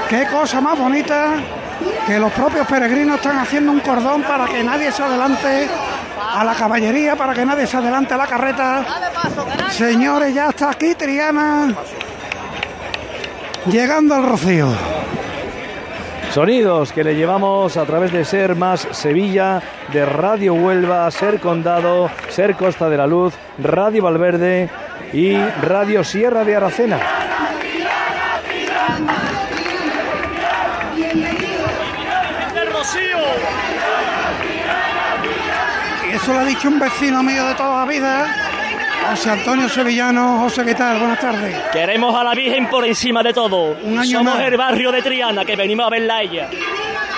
Qué 0.09 0.25
cosa 0.27 0.59
más 0.59 0.77
bonita 0.77 1.33
que 2.05 2.19
los 2.19 2.31
propios 2.31 2.65
peregrinos 2.67 3.17
están 3.17 3.37
haciendo 3.37 3.71
un 3.71 3.79
cordón 3.79 4.23
para 4.23 4.45
que 4.45 4.63
nadie 4.63 4.91
se 4.91 5.03
adelante 5.03 5.67
a 6.33 6.43
la 6.43 6.53
caballería, 6.53 7.15
para 7.15 7.33
que 7.33 7.45
nadie 7.45 7.67
se 7.67 7.77
adelante 7.77 8.13
a 8.13 8.17
la 8.17 8.27
carreta. 8.27 8.85
Señores, 9.69 10.33
ya 10.33 10.49
está 10.49 10.71
aquí 10.71 10.95
Triana 10.95 11.73
llegando 13.69 14.15
al 14.15 14.23
Rocío. 14.23 14.96
Sonidos 16.37 16.91
que 16.91 17.03
le 17.03 17.15
llevamos 17.15 17.77
a 17.77 17.85
través 17.85 18.11
de 18.11 18.23
Ser 18.23 18.55
Más 18.55 18.87
Sevilla, 18.91 19.59
de 19.91 20.05
Radio 20.05 20.53
Huelva, 20.53 21.09
Ser 21.09 21.39
Condado, 21.39 22.11
Ser 22.29 22.53
Costa 22.53 22.91
de 22.91 22.97
la 22.97 23.07
Luz, 23.07 23.33
Radio 23.57 24.03
Valverde 24.03 24.69
y 25.13 25.35
Radio 25.63 26.03
Sierra 26.03 26.43
de 26.43 26.55
Aracena. 26.55 26.99
Eso 36.13 36.33
lo 36.33 36.39
ha 36.39 36.45
dicho 36.45 36.67
un 36.67 36.77
vecino 36.77 37.23
mío 37.23 37.47
de 37.47 37.55
toda 37.55 37.83
la 37.83 37.91
vida. 37.91 38.56
José 39.09 39.29
Antonio 39.31 39.69
Sevillano. 39.69 40.39
José, 40.39 40.65
¿qué 40.65 40.75
tal? 40.75 40.99
Buenas 40.99 41.19
tardes. 41.19 41.55
Queremos 41.71 42.13
a 42.15 42.23
la 42.23 42.33
Virgen 42.33 42.67
por 42.69 42.85
encima 42.85 43.23
de 43.23 43.33
todo. 43.33 43.75
Un 43.83 43.97
año 43.97 44.19
Somos 44.19 44.35
más. 44.35 44.43
el 44.43 44.57
barrio 44.57 44.91
de 44.91 45.01
Triana, 45.01 45.45
que 45.45 45.55
venimos 45.55 45.85
a 45.87 45.89
verla 45.89 46.15
a 46.17 46.21
ella. 46.23 46.49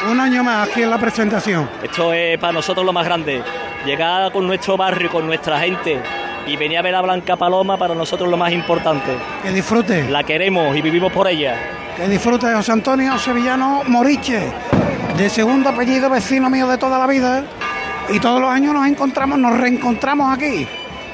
Un 0.09 0.19
año 0.19 0.43
más 0.43 0.69
aquí 0.69 0.83
en 0.83 0.89
la 0.89 0.97
presentación. 0.97 1.69
Esto 1.83 2.13
es 2.13 2.37
para 2.37 2.53
nosotros 2.53 2.85
lo 2.85 2.93
más 2.93 3.05
grande. 3.05 3.41
Llegar 3.85 4.31
con 4.31 4.45
nuestro 4.47 4.77
barrio, 4.77 5.09
con 5.09 5.25
nuestra 5.25 5.59
gente 5.59 5.99
y 6.47 6.55
venir 6.55 6.77
a 6.77 6.81
ver 6.81 6.95
a 6.95 7.01
Blanca 7.01 7.35
Paloma 7.35 7.77
para 7.77 7.95
nosotros 7.95 8.29
lo 8.29 8.37
más 8.37 8.51
importante. 8.51 9.11
Que 9.43 9.51
disfrute. 9.51 10.09
La 10.09 10.23
queremos 10.23 10.75
y 10.75 10.81
vivimos 10.81 11.11
por 11.11 11.27
ella. 11.27 11.55
Que 11.97 12.07
disfrute 12.07 12.53
José 12.53 12.71
Antonio 12.71 13.17
Sevillano 13.17 13.81
Moriche, 13.87 14.41
de 15.17 15.29
segundo 15.29 15.69
apellido, 15.69 16.09
vecino 16.09 16.49
mío 16.49 16.67
de 16.67 16.77
toda 16.77 16.97
la 16.97 17.07
vida. 17.07 17.43
Y 18.09 18.19
todos 18.19 18.39
los 18.41 18.49
años 18.49 18.73
nos 18.73 18.87
encontramos, 18.87 19.37
nos 19.37 19.57
reencontramos 19.57 20.35
aquí. 20.35 20.65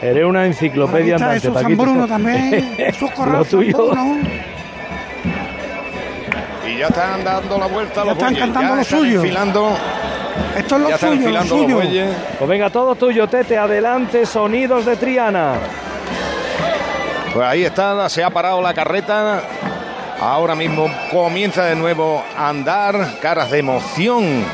Eres 0.10 0.26
una 0.26 0.46
enciclopedia 0.46 1.16
andante, 1.16 1.40
Jesús 1.42 1.62
San. 1.62 1.78
Bruno 1.78 2.08
también. 2.08 2.74
Jesús 2.78 3.12
Corral 3.12 3.38
Lo 3.40 3.44
San 3.44 3.52
tuyo. 3.60 3.78
Bruno. 3.78 4.18
Y 6.68 6.78
ya 6.80 6.88
están 6.88 7.24
dando 7.24 7.58
la 7.58 7.68
vuelta 7.68 7.96
Ya 8.02 8.06
los 8.06 8.14
están 8.14 8.30
bueyes, 8.34 8.40
cantando 8.46 8.70
ya 8.70 8.76
lo 8.76 8.82
están 8.82 9.00
suyo. 9.00 9.16
enfilando. 9.22 9.78
Esto 10.58 10.76
es 10.76 10.82
lo 10.82 10.90
ya 10.90 10.96
están 10.96 11.10
suyo, 11.10 11.22
lo 11.22 11.26
enfilando 11.40 11.56
los 11.56 11.64
suyo. 11.66 11.76
bueyes. 11.78 12.10
Pues 12.38 12.50
venga, 12.50 12.70
todo 12.70 12.96
tuyo, 12.96 13.28
Tete, 13.28 13.58
adelante, 13.58 14.26
sonidos 14.26 14.86
de 14.86 14.96
Triana. 14.98 15.54
Pues 17.34 17.46
ahí 17.48 17.64
está, 17.64 18.08
se 18.10 18.24
ha 18.24 18.30
parado 18.30 18.62
la 18.62 18.74
carreta. 18.74 19.42
Ahora 20.20 20.56
mismo 20.56 20.90
comienza 21.12 21.66
de 21.66 21.76
nuevo 21.76 22.24
a 22.38 22.50
andar, 22.50 23.20
caras 23.22 23.52
de 23.52 23.60
emoción 23.60 24.46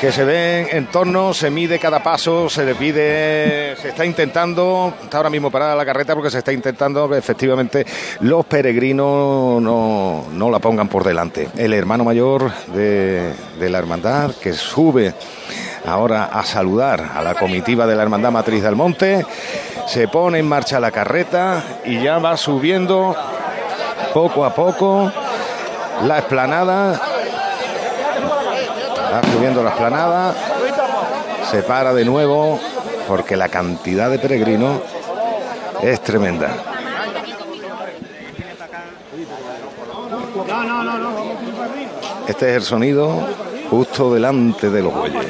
que 0.00 0.12
se 0.12 0.24
ven 0.24 0.68
en 0.70 0.86
torno, 0.86 1.34
se 1.34 1.50
mide 1.50 1.78
cada 1.78 2.02
paso, 2.02 2.48
se 2.48 2.64
le 2.64 2.74
pide, 2.74 3.74
se 3.76 3.88
está 3.88 4.04
intentando, 4.04 4.94
está 5.02 5.16
ahora 5.16 5.30
mismo 5.30 5.50
parada 5.50 5.74
la 5.74 5.84
carreta 5.84 6.14
porque 6.14 6.30
se 6.30 6.38
está 6.38 6.52
intentando 6.52 7.12
efectivamente 7.14 7.84
los 8.20 8.46
peregrinos 8.46 9.60
no, 9.60 10.26
no 10.32 10.50
la 10.50 10.58
pongan 10.60 10.88
por 10.88 11.04
delante. 11.04 11.48
El 11.56 11.72
hermano 11.72 12.04
mayor 12.04 12.52
de, 12.68 13.32
de 13.58 13.70
la 13.70 13.78
hermandad 13.78 14.30
que 14.40 14.52
sube 14.52 15.14
ahora 15.84 16.26
a 16.26 16.44
saludar 16.44 17.12
a 17.14 17.22
la 17.22 17.34
comitiva 17.34 17.86
de 17.86 17.96
la 17.96 18.02
Hermandad 18.02 18.30
Matriz 18.30 18.62
del 18.62 18.76
Monte. 18.76 19.26
Se 19.86 20.06
pone 20.06 20.38
en 20.38 20.48
marcha 20.48 20.78
la 20.78 20.90
carreta 20.90 21.62
y 21.84 22.00
ya 22.02 22.18
va 22.18 22.36
subiendo 22.36 23.16
poco 24.14 24.44
a 24.44 24.54
poco 24.54 25.10
la 26.04 26.18
esplanada. 26.18 27.17
Va 29.12 29.22
subiendo 29.32 29.62
la 29.62 29.70
esplanada. 29.70 30.34
Se 31.50 31.62
para 31.62 31.94
de 31.94 32.04
nuevo 32.04 32.60
porque 33.06 33.36
la 33.36 33.48
cantidad 33.48 34.10
de 34.10 34.18
peregrinos 34.18 34.80
es 35.82 36.02
tremenda. 36.02 36.50
Este 42.26 42.50
es 42.50 42.56
el 42.56 42.62
sonido 42.62 43.26
justo 43.70 44.12
delante 44.12 44.68
de 44.68 44.82
los 44.82 44.92
bueyes. 44.94 45.26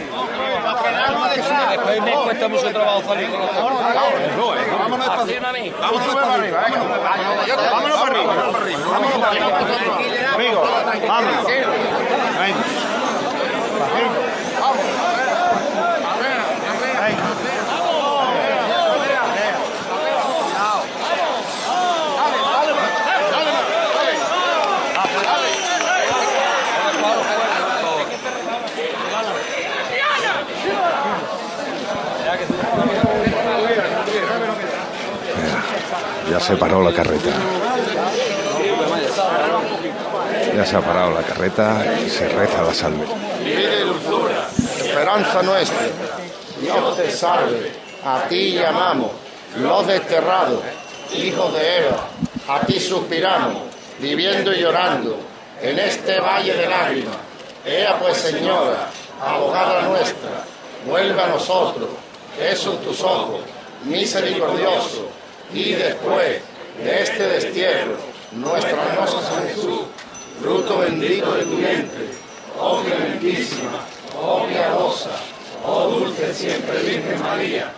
Vámonos 5.81 6.15
para 6.15 6.35
arriba, 6.35 6.67
Ya 36.31 36.41
se 36.41 36.57
paró 36.57 36.83
la 36.83 36.93
carreta. 36.93 37.31
Ya 40.55 40.67
se 40.67 40.77
ha 40.77 40.81
parado 40.81 41.11
la 41.13 41.23
carreta 41.23 41.85
y 42.05 42.11
se 42.11 42.29
reza 42.29 42.63
la 42.63 42.75
salve. 42.75 43.28
Esperanza 45.09 45.43
nuestra. 45.43 45.87
Dios 46.61 46.97
te 46.99 47.11
salve, 47.11 47.73
a 48.05 48.29
ti 48.29 48.53
llamamos, 48.53 49.13
los 49.57 49.87
desterrados, 49.87 50.61
hijos 51.15 51.55
de 51.55 51.79
Eva, 51.79 52.09
a 52.47 52.61
ti 52.67 52.79
suspiramos, 52.79 53.63
viviendo 54.01 54.53
y 54.53 54.61
llorando 54.61 55.17
en 55.63 55.79
este 55.79 56.21
valle 56.21 56.53
de 56.53 56.67
lágrimas. 56.69 57.17
Ea 57.65 57.99
pues, 57.99 58.19
Señora, 58.19 58.91
abogada 59.19 59.81
nuestra, 59.83 60.45
vuelve 60.87 61.23
a 61.23 61.29
nosotros, 61.29 61.89
esos 62.39 62.83
tus 62.83 63.01
ojos, 63.01 63.41
misericordioso, 63.85 65.09
y 65.55 65.73
después 65.73 66.43
de 66.85 67.03
este 67.03 67.27
destierro, 67.29 67.97
nuestra 68.33 68.85
hermosa 68.85 69.23
San 69.23 69.49
Jesús, 69.49 69.81
fruto 70.43 70.81
bendito 70.81 71.33
de 71.33 71.45
tu 71.45 71.57
vientre, 71.57 72.09
oh 72.61 72.83
clementísima, 72.83 73.87
oh 74.21 74.47
piadosa, 74.47 75.11
oh 75.67 75.89
dulce 75.89 76.35
siempre 76.35 76.79
Virgen 76.83 77.23
María, 77.23 77.73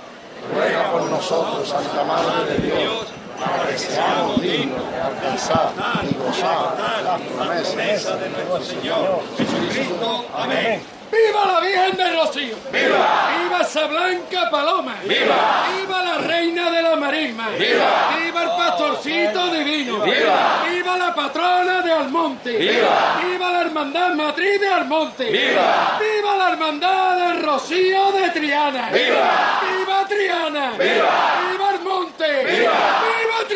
ruega 0.54 0.92
por 0.92 1.02
nosotros, 1.02 1.68
Santa 1.68 2.04
Madre 2.04 2.54
de 2.54 2.66
Dios, 2.66 3.06
para 3.40 3.66
que 3.70 3.78
seamos 3.78 4.42
dignos 4.42 4.90
de 4.92 5.00
alcanzar 5.00 5.72
y 6.08 6.14
gozar 6.14 7.02
las 7.04 7.20
promesas 7.20 8.20
de 8.20 8.28
nuestro 8.28 8.62
Señor 8.62 9.22
Jesucristo. 9.36 10.26
Amén. 10.34 10.82
¡Viva 11.10 11.44
la 11.44 11.60
Virgen 11.60 11.96
del 11.96 12.16
Rocío! 12.16 12.56
¡Viva! 12.72 13.30
¡Viva 13.42 13.60
esa 13.62 13.86
blanca 13.88 14.48
paloma! 14.48 14.94
¡Viva! 15.02 15.66
¡Viva 15.76 16.04
la 16.04 16.18
reina 16.18 16.70
de 16.70 16.82
la 16.82 16.94
marisma! 16.94 17.48
¡Viva! 17.58 18.14
¡Viva 18.16 18.42
el 18.44 18.50
pastorcito 18.50 19.48
divino! 19.48 20.02
¡Viva! 20.02 20.62
¡Viva 20.70 20.96
la 20.96 21.12
patrona 21.12 21.82
de 21.82 21.92
Almonte! 21.92 22.56
¡Viva! 22.56 23.20
¡Viva 23.24 23.50
la 23.50 23.60
hermandad 23.62 24.14
matriz 24.14 24.60
de 24.60 24.68
Almonte! 24.68 25.24
¡Viva! 25.24 25.98
¡Viva 25.98 26.36
la 26.36 26.50
hermandad 26.50 27.16
del 27.16 27.42
Rocío 27.42 28.12
de 28.12 28.30
Triana! 28.30 28.90
¡Viva! 28.90 29.60
¡Viva 29.62 30.06
Triana! 30.06 30.70
¡Viva! 30.78 31.50
¡Viva 31.50 31.68
Almonte! 31.70 32.44
¡Viva! 32.44 33.00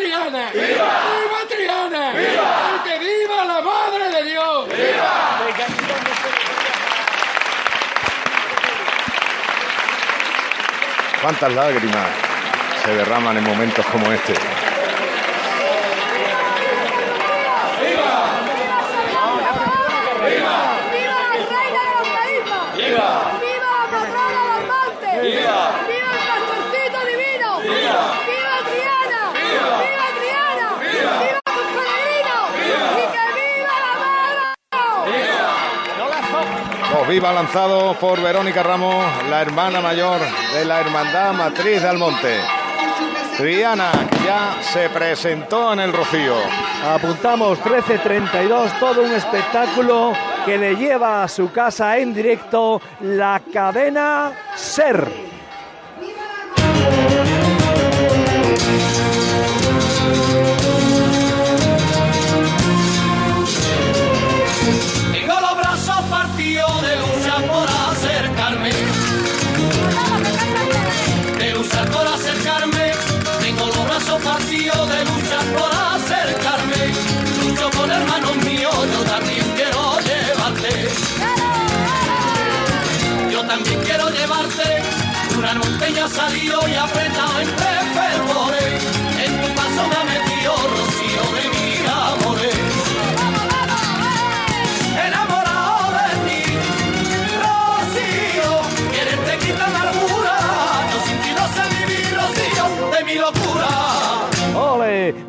¡Viva 0.05 0.25
Triana! 0.25 0.51
¡Viva! 0.51 0.65
¡Viva 0.67 1.39
Triana! 1.49 2.11
¡Viva! 2.11 2.71
¡Y 2.75 2.87
que 2.87 2.99
viva 2.99 3.45
la 3.45 3.61
Madre 3.61 4.09
de 4.09 4.23
Dios! 4.29 4.69
¿Cuántas 11.21 11.53
lágrimas 11.53 12.07
se 12.83 12.93
derraman 12.93 13.37
en 13.37 13.43
momentos 13.45 13.83
como 13.87 14.11
este? 14.11 14.33
Viva 37.07 37.31
lanzados 37.31 37.95
por 37.97 38.19
Verónica 38.19 38.63
Ramos, 38.63 39.05
la 39.29 39.41
hermana 39.41 39.79
mayor 39.79 40.19
de 40.53 40.65
la 40.65 40.81
Hermandad 40.81 41.33
Matriz 41.33 41.83
de 41.83 41.87
Almonte. 41.87 42.39
Triana 43.37 43.91
ya 44.25 44.57
se 44.61 44.89
presentó 44.89 45.73
en 45.73 45.81
el 45.81 45.93
Rocío. 45.93 46.35
Apuntamos 46.83 47.59
13.32, 47.59 48.79
todo 48.79 49.03
un 49.03 49.11
espectáculo 49.11 50.13
que 50.45 50.57
le 50.57 50.75
lleva 50.75 51.23
a 51.23 51.27
su 51.27 51.51
casa 51.51 51.95
en 51.99 52.11
directo 52.11 52.81
la 53.01 53.39
cadena 53.53 54.31
Ser. 54.55 55.34
peña 85.85 86.07
salido 86.07 86.67
y 86.67 86.73
apretado 86.73 87.41
en 87.41 87.54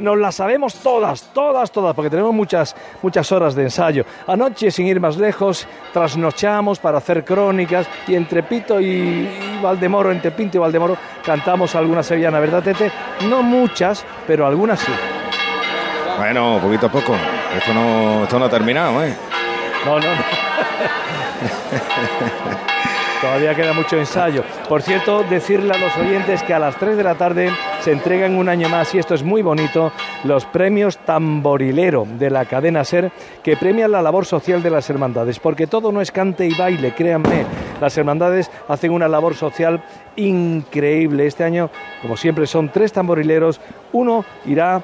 Nos 0.06 0.18
las 0.18 0.36
sabemos 0.36 0.74
todas, 0.74 1.22
todas, 1.34 1.72
todas, 1.72 1.92
porque 1.92 2.08
tenemos 2.08 2.32
muchas, 2.32 2.76
muchas 3.02 3.32
horas 3.32 3.56
de 3.56 3.64
ensayo. 3.64 4.04
Anoche, 4.28 4.70
sin 4.70 4.86
ir 4.86 5.00
más 5.00 5.16
lejos, 5.16 5.66
trasnochamos 5.92 6.78
para 6.78 6.98
hacer 6.98 7.24
crónicas 7.24 7.88
y 8.06 8.14
entre 8.14 8.44
Pito 8.44 8.80
y, 8.80 8.86
y 8.86 9.58
Valdemoro, 9.60 10.12
entre 10.12 10.30
Pinto 10.30 10.58
y 10.58 10.60
Valdemoro, 10.60 10.96
cantamos 11.24 11.74
alguna 11.74 12.04
sevillana, 12.04 12.38
¿verdad, 12.38 12.62
Tete? 12.62 12.92
No 13.28 13.42
muchas, 13.42 14.04
pero 14.28 14.46
algunas 14.46 14.78
sí. 14.78 14.92
Bueno, 16.18 16.60
poquito 16.62 16.86
a 16.86 16.92
poco. 16.92 17.16
Esto 17.58 17.74
no, 17.74 18.22
esto 18.22 18.38
no 18.38 18.44
ha 18.44 18.48
terminado, 18.48 19.02
¿eh? 19.02 19.12
No, 19.84 19.98
no, 19.98 20.06
no. 20.06 20.22
Todavía 23.20 23.54
queda 23.54 23.72
mucho 23.72 23.96
ensayo. 23.96 24.42
Por 24.68 24.82
cierto, 24.82 25.22
decirle 25.24 25.72
a 25.72 25.78
los 25.78 25.96
oyentes 25.96 26.42
que 26.42 26.52
a 26.52 26.58
las 26.58 26.76
3 26.76 26.96
de 26.96 27.02
la 27.02 27.14
tarde 27.14 27.50
se 27.80 27.92
entregan 27.92 28.36
un 28.36 28.48
año 28.48 28.68
más, 28.68 28.94
y 28.94 28.98
esto 28.98 29.14
es 29.14 29.22
muy 29.22 29.42
bonito, 29.42 29.90
los 30.24 30.44
premios 30.44 30.98
Tamborilero 30.98 32.06
de 32.18 32.30
la 32.30 32.44
cadena 32.44 32.84
SER, 32.84 33.10
que 33.42 33.56
premian 33.56 33.90
la 33.90 34.02
labor 34.02 34.26
social 34.26 34.62
de 34.62 34.70
las 34.70 34.90
hermandades, 34.90 35.38
porque 35.38 35.66
todo 35.66 35.92
no 35.92 36.00
es 36.00 36.12
cante 36.12 36.46
y 36.46 36.54
baile, 36.54 36.92
créanme. 36.92 37.46
Las 37.80 37.96
hermandades 37.96 38.50
hacen 38.68 38.90
una 38.90 39.08
labor 39.08 39.34
social 39.34 39.82
increíble. 40.16 41.26
Este 41.26 41.44
año, 41.44 41.70
como 42.02 42.16
siempre, 42.16 42.46
son 42.46 42.68
tres 42.70 42.92
tamborileros. 42.92 43.60
Uno 43.92 44.24
irá 44.44 44.82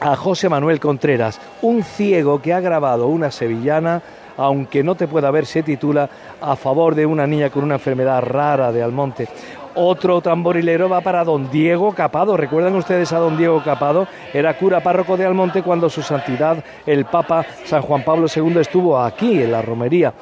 a 0.00 0.16
José 0.16 0.48
Manuel 0.48 0.80
Contreras, 0.80 1.40
un 1.62 1.82
ciego 1.82 2.40
que 2.42 2.52
ha 2.52 2.60
grabado 2.60 3.06
una 3.06 3.30
sevillana, 3.30 4.02
aunque 4.36 4.82
no 4.82 4.94
te 4.94 5.08
pueda 5.08 5.30
ver, 5.30 5.46
se 5.46 5.62
titula 5.62 6.08
A 6.40 6.56
favor 6.56 6.94
de 6.94 7.06
una 7.06 7.26
niña 7.26 7.50
con 7.50 7.64
una 7.64 7.74
enfermedad 7.74 8.22
rara 8.22 8.72
de 8.72 8.82
Almonte. 8.82 9.28
Otro 9.76 10.20
tamborilero 10.20 10.88
va 10.88 11.00
para 11.00 11.24
don 11.24 11.50
Diego 11.50 11.92
Capado. 11.92 12.36
¿Recuerdan 12.36 12.76
ustedes 12.76 13.12
a 13.12 13.18
don 13.18 13.36
Diego 13.36 13.60
Capado? 13.64 14.06
Era 14.32 14.56
cura 14.56 14.80
párroco 14.80 15.16
de 15.16 15.26
Almonte 15.26 15.62
cuando 15.62 15.90
su 15.90 16.00
santidad, 16.00 16.62
el 16.86 17.06
Papa 17.06 17.44
San 17.64 17.82
Juan 17.82 18.04
Pablo 18.04 18.28
II, 18.32 18.58
estuvo 18.60 19.00
aquí 19.00 19.42
en 19.42 19.50
la 19.50 19.62
romería. 19.62 20.12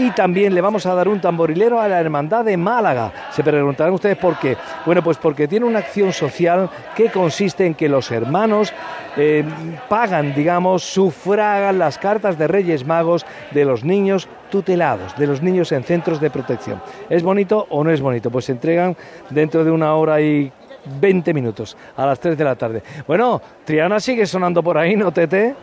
Y 0.00 0.12
también 0.12 0.54
le 0.54 0.62
vamos 0.62 0.86
a 0.86 0.94
dar 0.94 1.08
un 1.08 1.20
tamborilero 1.20 1.78
a 1.78 1.86
la 1.86 2.00
Hermandad 2.00 2.42
de 2.42 2.56
Málaga. 2.56 3.12
Se 3.32 3.44
preguntarán 3.44 3.92
ustedes 3.92 4.16
por 4.16 4.38
qué. 4.38 4.56
Bueno, 4.86 5.02
pues 5.02 5.18
porque 5.18 5.46
tiene 5.46 5.66
una 5.66 5.80
acción 5.80 6.10
social 6.14 6.70
que 6.96 7.10
consiste 7.10 7.66
en 7.66 7.74
que 7.74 7.86
los 7.86 8.10
hermanos 8.10 8.72
eh, 9.18 9.44
pagan, 9.90 10.34
digamos, 10.34 10.84
sufragan 10.84 11.78
las 11.78 11.98
cartas 11.98 12.38
de 12.38 12.48
Reyes 12.48 12.86
Magos 12.86 13.26
de 13.50 13.66
los 13.66 13.84
niños 13.84 14.26
tutelados, 14.50 15.14
de 15.18 15.26
los 15.26 15.42
niños 15.42 15.70
en 15.70 15.84
centros 15.84 16.18
de 16.18 16.30
protección. 16.30 16.80
¿Es 17.10 17.22
bonito 17.22 17.66
o 17.68 17.84
no 17.84 17.90
es 17.90 18.00
bonito? 18.00 18.30
Pues 18.30 18.46
se 18.46 18.52
entregan 18.52 18.96
dentro 19.28 19.64
de 19.64 19.70
una 19.70 19.94
hora 19.96 20.18
y 20.18 20.50
20 20.98 21.34
minutos, 21.34 21.76
a 21.94 22.06
las 22.06 22.18
3 22.18 22.38
de 22.38 22.44
la 22.44 22.56
tarde. 22.56 22.82
Bueno, 23.06 23.42
Triana 23.66 24.00
sigue 24.00 24.24
sonando 24.24 24.62
por 24.62 24.78
ahí, 24.78 24.96
¿no, 24.96 25.12
Tete? 25.12 25.54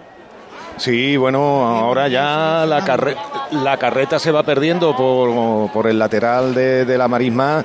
Sí, 0.77 1.17
bueno, 1.17 1.65
ahora 1.67 2.07
ya 2.07 2.63
la, 2.67 2.85
carre- 2.85 3.15
la 3.51 3.77
carreta 3.77 4.19
se 4.19 4.31
va 4.31 4.43
perdiendo 4.43 4.95
por, 4.95 5.71
por 5.71 5.87
el 5.87 5.97
lateral 5.97 6.53
de, 6.53 6.85
de 6.85 6.97
la 6.97 7.07
marisma, 7.07 7.63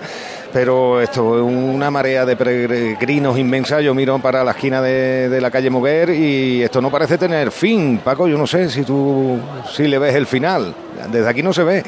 pero 0.51 0.99
esto 1.01 1.37
es 1.37 1.43
una 1.43 1.91
marea 1.91 2.25
de 2.25 2.37
peregrinos 2.37 3.39
inmensa. 3.39 3.81
Yo 3.83 3.95
miro 3.95 4.19
para 4.19 4.43
la 4.43 4.53
esquina 4.53 4.81
de, 4.81 5.29
de 5.29 5.41
la 5.43 5.51
calle 5.51 5.69
Moguer 5.69 6.09
y 6.11 6.63
esto 6.63 6.81
no 6.81 6.91
parece 6.91 7.19
tener 7.19 7.51
fin. 7.51 8.01
Paco, 8.03 8.27
yo 8.27 8.39
no 8.39 8.47
sé 8.47 8.71
si 8.71 8.83
tú 8.83 9.39
si 9.71 9.87
le 9.87 9.99
ves 9.99 10.15
el 10.15 10.27
final. 10.27 10.75
Desde 11.11 11.29
aquí 11.29 11.43
no 11.43 11.53
se 11.53 11.65
ve. 11.65 11.83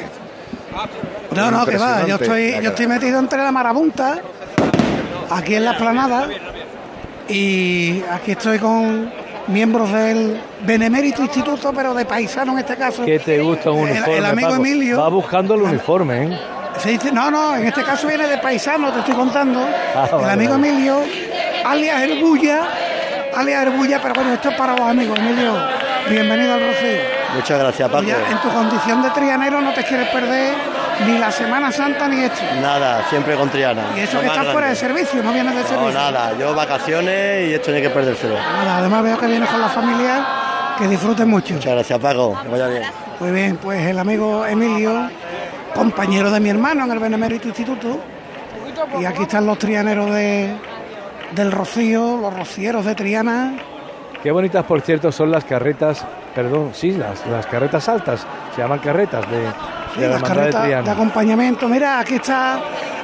No, 1.35 1.51
no, 1.51 1.65
que 1.65 1.79
va. 1.79 2.07
Yo 2.07 2.17
estoy, 2.17 2.55
yo 2.63 2.69
estoy 2.71 2.87
metido 2.87 3.19
entre 3.19 3.39
la 3.43 3.51
marabunta, 3.51 4.19
aquí 5.31 5.55
en 5.55 5.65
la 5.65 5.73
esplanada, 5.73 6.29
y 7.29 8.03
aquí 8.13 8.33
estoy 8.33 8.59
con 8.59 9.11
miembros 9.49 9.93
del 9.93 10.41
Benemérito 10.63 11.23
Instituto, 11.23 11.73
pero 11.75 11.95
de 11.95 12.05
paisano 12.05 12.53
en 12.53 12.59
este 12.61 12.77
caso. 12.77 13.05
Que 13.05 13.19
te 13.19 13.41
gusta 13.41 13.71
un 13.71 13.83
uniforme. 13.91 14.19
el 14.19 14.25
amigo 14.25 14.49
Paco. 14.51 14.65
Emilio. 14.65 14.99
Va 15.01 15.09
buscando 15.09 15.55
el 15.55 15.63
uniforme, 15.63 16.25
¿eh? 16.25 16.39
Se 16.79 16.91
dice, 16.91 17.13
no, 17.13 17.31
no, 17.31 17.55
en 17.57 17.67
este 17.67 17.83
caso 17.85 18.09
viene 18.09 18.27
de 18.27 18.39
paisano, 18.39 18.93
te 18.93 18.99
estoy 19.01 19.15
contando. 19.15 19.61
Ah, 19.95 20.09
el 20.11 20.17
vale, 20.19 20.33
amigo 20.33 20.53
vale. 20.55 20.69
Emilio, 20.69 21.01
alias 21.65 22.03
El 22.03 22.21
Bulla, 22.21 22.69
alias 23.35 23.63
El 23.67 23.71
Bulla, 23.71 24.01
pero 24.03 24.15
bueno, 24.15 24.33
esto 24.35 24.51
es 24.51 24.57
para 24.57 24.73
los 24.73 24.81
amigos, 24.89 25.19
Emilio. 25.19 25.55
Bienvenido 26.09 26.55
al 26.55 26.61
Rocío. 26.61 27.24
Muchas 27.35 27.59
gracias, 27.59 27.89
Paco. 27.91 28.05
Ya, 28.05 28.17
en 28.31 28.39
tu 28.41 28.49
condición 28.49 29.03
de 29.03 29.11
trianero 29.11 29.61
no 29.61 29.73
te 29.73 29.83
quieres 29.85 30.09
perder 30.09 30.55
ni 31.07 31.19
la 31.19 31.31
Semana 31.31 31.73
Santa 31.73 32.07
ni 32.09 32.21
esto. 32.23 32.41
Nada, 32.61 33.05
siempre 33.11 33.35
con 33.37 33.49
Triana. 33.51 33.83
Y 33.97 34.01
eso 34.01 34.21
que 34.21 34.27
estás 34.27 34.47
fuera 34.49 34.69
de 34.69 34.77
servicio, 34.77 35.23
no 35.23 35.33
vienes 35.33 35.55
de 35.55 35.63
No, 35.63 35.67
servicio. 35.69 35.93
nada, 35.93 36.33
yo 36.39 36.55
vacaciones 36.55 37.51
y 37.51 37.55
esto 37.55 37.71
no 37.71 37.77
hay 37.77 37.83
que 37.83 37.91
perdérselo. 37.91 38.35
Nada, 38.35 38.79
además 38.79 39.03
veo 39.03 39.19
que 39.19 39.27
vienes 39.27 39.49
con 39.49 39.61
la 39.61 39.69
familia, 39.69 40.27
que 40.79 40.87
disfruten 40.89 41.29
mucho. 41.29 41.55
Muchas 41.55 41.73
gracias, 41.73 41.99
Paco. 41.99 42.39
Que 42.43 42.49
vaya 42.49 42.67
bien. 42.69 42.83
Muy 43.21 43.31
bien, 43.31 43.57
pues 43.57 43.85
el 43.87 43.99
amigo 43.99 44.45
Emilio, 44.47 45.09
compañero 45.75 46.31
de 46.31 46.41
mi 46.41 46.51
hermano 46.51 46.85
en 46.85 46.91
el 46.93 46.99
Benemérito 46.99 47.49
Instituto, 47.49 47.99
y 49.01 49.05
aquí 49.05 49.23
están 49.23 49.47
los 49.47 49.59
trianeros 49.59 50.13
de, 50.15 50.55
del 51.33 51.51
Rocío, 51.53 52.17
los 52.21 52.33
rocieros 52.35 52.85
de 52.85 52.95
Triana. 52.95 53.55
Qué 54.25 54.31
bonitas, 54.31 54.65
por 54.65 54.81
cierto, 54.81 55.13
son 55.13 55.31
las 55.31 55.45
carretas, 55.45 56.03
perdón, 56.35 56.71
sí, 56.73 56.93
las, 56.93 57.27
las 57.27 57.45
carretas 57.45 57.87
altas, 57.91 58.27
se 58.57 58.63
llaman 58.63 58.79
carretas 58.79 59.31
de, 59.31 59.47
Sí, 59.95 60.01
de 60.01 60.09
las 60.09 60.23
carretas 60.23 60.89
acompañamiento. 60.89 61.69
Mira, 61.69 61.99
aquí 61.99 62.15
está 62.15 62.59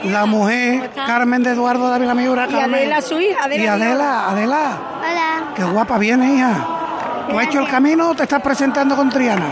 la 0.04 0.24
mujer 0.24 0.88
Carmen 0.94 1.42
de 1.42 1.50
Eduardo 1.50 1.90
de 1.90 1.96
Ávila 1.96 2.14
Miura. 2.14 2.46
Y 2.48 2.52
Carmen. 2.54 2.74
Adela, 2.74 3.02
su 3.02 3.20
hija, 3.20 3.44
Adela 3.44 3.62
Y 3.62 3.66
Adela, 3.66 4.30
Adela. 4.30 4.78
Hola. 4.98 5.52
Qué 5.54 5.62
guapa 5.62 5.98
viene, 5.98 6.36
hija. 6.36 6.66
¿Tú 7.28 7.38
has 7.38 7.46
hecho 7.48 7.60
el 7.60 7.68
camino 7.68 8.08
o 8.08 8.14
te 8.14 8.22
estás 8.22 8.40
presentando 8.40 8.96
con 8.96 9.10
Triana? 9.10 9.48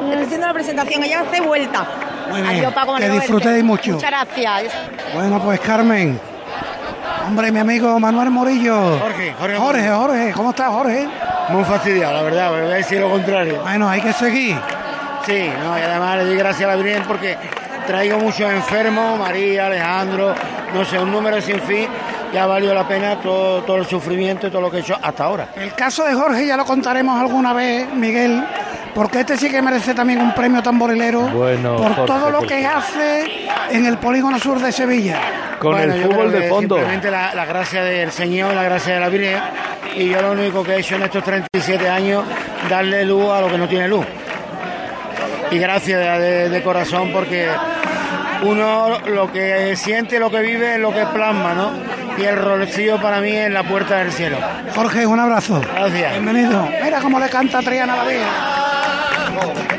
Estoy 0.00 0.22
haciendo 0.24 0.46
la 0.46 0.54
presentación, 0.54 1.04
ella 1.04 1.20
hace 1.20 1.42
vuelta. 1.42 1.86
Muy 2.30 2.40
bien, 2.40 2.60
Adiós, 2.60 2.72
Paco, 2.72 2.96
que 2.96 3.10
disfrutéis 3.10 3.62
mucho. 3.62 3.92
Muchas 3.92 4.10
gracias. 4.10 4.72
Bueno, 5.12 5.38
pues 5.38 5.60
Carmen. 5.60 6.18
Hombre, 7.28 7.52
mi 7.52 7.58
amigo 7.58 8.00
Manuel 8.00 8.30
Morillo. 8.30 8.98
Jorge, 9.00 9.34
Jorge. 9.38 9.56
Jorge, 9.58 9.90
Jorge, 9.90 10.32
¿cómo 10.34 10.48
estás, 10.48 10.68
Jorge? 10.68 11.06
Muy 11.50 11.62
fastidiado, 11.62 12.14
la 12.14 12.22
verdad, 12.22 12.50
voy 12.50 12.60
a 12.60 12.76
decir 12.76 12.98
lo 13.00 13.10
contrario. 13.10 13.60
Bueno, 13.60 13.86
hay 13.86 14.00
que 14.00 14.14
seguir. 14.14 14.56
Sí, 15.26 15.50
no, 15.62 15.78
y 15.78 15.82
además 15.82 16.16
le 16.16 16.24
doy 16.24 16.36
gracias 16.38 16.66
a 16.66 16.74
la 16.74 16.82
Virgen 16.82 17.02
porque 17.06 17.36
traigo 17.86 18.18
muchos 18.18 18.50
enfermos, 18.50 19.18
María, 19.18 19.66
Alejandro, 19.66 20.34
no 20.72 20.84
sé, 20.86 20.98
un 20.98 21.12
número 21.12 21.38
sin 21.42 21.60
fin, 21.60 21.86
ya 22.32 22.44
ha 22.44 22.46
valido 22.46 22.72
la 22.72 22.88
pena 22.88 23.16
todo, 23.20 23.62
todo 23.62 23.76
el 23.76 23.84
sufrimiento 23.84 24.46
y 24.46 24.50
todo 24.50 24.62
lo 24.62 24.70
que 24.70 24.78
he 24.78 24.80
hecho 24.80 24.96
hasta 25.02 25.24
ahora. 25.24 25.48
El 25.54 25.74
caso 25.74 26.04
de 26.04 26.14
Jorge 26.14 26.46
ya 26.46 26.56
lo 26.56 26.64
contaremos 26.64 27.20
alguna 27.20 27.52
vez, 27.52 27.92
Miguel, 27.92 28.42
porque 28.94 29.20
este 29.20 29.36
sí 29.36 29.50
que 29.50 29.60
merece 29.62 29.94
también 29.94 30.20
un 30.20 30.34
premio 30.34 30.62
tamborilero 30.62 31.22
Bueno, 31.28 31.76
por 31.76 31.94
Jorge, 31.94 32.06
todo 32.06 32.30
lo 32.30 32.40
que 32.42 32.66
hace 32.66 33.46
en 33.70 33.86
el 33.86 33.98
polígono 33.98 34.38
sur 34.38 34.58
de 34.60 34.72
Sevilla. 34.72 35.18
Con 35.58 35.72
Bueno, 35.72 35.94
el 35.94 36.02
fútbol 36.02 36.32
de 36.32 36.48
fondo. 36.48 36.76
Simplemente 36.76 37.10
la, 37.10 37.34
la 37.34 37.44
gracia 37.44 37.82
del 37.82 38.12
Señor, 38.12 38.54
la 38.54 38.62
gracia 38.62 38.94
de 38.94 39.00
la 39.00 39.08
Virgen, 39.08 39.38
y 39.96 40.08
yo 40.08 40.22
lo 40.22 40.32
único 40.32 40.62
que 40.62 40.72
he 40.74 40.78
hecho 40.80 40.94
en 40.96 41.02
estos 41.02 41.24
37 41.24 41.88
años, 41.88 42.24
darle 42.70 43.04
luz 43.04 43.28
a 43.30 43.40
lo 43.40 43.48
que 43.48 43.58
no 43.58 43.66
tiene 43.68 43.88
luz. 43.88 44.06
Y 45.50 45.58
gracias 45.58 45.98
de, 45.98 46.18
de- 46.26 46.48
de 46.50 46.62
corazón 46.62 47.10
porque 47.12 47.48
uno 48.42 48.98
lo 49.06 49.32
que 49.32 49.74
siente, 49.76 50.18
lo 50.20 50.30
que 50.30 50.40
vive, 50.40 50.74
es 50.74 50.80
lo 50.80 50.92
que 50.92 51.04
plasma, 51.06 51.54
¿no? 51.54 51.70
Y 52.18 52.24
el 52.24 52.36
rocío 52.36 53.00
para 53.00 53.20
mí 53.20 53.30
es 53.30 53.50
la 53.50 53.62
puerta 53.62 53.98
del 53.98 54.10
cielo. 54.12 54.38
Jorge, 54.74 55.06
un 55.06 55.20
abrazo. 55.20 55.60
Gracias. 55.60 56.12
Bienvenido. 56.12 56.68
Mira 56.82 57.00
cómo 57.00 57.20
le 57.20 57.28
canta 57.28 57.60
Triana 57.60 57.94
a 57.94 57.96
la 57.96 58.04
Virgen. 58.04 59.77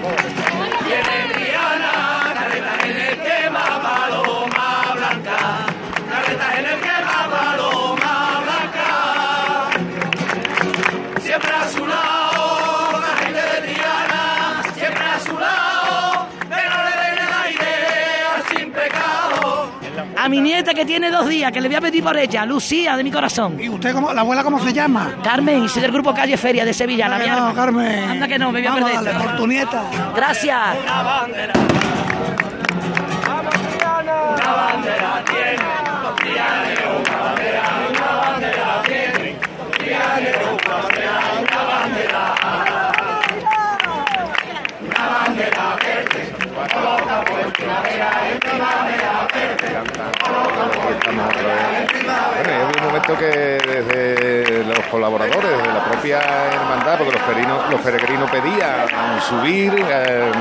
A 20.22 20.28
mi 20.28 20.42
nieta 20.42 20.74
que 20.74 20.86
tiene 20.86 21.10
dos 21.12 21.28
días, 21.30 21.50
que 21.52 21.62
le 21.62 21.70
voy 21.70 21.78
a 21.78 21.82
pedir 21.82 22.04
por 22.04 22.18
ella, 22.18 22.46
Lucía, 22.46 22.98
de 22.98 23.04
mi 23.06 23.12
corazón. 23.12 23.56
¿Y 23.60 23.70
usted, 23.70 23.94
cómo, 23.94 24.12
la 24.14 24.20
abuela, 24.22 24.44
cómo 24.44 24.60
se 24.62 24.74
llama? 24.74 25.16
Carmen, 25.24 25.70
soy 25.70 25.82
del 25.82 25.92
grupo 25.94 26.14
Calle 26.14 26.36
Feria 26.36 26.66
de 26.66 26.74
Sevilla, 26.74 27.08
la 27.08 27.16
Anda 27.16 27.26
que 27.26 27.32
mi 27.32 27.38
no, 27.38 27.44
arma. 27.48 27.56
Carmen. 27.56 28.04
Anda 28.10 28.28
que 28.28 28.38
no, 28.40 28.52
me 28.52 28.60
voy 28.60 28.68
a 28.68 28.72
Vamos 28.72 28.90
a 28.90 28.94
perder. 28.96 29.14
darle 29.14 29.28
por 29.30 29.38
tu 29.38 29.48
nieta. 29.48 29.84
Gracias. 30.16 30.60
Una 30.86 31.04
bandera 31.04 31.54
tiene, 35.26 35.52
es 35.54 35.60
una 35.60 36.02
bandera, 36.04 36.89
hay 52.46 52.64
un 52.64 52.84
momento 52.84 53.18
que 53.18 53.26
desde 53.26 54.64
los 54.64 54.80
colaboradores, 54.92 55.50
desde 55.50 55.74
la 55.74 55.84
propia 55.86 56.20
hermandad, 56.20 56.98
porque 56.98 57.14
los 57.14 57.22
peregrinos, 57.22 57.70
los 57.72 57.82
peregrinos 57.82 58.30
pedían 58.30 59.22
subir 59.22 59.86
eh, 59.90 60.32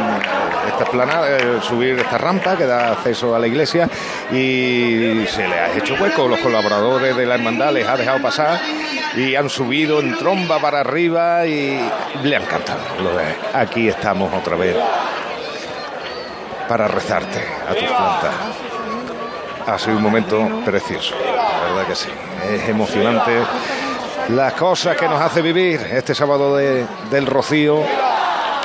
esta 0.68 0.84
esplanada, 0.84 1.28
eh, 1.28 1.60
subir 1.62 1.98
esta 1.98 2.18
rampa 2.18 2.56
que 2.56 2.66
da 2.66 2.92
acceso 2.92 3.34
a 3.34 3.38
la 3.38 3.46
iglesia 3.46 3.88
y 4.30 5.24
se 5.26 5.46
les 5.48 5.58
ha 5.58 5.76
hecho 5.76 5.94
hueco. 5.94 6.28
Los 6.28 6.40
colaboradores 6.40 7.16
de 7.16 7.26
la 7.26 7.34
hermandad 7.36 7.72
les 7.72 7.86
ha 7.86 7.96
dejado 7.96 8.20
pasar 8.20 8.60
y 9.16 9.34
han 9.34 9.48
subido 9.48 10.00
en 10.00 10.16
tromba 10.18 10.58
para 10.58 10.80
arriba 10.80 11.46
y 11.46 11.80
le 12.22 12.36
han 12.36 12.44
cantado. 12.44 12.80
De, 12.98 13.58
aquí 13.58 13.88
estamos 13.88 14.32
otra 14.34 14.56
vez 14.56 14.76
para 16.68 16.86
rezarte 16.88 17.42
a 17.68 17.70
tus 17.74 17.88
plantas. 17.88 18.34
Ha 19.66 19.78
sido 19.78 19.96
un 19.96 20.02
momento 20.02 20.46
precioso, 20.64 21.14
la 21.24 21.68
verdad 21.74 21.86
que 21.88 21.94
sí. 21.94 22.08
Es 22.52 22.68
emocionante 22.68 23.32
las 24.30 24.52
cosas 24.54 24.96
que 24.96 25.06
nos 25.08 25.20
hace 25.20 25.42
vivir 25.42 25.80
este 25.92 26.14
sábado 26.14 26.56
de- 26.56 26.86
del 27.10 27.26
Rocío, 27.26 27.80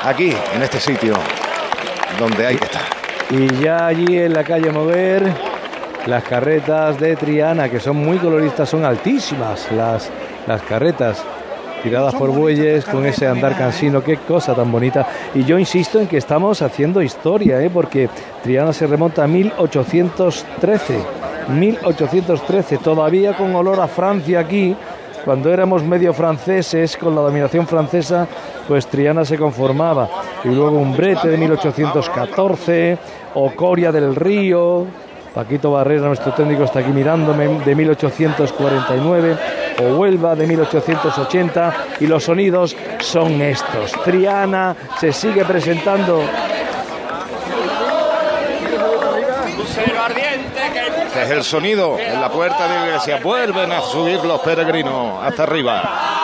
aquí, 0.03 0.33
en 0.55 0.61
este 0.63 0.79
sitio, 0.79 1.15
donde 2.19 2.45
hay 2.47 2.55
que 2.57 2.65
estar. 2.65 2.81
Y 3.29 3.47
ya 3.61 3.87
allí 3.87 4.17
en 4.17 4.33
la 4.33 4.43
calle 4.43 4.71
Mover, 4.71 5.23
las 6.05 6.23
carretas 6.23 6.99
de 6.99 7.15
Triana, 7.15 7.69
que 7.69 7.79
son 7.79 7.97
muy 7.97 8.17
coloristas, 8.17 8.69
son 8.69 8.85
altísimas 8.85 9.71
las, 9.71 10.09
las 10.47 10.61
carretas. 10.63 11.23
Tiradas 11.83 12.15
por 12.15 12.31
bueyes, 12.31 12.85
con 12.85 13.05
ese 13.05 13.27
andar 13.27 13.57
cansino, 13.57 14.01
qué 14.01 14.15
cosa 14.15 14.55
tan 14.55 14.71
bonita. 14.71 15.05
Y 15.35 15.43
yo 15.43 15.59
insisto 15.59 15.99
en 15.99 16.07
que 16.07 16.15
estamos 16.17 16.61
haciendo 16.61 17.01
historia, 17.01 17.61
¿eh? 17.61 17.69
porque 17.69 18.09
Triana 18.41 18.71
se 18.71 18.87
remonta 18.87 19.25
a 19.25 19.27
1813. 19.27 20.99
1813, 21.49 22.77
todavía 22.77 23.35
con 23.35 23.53
olor 23.53 23.81
a 23.81 23.87
Francia 23.89 24.39
aquí, 24.39 24.73
cuando 25.25 25.51
éramos 25.53 25.83
medio 25.83 26.13
franceses, 26.13 26.95
con 26.95 27.15
la 27.15 27.21
dominación 27.21 27.67
francesa, 27.67 28.27
pues 28.67 28.87
Triana 28.87 29.25
se 29.25 29.37
conformaba. 29.37 30.09
Y 30.45 30.49
luego 30.49 30.77
Umbrete 30.77 31.27
de 31.27 31.37
1814, 31.37 32.97
Ocoria 33.35 33.91
del 33.91 34.15
Río, 34.15 34.85
Paquito 35.33 35.71
Barrera, 35.71 36.07
nuestro 36.07 36.31
técnico, 36.33 36.63
está 36.63 36.79
aquí 36.79 36.91
mirándome, 36.91 37.47
de 37.65 37.75
1849, 37.75 39.37
o 39.79 39.97
Huelva 39.97 40.35
de 40.35 40.45
1880, 40.45 41.73
y 41.99 42.07
los 42.07 42.23
sonidos 42.23 42.75
son 42.99 43.41
estos. 43.41 43.91
Triana 44.03 44.75
se 44.99 45.11
sigue 45.11 45.43
presentando 45.43 46.21
Este 51.13 51.23
es 51.23 51.29
el 51.29 51.43
sonido 51.43 51.99
en 51.99 52.19
la 52.19 52.29
puerta 52.29 52.67
de 52.67 52.87
iglesia. 52.87 53.19
Vuelven 53.23 53.71
a 53.71 53.81
subir 53.81 54.23
los 54.25 54.41
peregrinos 54.41 55.23
hasta 55.23 55.43
arriba. 55.43 56.22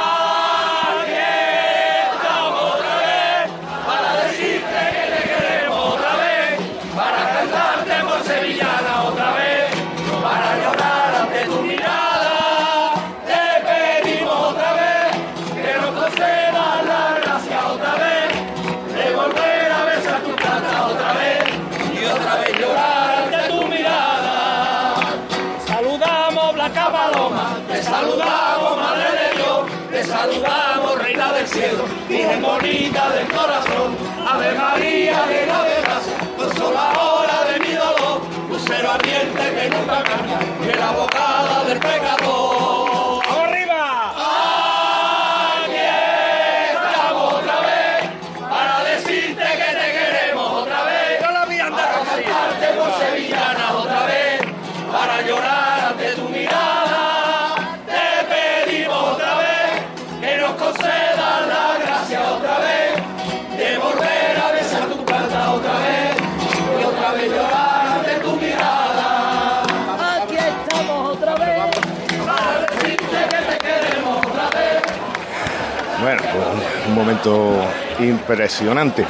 Momento 76.99 77.55
impresionante. 77.99 79.05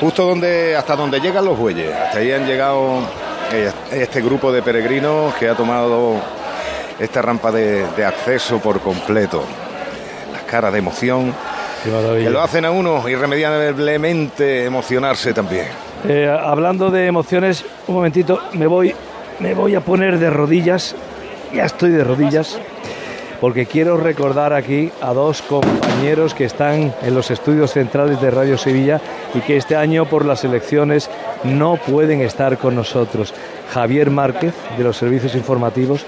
Justo 0.00 0.24
donde, 0.24 0.74
hasta 0.76 0.96
donde 0.96 1.20
llegan 1.20 1.44
los 1.44 1.58
bueyes. 1.58 1.94
Hasta 1.94 2.18
ahí 2.18 2.32
han 2.32 2.46
llegado 2.46 3.00
eh, 3.52 3.70
este 3.92 4.20
grupo 4.20 4.50
de 4.50 4.62
peregrinos 4.62 5.34
que 5.34 5.48
ha 5.48 5.54
tomado 5.54 6.16
esta 6.98 7.22
rampa 7.22 7.52
de, 7.52 7.86
de 7.96 8.04
acceso 8.04 8.58
por 8.58 8.80
completo. 8.80 9.44
Las 10.32 10.42
caras 10.42 10.72
de 10.72 10.78
emoción 10.78 11.34
que 11.82 12.30
lo 12.30 12.40
hacen 12.40 12.64
a 12.64 12.70
uno 12.70 13.08
irremediablemente 13.08 14.64
emocionarse 14.64 15.34
también. 15.34 15.66
Eh, 16.06 16.28
hablando 16.28 16.90
de 16.90 17.06
emociones, 17.06 17.64
un 17.88 17.96
momentito, 17.96 18.40
me 18.52 18.68
voy, 18.68 18.94
me 19.40 19.54
voy 19.54 19.74
a 19.74 19.80
poner 19.80 20.18
de 20.18 20.30
rodillas. 20.30 20.94
Ya 21.52 21.64
estoy 21.64 21.90
de 21.90 22.04
rodillas. 22.04 22.58
Porque 23.42 23.66
quiero 23.66 23.96
recordar 23.96 24.52
aquí 24.52 24.92
a 25.00 25.12
dos 25.12 25.42
compañeros 25.42 26.32
que 26.32 26.44
están 26.44 26.94
en 27.02 27.12
los 27.12 27.28
estudios 27.32 27.72
centrales 27.72 28.20
de 28.20 28.30
Radio 28.30 28.56
Sevilla 28.56 29.00
y 29.34 29.40
que 29.40 29.56
este 29.56 29.74
año 29.74 30.06
por 30.06 30.24
las 30.24 30.44
elecciones 30.44 31.10
no 31.42 31.74
pueden 31.74 32.20
estar 32.20 32.56
con 32.56 32.76
nosotros. 32.76 33.34
Javier 33.72 34.12
Márquez, 34.12 34.54
de 34.78 34.84
los 34.84 34.96
servicios 34.96 35.34
informativos, 35.34 36.06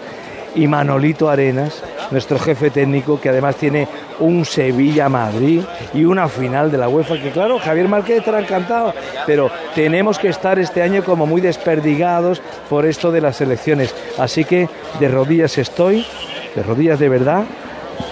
y 0.55 0.69
Manolito 0.69 1.29
Arenas, 1.29 1.83
nuestro 2.13 2.39
jefe 2.39 2.71
técnico, 2.71 3.21
que 3.21 3.31
además 3.31 3.57
tiene 3.57 3.89
un 4.21 4.45
Sevilla-Madrid 4.45 5.63
y 5.93 6.05
una 6.05 6.29
final 6.29 6.71
de 6.71 6.79
la 6.79 6.89
UEFA, 6.89 7.21
que 7.21 7.31
claro, 7.31 7.59
Javier 7.59 7.89
Márquez 7.89 8.19
estará 8.19 8.41
encantado, 8.41 8.95
pero 9.27 9.51
tenemos 9.75 10.19
que 10.19 10.29
estar 10.29 10.59
este 10.59 10.83
año 10.83 11.05
como 11.05 11.27
muy 11.27 11.41
desperdigados 11.41 12.41
por 12.69 12.87
esto 12.87 13.11
de 13.11 13.21
las 13.21 13.41
elecciones. 13.41 13.95
Así 14.19 14.45
que 14.45 14.69
de 15.01 15.09
rodillas 15.09 15.59
estoy, 15.59 16.07
de 16.55 16.63
rodillas 16.63 16.99
de 16.99 17.09
verdad, 17.09 17.45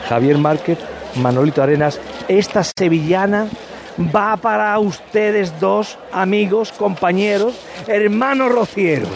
Javier 0.08 0.38
Márquez, 0.38 0.78
Manolito 1.16 1.62
Arenas, 1.62 2.00
esta 2.28 2.62
sevillana 2.64 3.46
va 4.14 4.36
para 4.36 4.78
ustedes 4.78 5.58
dos, 5.60 5.98
amigos, 6.12 6.72
compañeros, 6.72 7.54
hermanos 7.86 8.52
rocieros. 8.52 9.10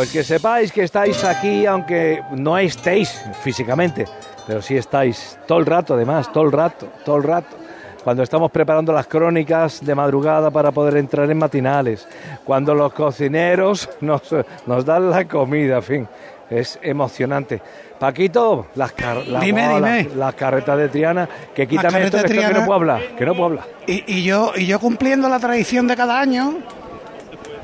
Pues 0.00 0.12
que 0.12 0.24
sepáis 0.24 0.72
que 0.72 0.82
estáis 0.84 1.22
aquí, 1.24 1.66
aunque 1.66 2.22
no 2.34 2.56
estéis 2.56 3.22
físicamente, 3.42 4.06
pero 4.46 4.62
sí 4.62 4.74
estáis 4.74 5.38
todo 5.46 5.58
el 5.58 5.66
rato, 5.66 5.92
además, 5.92 6.32
todo 6.32 6.44
el 6.44 6.52
rato, 6.52 6.88
todo 7.04 7.18
el 7.18 7.22
rato. 7.22 7.54
Cuando 8.02 8.22
estamos 8.22 8.50
preparando 8.50 8.94
las 8.94 9.06
crónicas 9.06 9.84
de 9.84 9.94
madrugada 9.94 10.50
para 10.50 10.72
poder 10.72 10.96
entrar 10.96 11.30
en 11.30 11.36
matinales, 11.36 12.08
cuando 12.46 12.74
los 12.74 12.94
cocineros 12.94 13.90
nos, 14.00 14.22
nos 14.64 14.86
dan 14.86 15.10
la 15.10 15.28
comida, 15.28 15.76
en 15.76 15.82
fin, 15.82 16.08
es 16.48 16.78
emocionante. 16.80 17.60
Paquito, 17.98 18.68
las, 18.76 18.92
car- 18.92 19.26
la- 19.26 19.40
Dime, 19.40 19.68
oh, 19.68 19.74
dime. 19.76 20.04
las- 20.04 20.16
las 20.16 20.34
carretas 20.34 20.78
de 20.78 20.88
Triana, 20.88 21.28
que 21.54 21.66
quítame 21.68 22.04
esto, 22.04 22.16
esto 22.16 22.28
que 22.32 22.40
no 22.54 22.64
puedo 22.64 22.72
hablar, 22.72 23.02
que 23.18 23.26
no 23.26 23.32
puedo 23.34 23.44
hablar. 23.48 23.64
Y, 23.86 24.02
y 24.14 24.22
yo, 24.22 24.52
y 24.56 24.64
yo 24.64 24.80
cumpliendo 24.80 25.28
la 25.28 25.38
tradición 25.38 25.86
de 25.86 25.94
cada 25.94 26.18
año, 26.18 26.54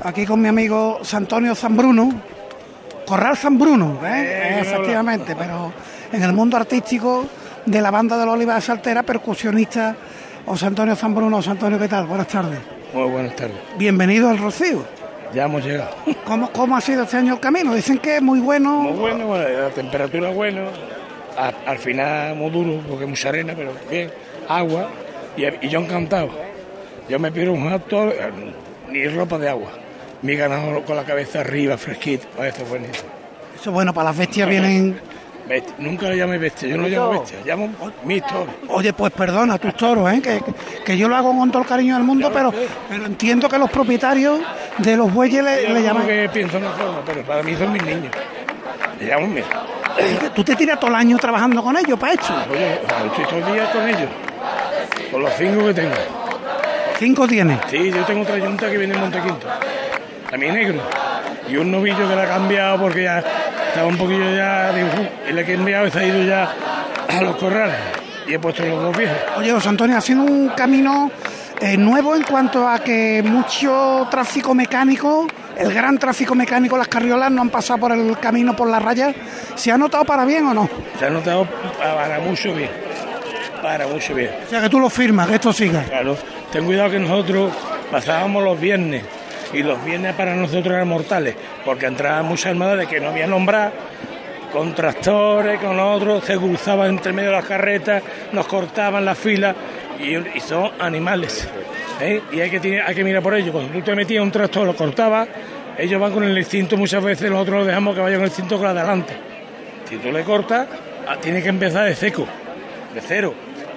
aquí 0.03 0.25
con 0.25 0.41
mi 0.41 0.47
amigo 0.47 0.99
Santonio 1.03 1.55
Zambruno, 1.55 2.09
Corral 3.05 3.37
Zambruno, 3.37 3.99
¿eh? 4.05 4.59
efectivamente, 4.61 5.35
pero 5.37 5.71
en 6.11 6.23
el 6.23 6.33
mundo 6.33 6.57
artístico 6.57 7.25
de 7.65 7.81
la 7.81 7.91
banda 7.91 8.17
de 8.17 8.25
la 8.25 8.31
Oliva 8.33 8.55
de 8.55 8.61
Saltera, 8.61 9.03
percusionista 9.03 9.95
José 10.45 10.65
Antonio 10.67 10.95
Zambruno. 10.95 11.37
José 11.37 11.51
Antonio, 11.51 11.79
¿qué 11.79 11.87
tal? 11.87 12.05
Buenas 12.05 12.27
tardes. 12.27 12.59
Muy 12.93 13.09
buenas 13.09 13.35
tardes. 13.35 13.57
Bienvenido 13.77 14.29
al 14.29 14.37
Rocío. 14.37 14.83
Ya 15.33 15.43
hemos 15.45 15.63
llegado. 15.65 15.91
¿Cómo, 16.25 16.49
¿Cómo 16.51 16.77
ha 16.77 16.81
sido 16.81 17.03
este 17.03 17.17
año 17.17 17.33
el 17.33 17.39
camino? 17.41 17.73
Dicen 17.73 17.97
que 17.97 18.15
es 18.15 18.21
muy 18.21 18.39
bueno. 18.39 18.79
Muy 18.81 18.93
bueno, 18.93 19.25
bueno, 19.27 19.45
la 19.47 19.69
temperatura 19.71 20.29
buena. 20.31 20.61
A- 21.37 21.69
al 21.69 21.77
final 21.79 22.35
muy 22.35 22.49
duro 22.49 22.81
porque 22.87 23.03
hay 23.03 23.09
mucha 23.09 23.29
arena, 23.29 23.53
pero 23.55 23.73
bien. 23.91 24.09
Agua. 24.47 24.87
Y, 25.35 25.43
y 25.65 25.69
yo 25.69 25.79
encantado. 25.79 26.29
Yo 27.09 27.19
me 27.19 27.29
pido 27.31 27.51
un 27.51 27.67
acto, 27.71 28.07
eh, 28.07 28.31
ni 28.89 29.05
ropa 29.09 29.37
de 29.37 29.49
agua. 29.49 29.69
Mi 30.21 30.35
ganado 30.35 30.81
con 30.83 30.95
la 30.95 31.03
cabeza 31.03 31.41
arriba, 31.41 31.77
fresquito. 31.77 32.27
Eso 32.43 32.63
es 32.63 32.69
buenísimo. 32.69 33.09
Eso 33.59 33.69
es 33.69 33.73
bueno, 33.73 33.93
para 33.93 34.09
las 34.09 34.17
bestias 34.17 34.47
vienen... 34.49 34.99
Bestia. 35.47 35.75
Nunca 35.79 36.09
le 36.09 36.17
llame 36.17 36.37
bestia, 36.37 36.67
yo 36.67 36.75
no 36.75 36.83
lo 36.83 36.89
llamo 36.89 37.21
bestia, 37.21 37.37
llamo 37.45 37.69
mis 38.03 38.21
toros. 38.21 38.47
Oye, 38.67 38.91
pues 38.91 39.13
perdona, 39.13 39.57
tus 39.57 39.73
toros, 39.77 40.11
¿eh? 40.11 40.21
que, 40.21 40.41
que- 40.41 40.83
que 40.83 40.97
yo 40.97 41.07
lo 41.07 41.15
hago 41.15 41.31
con 41.37 41.49
todo 41.49 41.61
el 41.61 41.67
cariño 41.69 41.93
del 41.95 42.03
mundo, 42.03 42.29
pero, 42.33 42.53
pero 42.89 43.05
entiendo 43.05 43.47
que 43.47 43.57
los 43.57 43.69
propietarios 43.71 44.41
de 44.79 44.97
los 44.97 45.13
bueyes 45.13 45.41
le, 45.41 45.69
le 45.69 45.81
llaman... 45.81 46.05
que 46.05 46.29
pienso 46.33 46.57
en 46.57 46.65
una 46.65 46.73
forma, 46.73 46.99
pero 47.05 47.21
para 47.23 47.43
mí 47.43 47.55
son 47.55 47.71
mis 47.71 47.81
niños. 47.81 48.11
Le 48.99 49.05
llamo 49.07 49.27
mis. 49.27 49.45
Tú 50.35 50.43
te 50.43 50.53
tiras 50.53 50.81
todo 50.81 50.89
el 50.89 50.95
año 50.97 51.17
trabajando 51.17 51.63
con 51.63 51.77
ellos 51.77 51.97
para 51.97 52.11
esto. 52.11 52.33
Oye, 52.51 52.73
estoy 52.73 53.25
todo 53.29 53.47
el 53.47 53.53
día 53.53 53.71
con 53.71 53.87
ellos. 53.87 54.09
Con 55.13 55.21
los 55.21 55.33
cinco 55.37 55.65
que 55.67 55.73
tengo. 55.75 55.95
¿Cinco 56.99 57.25
tienes? 57.25 57.59
Sí, 57.69 57.89
yo 57.89 58.03
tengo 58.03 58.23
otra 58.23 58.37
yunta 58.37 58.69
que 58.69 58.77
viene 58.77 58.95
en 58.95 58.99
Montequinto. 58.99 59.47
También 60.29 60.55
negro. 60.55 60.81
Y 61.49 61.55
un 61.57 61.71
novillo 61.71 62.07
que 62.07 62.15
la 62.15 62.23
ha 62.23 62.27
cambiado 62.27 62.79
porque 62.79 63.03
ya 63.03 63.23
estaba 63.69 63.87
un 63.87 63.97
poquillo 63.97 64.35
ya 64.35 64.71
de 64.73 64.85
y 65.29 65.33
le 65.33 65.41
he 65.41 65.55
cambiado 65.55 65.87
y 65.87 65.91
se 65.91 65.99
ha 65.99 66.05
ido 66.05 66.23
ya 66.23 66.51
a 67.07 67.21
los 67.21 67.35
corrales. 67.37 67.75
Y 68.27 68.33
he 68.33 68.39
puesto 68.39 68.65
los 68.65 68.81
dos 68.81 68.97
viejos. 68.97 69.17
Oye, 69.37 69.51
José 69.51 69.69
Antonio, 69.69 69.97
ha 69.97 70.01
sido 70.01 70.23
un 70.23 70.49
camino 70.49 71.09
eh, 71.61 71.77
nuevo 71.77 72.15
en 72.15 72.23
cuanto 72.23 72.67
a 72.67 72.79
que 72.79 73.23
mucho 73.23 74.07
tráfico 74.11 74.53
mecánico, 74.53 75.27
el 75.57 75.73
gran 75.73 75.97
tráfico 75.97 76.35
mecánico, 76.35 76.77
las 76.77 76.89
carriolas 76.89 77.31
no 77.31 77.41
han 77.41 77.49
pasado 77.49 77.79
por 77.79 77.93
el 77.93 78.17
camino 78.19 78.53
por 78.55 78.69
la 78.69 78.79
raya. 78.79 79.13
¿Se 79.55 79.71
ha 79.71 79.77
notado 79.77 80.03
para 80.03 80.25
bien 80.25 80.45
o 80.47 80.53
no? 80.53 80.69
Se 80.99 81.05
ha 81.05 81.09
notado 81.09 81.47
para 81.79 82.19
mucho 82.19 82.53
bien. 82.53 82.69
Para 83.61 83.87
mucho 83.87 84.13
bien. 84.13 84.31
O 84.45 84.49
sea, 84.49 84.61
que 84.61 84.69
tú 84.69 84.79
lo 84.79 84.89
firmas, 84.89 85.27
que 85.29 85.35
esto 85.35 85.53
siga. 85.53 85.83
Claro, 85.83 86.17
ten 86.51 86.65
cuidado 86.65 86.91
que 86.91 86.99
nosotros 86.99 87.53
pasábamos 87.89 88.43
los 88.43 88.59
viernes 88.59 89.03
y 89.53 89.63
los 89.63 89.83
viernes 89.83 90.13
para 90.15 90.35
nosotros 90.35 90.73
eran 90.73 90.87
mortales, 90.87 91.35
porque 91.65 91.85
entraban 91.85 92.25
muchas 92.25 92.47
armadas 92.47 92.79
de 92.79 92.87
que 92.87 92.99
no 92.99 93.09
había 93.09 93.27
nombrado, 93.27 93.71
con 94.51 94.73
tractores, 94.73 95.59
con 95.59 95.79
otros, 95.79 96.23
se 96.23 96.37
cruzaban 96.37 96.89
entre 96.89 97.13
medio 97.13 97.29
de 97.29 97.35
las 97.35 97.45
carretas, 97.45 98.01
nos 98.31 98.47
cortaban 98.47 99.03
las 99.05 99.17
filas 99.17 99.55
y, 99.99 100.15
y 100.15 100.39
son 100.39 100.71
animales. 100.79 101.47
¿eh? 101.99 102.21
Y 102.31 102.39
hay 102.39 102.49
que, 102.49 102.81
hay 102.81 102.95
que 102.95 103.03
mirar 103.03 103.21
por 103.21 103.35
ellos. 103.35 103.51
Cuando 103.51 103.71
tú 103.71 103.81
te 103.81 103.95
metías 103.95 104.23
un 104.23 104.31
tractor, 104.31 104.65
lo 104.65 104.75
cortabas, 104.75 105.27
ellos 105.77 105.99
van 105.99 106.13
con 106.13 106.23
el 106.23 106.37
instinto, 106.37 106.77
muchas 106.77 107.03
veces 107.03 107.29
nosotros 107.29 107.59
los 107.59 107.67
dejamos 107.67 107.95
que 107.95 108.01
vayan 108.01 108.19
con 108.19 108.25
el 108.25 108.29
instinto 108.29 108.57
con 108.57 108.67
adelante. 108.67 109.13
Si 109.89 109.97
tú 109.97 110.11
le 110.11 110.23
cortas, 110.23 110.67
ah, 111.07 111.17
tiene 111.21 111.41
que 111.41 111.49
empezar 111.49 111.85
de 111.85 111.95
seco, 111.95 112.27
de 112.93 113.01
cero, 113.01 113.33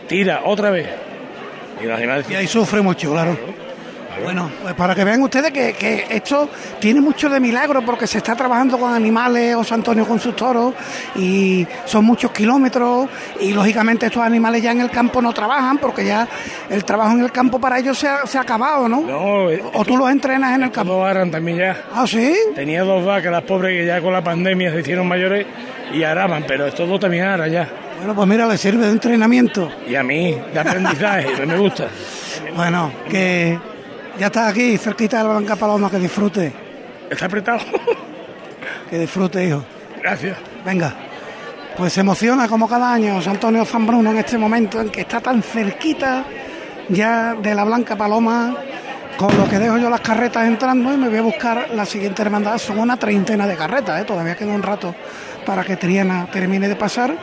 tira 0.08 0.42
otra 0.44 0.70
vez. 0.70 0.88
Y 1.80 1.86
los 1.86 1.96
animales 1.96 2.26
Y 2.30 2.34
ahí 2.34 2.46
sufre 2.46 2.80
mucho, 2.82 3.12
claro. 3.12 3.36
Bueno, 4.22 4.50
pues 4.62 4.74
para 4.74 4.94
que 4.94 5.04
vean 5.04 5.22
ustedes 5.22 5.50
que, 5.52 5.72
que 5.72 6.06
esto 6.10 6.48
tiene 6.78 7.00
mucho 7.00 7.28
de 7.28 7.40
milagro 7.40 7.82
porque 7.84 8.06
se 8.06 8.18
está 8.18 8.34
trabajando 8.34 8.78
con 8.78 8.92
animales, 8.92 9.54
José 9.54 9.74
Antonio 9.74 10.06
con 10.06 10.20
sus 10.20 10.36
toros, 10.36 10.74
y 11.16 11.66
son 11.84 12.04
muchos 12.04 12.30
kilómetros, 12.32 13.08
y 13.40 13.52
lógicamente 13.52 14.06
estos 14.06 14.22
animales 14.22 14.62
ya 14.62 14.72
en 14.72 14.80
el 14.80 14.90
campo 14.90 15.22
no 15.22 15.32
trabajan 15.32 15.78
porque 15.78 16.04
ya 16.04 16.28
el 16.68 16.84
trabajo 16.84 17.12
en 17.12 17.20
el 17.24 17.32
campo 17.32 17.60
para 17.60 17.78
ellos 17.78 17.98
se 17.98 18.08
ha, 18.08 18.26
se 18.26 18.38
ha 18.38 18.42
acabado, 18.42 18.88
¿no? 18.88 19.00
No, 19.02 19.50
eh, 19.50 19.62
o 19.74 19.84
tú 19.84 19.96
los 19.96 20.10
entrenas 20.10 20.54
en 20.54 20.64
el 20.64 20.70
campo. 20.70 20.92
Dos 20.92 21.06
aran 21.06 21.30
también 21.30 21.58
ya. 21.58 21.84
¿Ah, 21.94 22.06
sí? 22.06 22.34
Tenía 22.54 22.82
dos 22.82 23.04
vacas, 23.04 23.32
las 23.32 23.42
pobres 23.44 23.78
que 23.78 23.86
ya 23.86 24.00
con 24.00 24.12
la 24.12 24.22
pandemia 24.22 24.72
se 24.72 24.80
hicieron 24.80 25.06
mayores 25.08 25.46
y 25.92 26.02
araban, 26.02 26.44
pero 26.46 26.66
estos 26.66 26.88
dos 26.88 27.00
también 27.00 27.24
aran 27.24 27.50
ya. 27.50 27.68
Bueno, 27.98 28.14
pues 28.14 28.28
mira, 28.28 28.46
le 28.46 28.56
sirve 28.56 28.86
de 28.86 28.92
entrenamiento. 28.92 29.70
Y 29.86 29.94
a 29.94 30.02
mí, 30.02 30.36
de 30.52 30.58
aprendizaje, 30.58 31.26
me 31.46 31.56
gusta. 31.58 31.88
Bueno, 32.56 32.92
que 33.10 33.58
ya 34.20 34.26
estás 34.26 34.50
aquí, 34.50 34.76
cerquita 34.76 35.16
de 35.16 35.24
la 35.24 35.30
Blanca 35.30 35.56
Paloma, 35.56 35.90
que 35.90 35.98
disfrute. 35.98 36.52
¿Está 37.08 37.24
apretado? 37.24 37.60
Que 38.90 38.98
disfrute, 38.98 39.46
hijo. 39.46 39.64
Gracias. 40.02 40.36
Venga. 40.64 40.92
Pues 41.76 41.92
se 41.92 42.00
emociona 42.00 42.48
como 42.48 42.68
cada 42.68 42.92
año 42.92 43.14
José 43.14 43.30
Antonio 43.30 43.64
Zambruno 43.64 44.10
en 44.10 44.18
este 44.18 44.36
momento 44.36 44.80
en 44.80 44.90
que 44.90 45.02
está 45.02 45.20
tan 45.20 45.42
cerquita 45.42 46.24
ya 46.88 47.34
de 47.34 47.54
la 47.54 47.64
Blanca 47.64 47.96
Paloma, 47.96 48.56
con 49.16 49.34
lo 49.38 49.48
que 49.48 49.58
dejo 49.58 49.78
yo 49.78 49.88
las 49.88 50.00
carretas 50.00 50.46
entrando 50.46 50.92
y 50.92 50.96
me 50.96 51.08
voy 51.08 51.18
a 51.18 51.22
buscar 51.22 51.68
la 51.72 51.86
siguiente 51.86 52.20
hermandad. 52.20 52.58
Son 52.58 52.78
una 52.78 52.98
treintena 52.98 53.46
de 53.46 53.56
carretas, 53.56 54.02
¿eh? 54.02 54.04
todavía 54.04 54.36
queda 54.36 54.52
un 54.52 54.62
rato 54.62 54.94
para 55.46 55.64
que 55.64 55.76
Triana 55.76 56.26
termine 56.30 56.68
de 56.68 56.76
pasar, 56.76 57.14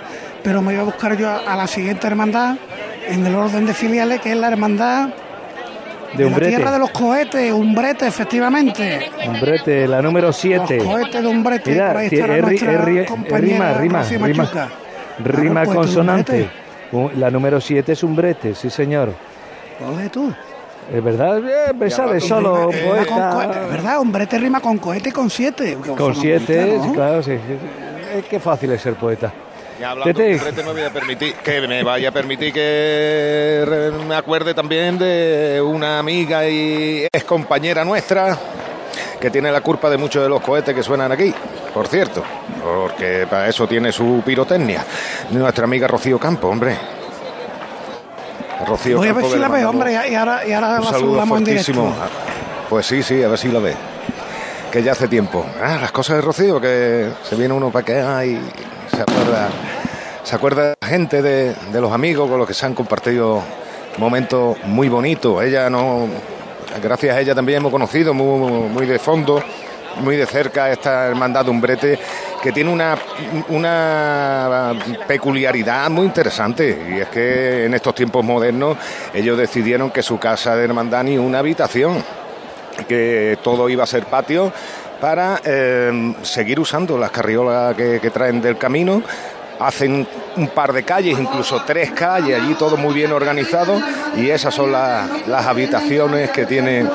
pero 0.41 0.61
me 0.61 0.71
voy 0.71 0.81
a 0.81 0.83
buscar 0.83 1.15
yo 1.15 1.29
a, 1.29 1.39
a 1.39 1.55
la 1.57 1.67
siguiente 1.67 2.07
hermandad 2.07 2.55
en 3.07 3.23
el 3.23 3.35
orden 3.35 3.67
de 3.67 3.73
filiales, 3.75 4.21
que 4.21 4.31
es 4.31 4.37
la 4.37 4.47
hermandad 4.47 5.09
De 6.13 6.23
la 6.23 6.27
Umbrete. 6.29 6.55
tierra 6.55 6.71
de 6.71 6.79
los 6.79 6.89
cohetes, 6.91 7.51
Umbrete, 7.51 8.07
efectivamente. 8.07 9.11
Umbrete, 9.27 9.87
la 9.87 10.01
número 10.01 10.31
7. 10.31 10.77
Los 10.77 10.85
cohetes 10.85 11.23
de 11.23 11.27
Mira, 11.73 11.87
por 11.89 11.97
ahí 11.97 12.07
estará 12.11 12.37
nuestra 12.37 12.71
es 13.01 13.09
compañera 13.09 13.39
rima, 13.39 13.73
rima, 13.73 14.03
rima, 14.03 14.27
rima 15.19 15.61
Claro, 15.61 15.63
pues, 15.65 15.75
consonante. 15.77 16.49
La 17.17 17.29
número 17.29 17.59
7 17.59 17.91
es 17.91 18.03
Umbrete, 18.03 18.55
sí 18.55 18.69
señor. 18.69 19.13
Ole 19.85 20.09
tú. 20.09 20.33
Es 20.91 21.03
verdad, 21.03 21.39
eh, 21.39 21.73
me 21.77 21.89
sale 21.89 22.21
solo 22.21 22.71
Rima- 22.71 22.87
poeta. 22.87 23.29
cohete, 23.33 23.59
¿Verdad? 23.71 23.99
Umbrete 23.99 24.37
rima 24.39 24.59
con 24.61 24.77
cohete 24.77 25.09
y 25.09 25.11
con 25.11 25.29
siete. 25.29 25.77
Con 25.97 26.15
7, 26.15 26.79
¿no? 26.81 26.93
claro, 26.93 27.21
sí. 27.21 27.33
Es 28.15 28.25
que 28.25 28.39
fácil 28.39 28.71
es 28.71 28.81
ser 28.81 28.93
poeta. 28.95 29.33
Y 29.79 29.83
hablando 29.83 30.13
Tete. 30.13 30.29
de 30.29 30.35
Umbrete, 30.35 30.63
me 30.63 30.71
voy 30.71 30.81
a 30.81 30.89
permitir 30.89 31.33
que 31.35 31.67
me 31.67 31.83
vaya 31.83 32.09
a 32.09 32.11
permitir 32.11 32.51
que 32.51 33.91
me 34.07 34.15
acuerde 34.15 34.53
también 34.53 34.97
de 34.97 35.61
una 35.63 35.99
amiga 35.99 36.47
y 36.47 37.07
ex 37.11 37.23
compañera 37.23 37.85
nuestra 37.85 38.37
que 39.19 39.29
tiene 39.29 39.51
la 39.51 39.61
culpa 39.61 39.89
de 39.89 39.97
muchos 39.97 40.23
de 40.23 40.29
los 40.29 40.41
cohetes 40.41 40.73
que 40.73 40.83
suenan 40.83 41.11
aquí, 41.11 41.33
por 41.73 41.87
cierto, 41.87 42.23
porque 42.63 43.27
para 43.29 43.47
eso 43.47 43.67
tiene 43.67 43.91
su 43.91 44.21
pirotecnia. 44.25 44.83
Nuestra 45.31 45.65
amiga 45.65 45.87
Rocío 45.87 46.19
Campo, 46.19 46.47
hombre. 46.47 46.77
Rocío 48.65 48.97
Voy 48.97 49.07
a 49.07 49.13
ver 49.13 49.25
si 49.25 49.37
la 49.37 49.49
mandamos 49.49 49.75
hombre, 49.75 50.09
y 50.09 50.15
ahora, 50.15 50.47
y 50.47 50.53
ahora 50.53 50.79
un 50.79 50.85
la 50.85 50.91
saludo 50.91 51.25
fortísimo. 51.25 51.95
Pues 52.69 52.85
sí, 52.85 53.03
sí, 53.03 53.23
a 53.23 53.27
ver 53.27 53.37
si 53.37 53.49
la 53.49 53.59
ve. 53.59 53.75
Que 54.71 54.83
ya 54.83 54.91
hace 54.91 55.07
tiempo. 55.07 55.45
Ah, 55.61 55.77
las 55.79 55.91
cosas 55.91 56.17
de 56.17 56.21
Rocío, 56.21 56.59
que 56.59 57.09
se 57.23 57.35
viene 57.35 57.53
uno 57.53 57.71
para 57.71 57.83
acá 57.83 58.25
y 58.25 58.39
se 58.97 59.03
acuerda, 59.03 59.49
se 60.23 60.35
acuerda 60.35 60.73
la 60.81 60.87
gente, 60.87 61.21
de, 61.21 61.53
de 61.71 61.81
los 61.81 61.91
amigos 61.91 62.27
con 62.27 62.39
los 62.39 62.47
que 62.47 62.55
se 62.55 62.65
han 62.65 62.73
compartido 62.73 63.43
momentos 63.99 64.57
muy 64.63 64.89
bonitos. 64.89 65.43
Ella 65.43 65.69
no, 65.69 66.07
gracias 66.81 67.15
a 67.15 67.21
ella 67.21 67.35
también 67.35 67.59
hemos 67.59 67.71
conocido 67.71 68.15
muy, 68.15 68.69
muy 68.69 68.87
de 68.87 68.97
fondo, 68.97 69.39
muy 70.01 70.15
de 70.15 70.25
cerca 70.25 70.71
esta 70.71 71.05
hermandad 71.05 71.45
de 71.45 71.51
Umbrete 71.51 71.99
que 72.41 72.51
tiene 72.51 72.71
una, 72.71 72.97
una 73.49 74.73
peculiaridad 75.07 75.91
muy 75.91 76.07
interesante 76.07 76.95
y 76.95 76.99
es 76.99 77.09
que 77.09 77.65
en 77.65 77.75
estos 77.75 77.93
tiempos 77.93 78.25
modernos 78.25 78.77
ellos 79.13 79.37
decidieron 79.37 79.91
que 79.91 80.01
su 80.01 80.17
casa 80.17 80.55
de 80.55 80.65
hermandad 80.65 81.03
ni 81.03 81.19
una 81.19 81.37
habitación 81.37 82.03
que 82.87 83.37
todo 83.43 83.69
iba 83.69 83.83
a 83.83 83.87
ser 83.87 84.05
patio 84.05 84.51
para 84.99 85.39
eh, 85.43 86.13
seguir 86.23 86.59
usando 86.59 86.97
las 86.97 87.11
carriolas 87.11 87.75
que, 87.75 87.99
que 88.01 88.09
traen 88.09 88.41
del 88.41 88.57
camino. 88.57 89.01
Hacen 89.59 90.07
un 90.35 90.47
par 90.49 90.71
de 90.71 90.83
calles, 90.83 91.17
incluso 91.17 91.61
tres 91.65 91.89
calles, 91.91 92.39
allí 92.39 92.53
todo 92.53 92.77
muy 92.77 92.93
bien 92.93 93.11
organizado 93.11 93.81
y 94.15 94.29
esas 94.29 94.53
son 94.53 94.71
las- 94.71 95.27
las 95.27 95.47
habitaciones 95.47 96.29
que 96.29 96.45
tiene, 96.45 96.85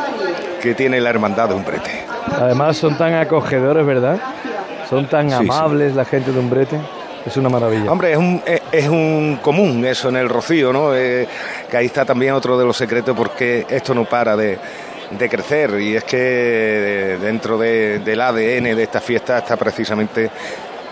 que 0.61 0.72
tiene 0.74 1.00
la 1.00 1.11
hermandad 1.11 1.48
de 1.48 1.55
Umbrete. 1.57 2.05
Además 2.40 2.76
son 2.76 2.96
tan 2.96 3.14
acogedores, 3.14 3.84
¿verdad? 3.84 4.16
Son 4.88 5.07
tan 5.09 5.28
Sí, 5.28 5.34
amables 5.34 5.96
la 5.96 6.05
gente 6.05 6.30
de 6.30 6.38
Umbrete. 6.38 6.78
Es 7.26 7.36
una 7.36 7.48
maravilla. 7.48 7.90
Hombre, 7.90 8.12
es 8.12 8.18
un, 8.18 8.42
es, 8.46 8.61
es 8.70 8.88
un 8.88 9.38
común 9.42 9.84
eso 9.84 10.09
en 10.09 10.16
el 10.16 10.28
Rocío, 10.28 10.72
¿no? 10.72 10.94
Eh, 10.94 11.26
que 11.68 11.76
ahí 11.76 11.86
está 11.86 12.05
también 12.05 12.32
otro 12.34 12.57
de 12.59 12.64
los 12.64 12.76
secretos 12.76 13.16
porque 13.16 13.66
esto 13.68 13.92
no 13.94 14.05
para 14.05 14.36
de, 14.36 14.59
de 15.18 15.28
crecer 15.28 15.80
y 15.80 15.96
es 15.96 16.04
que 16.04 16.16
eh, 16.18 17.18
dentro 17.20 17.58
de- 17.58 17.98
del 18.00 18.20
ADN 18.20 18.74
de 18.74 18.82
esta 18.82 19.00
fiesta 19.00 19.38
está 19.38 19.56
precisamente 19.56 20.30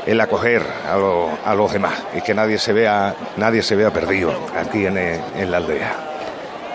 el 0.07 0.21
acoger 0.21 0.63
a, 0.87 1.51
a 1.51 1.55
los 1.55 1.73
demás 1.73 2.03
y 2.17 2.21
que 2.23 2.35
nadie 2.35 2.59
se 2.59 2.73
vea 2.73 3.15
nadie 3.37 3.63
se 3.63 3.77
vea 3.77 3.91
perdido 3.91 4.33
aquí 4.57 4.87
en, 4.87 4.97
en 4.99 5.51
la 5.51 5.57
aldea. 5.59 6.10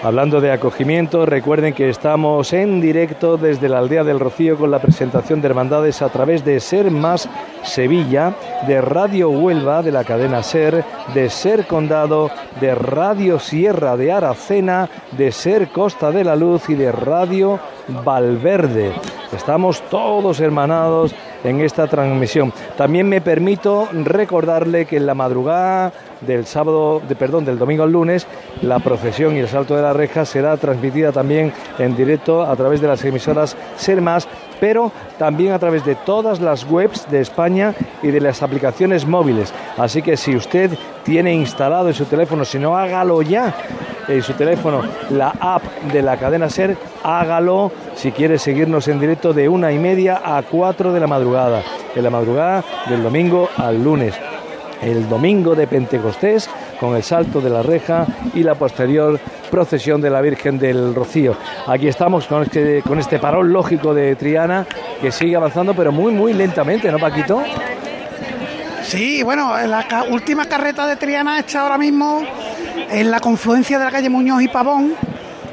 Hablando 0.04 0.40
de 0.40 0.52
acogimiento, 0.52 1.26
recuerden 1.26 1.74
que 1.74 1.90
estamos 1.90 2.54
en 2.54 2.80
directo 2.80 3.38
desde 3.38 3.70
la 3.70 3.80
aldea 3.80 4.04
del 4.04 4.20
Rocío 4.20 4.58
con 4.58 4.70
la 4.70 4.80
presentación 4.80 5.42
de 5.42 5.48
hermandades 5.48 6.02
a 6.02 6.10
través 6.10 6.46
de 6.46 6.60
Ser 6.60 6.92
Más 6.92 7.28
Sevilla, 7.64 8.36
de 8.68 8.82
Radio 8.82 9.30
Huelva, 9.30 9.82
de 9.82 9.92
la 9.92 10.04
cadena 10.04 10.44
Ser, 10.44 10.84
de 11.14 11.30
Ser 11.30 11.66
Condado, 11.66 12.30
de 12.62 12.76
Radio 12.76 13.40
Sierra 13.40 13.98
de 13.98 14.12
Aracena, 14.12 14.90
de 15.12 15.32
Ser 15.32 15.70
Costa 15.70 16.12
de 16.12 16.24
la 16.24 16.36
Luz 16.36 16.70
y 16.70 16.76
de 16.76 16.92
Radio 16.92 17.60
Valverde. 18.04 18.94
Estamos 19.36 19.82
todos 19.90 20.40
hermanados 20.40 21.16
en 21.46 21.62
esta 21.62 21.88
transmisión. 21.88 22.52
También 22.78 23.08
me 23.08 23.22
permito 23.22 23.88
recordarle 23.92 24.86
que 24.86 24.98
en 24.98 25.06
la 25.06 25.14
madrugada 25.14 25.94
del 26.22 26.46
sábado, 26.46 27.02
de, 27.08 27.16
perdón, 27.16 27.46
del 27.46 27.60
domingo 27.60 27.84
al 27.84 27.92
lunes, 27.92 28.28
la 28.62 28.80
procesión 28.80 29.36
y 29.36 29.40
el 29.40 29.48
salto 29.48 29.76
de 29.76 29.82
la 29.82 29.94
reja 29.94 30.26
será 30.26 30.58
transmitida 30.58 31.12
también 31.12 31.54
en 31.78 31.96
directo 31.96 32.44
a 32.44 32.56
través 32.56 32.82
de 32.82 32.88
las 32.88 33.04
emisoras 33.06 33.56
Ser 33.78 34.02
Más, 34.02 34.28
pero 34.60 34.92
también 35.18 35.54
a 35.54 35.60
través 35.60 35.86
de 35.86 35.96
todas 35.96 36.40
las 36.40 36.70
webs 36.70 37.10
de 37.10 37.22
España 37.22 37.74
y 38.02 38.08
de 38.08 38.22
las 38.22 38.44
aplicaciones 38.44 39.06
móviles. 39.06 39.54
Así 39.78 40.02
que 40.02 40.18
si 40.18 40.36
usted 40.36 40.72
tiene 41.04 41.34
instalado 41.34 41.88
en 41.88 41.94
su 41.94 42.06
teléfono, 42.06 42.46
si 42.46 42.60
no 42.60 42.78
hágalo 42.78 43.22
ya. 43.22 43.54
En 44.08 44.22
su 44.22 44.34
teléfono 44.34 44.82
la 45.10 45.34
app 45.40 45.64
de 45.92 46.02
la 46.02 46.18
cadena 46.18 46.50
Ser, 46.50 46.78
hágalo. 47.04 47.72
Si 47.96 48.12
quiere 48.12 48.38
seguirnos 48.38 48.88
en 48.88 49.00
directo 49.00 49.34
de 49.34 49.50
una 49.50 49.72
y 49.72 49.80
media 49.80 50.22
a 50.24 50.44
cuatro 50.44 50.94
de 50.94 51.00
la 51.00 51.08
madrugada, 51.08 51.64
en 51.96 52.04
la 52.04 52.10
madrugada 52.10 52.64
del 52.88 53.02
domingo 53.02 53.50
al 53.58 53.84
lunes. 53.84 54.14
El 54.82 55.10
domingo 55.10 55.56
de 55.56 55.68
Pentecostés 55.68 56.50
con 56.80 56.96
el 56.96 57.04
salto 57.04 57.42
de 57.42 57.50
la 57.50 57.62
reja 57.62 58.06
y 58.34 58.44
la 58.44 58.56
posterior 58.56 59.20
procesión 59.50 60.02
de 60.02 60.10
la 60.10 60.22
Virgen 60.22 60.58
del 60.58 60.94
Rocío. 60.94 61.36
Aquí 61.68 61.88
estamos 61.88 62.26
con 62.28 62.44
este, 62.44 62.82
con 62.82 63.00
este 63.00 63.20
parón 63.20 63.52
lógico 63.52 63.94
de 63.94 64.16
Triana 64.16 64.66
que 65.02 65.12
sigue 65.12 65.36
avanzando 65.36 65.74
pero 65.74 65.92
muy 65.92 66.14
muy 66.14 66.34
lentamente, 66.34 66.92
¿no 66.92 67.00
Paquito? 67.00 67.42
Sí, 68.84 69.24
bueno, 69.24 69.58
en 69.58 69.72
la 69.72 69.86
última 70.10 70.46
carreta 70.46 70.86
de 70.86 70.96
Triana 70.96 71.40
está 71.40 71.62
ahora 71.62 71.78
mismo 71.78 72.22
en 72.90 73.10
la 73.10 73.20
confluencia 73.20 73.80
de 73.80 73.86
la 73.86 73.92
calle 73.92 74.10
Muñoz 74.10 74.42
y 74.42 74.48
Pavón 74.48 74.94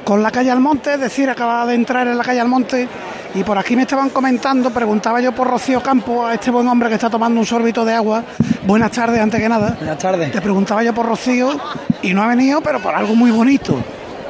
con 0.04 0.22
la 0.22 0.30
calle 0.30 0.50
Almonte, 0.50 0.94
es 0.94 1.00
decir, 1.00 1.30
acaba 1.30 1.64
de 1.64 1.74
entrar 1.74 2.06
en 2.08 2.18
la 2.18 2.24
calle 2.24 2.40
Almonte 2.40 2.88
y 3.34 3.42
por 3.44 3.56
aquí 3.56 3.74
me 3.76 3.82
estaban 3.82 4.10
comentando, 4.10 4.70
preguntaba 4.70 5.20
yo 5.20 5.32
por 5.32 5.48
Rocío 5.48 5.82
Campo, 5.82 6.26
a 6.26 6.34
este 6.34 6.50
buen 6.50 6.66
hombre 6.68 6.88
que 6.88 6.96
está 6.96 7.08
tomando 7.08 7.40
un 7.40 7.46
sorbito 7.46 7.84
de 7.84 7.94
agua. 7.94 8.22
Buenas 8.66 8.90
tardes, 8.92 9.20
antes 9.20 9.40
que 9.40 9.48
nada. 9.48 9.74
Buenas 9.78 9.98
tardes. 9.98 10.32
Te 10.32 10.40
preguntaba 10.40 10.82
yo 10.82 10.92
por 10.94 11.06
Rocío 11.06 11.50
y 12.02 12.12
no 12.12 12.22
ha 12.22 12.26
venido, 12.28 12.60
pero 12.60 12.80
por 12.80 12.94
algo 12.94 13.14
muy 13.14 13.30
bonito. 13.30 13.76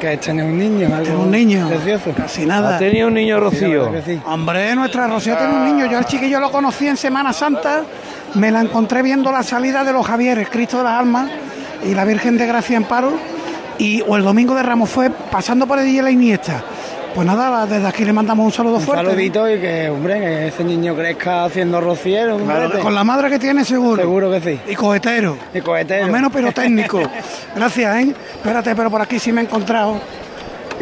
Que 0.00 0.16
tiene 0.16 0.42
un 0.44 0.59
niño, 0.59 0.86
algo 0.88 1.03
Tiene 1.05 1.18
un 1.20 1.30
niño. 1.30 1.68
precioso. 1.68 2.11
Casi 2.16 2.44
nada. 2.46 2.76
¿Ha 2.76 2.78
tenido 2.78 3.09
un 3.09 3.14
niño 3.14 3.38
Rocío? 3.38 3.90
sí. 4.05 4.20
Hombre, 4.26 4.74
nuestra 4.74 5.07
Rocío 5.07 5.36
tiene 5.36 5.53
un 5.55 5.64
niño. 5.64 5.86
Yo 5.86 5.98
al 5.98 6.07
chiquillo 6.07 6.40
lo 6.40 6.50
conocí 6.50 6.86
en 6.88 6.96
Semana 6.96 7.32
Santa. 7.32 7.82
Me 8.34 8.50
la 8.50 8.61
encontré 8.62 9.03
viendo 9.03 9.30
la 9.30 9.42
salida 9.42 9.84
de 9.84 9.92
los 9.92 10.07
Javieres, 10.07 10.48
Cristo 10.48 10.78
de 10.78 10.84
las 10.84 10.98
Almas 10.98 11.30
y 11.84 11.94
la 11.94 12.05
Virgen 12.05 12.36
de 12.36 12.46
Gracia 12.46 12.76
en 12.76 12.84
Paro. 12.84 13.12
Y 13.78 14.03
o 14.07 14.16
el 14.16 14.22
domingo 14.24 14.55
de 14.55 14.62
Ramos 14.62 14.90
fue 14.90 15.11
pasando 15.11 15.66
por 15.66 15.78
allí 15.78 16.00
la 16.03 16.11
Iniesta. 16.11 16.62
Pues 17.14 17.26
nada, 17.26 17.66
desde 17.66 17.86
aquí 17.86 18.04
le 18.06 18.12
mandamos 18.12 18.46
un 18.46 18.52
saludo 18.52 18.76
Un 18.76 18.82
fuerte. 18.82 19.04
saludito 19.04 19.50
y 19.50 19.60
que, 19.60 19.90
hombre, 19.90 20.18
que 20.18 20.46
ese 20.48 20.64
niño 20.64 20.94
crezca 20.96 21.44
haciendo 21.44 21.78
rociero. 21.80 22.38
Claro, 22.38 22.80
con 22.80 22.94
la 22.94 23.04
madre 23.04 23.28
que 23.28 23.38
tiene 23.38 23.64
seguro. 23.66 24.00
Seguro 24.00 24.30
que 24.30 24.40
sí. 24.40 24.60
Y 24.66 24.74
cohetero. 24.74 25.36
Y 25.52 25.60
cohetero. 25.60 26.06
Al 26.06 26.10
menos 26.12 26.32
pirotécnico. 26.32 27.00
Gracias, 27.54 27.96
¿eh? 27.96 28.14
Espérate, 28.36 28.74
pero 28.74 28.90
por 28.90 29.02
aquí 29.02 29.18
sí 29.18 29.30
me 29.30 29.42
he 29.42 29.44
encontrado 29.44 30.00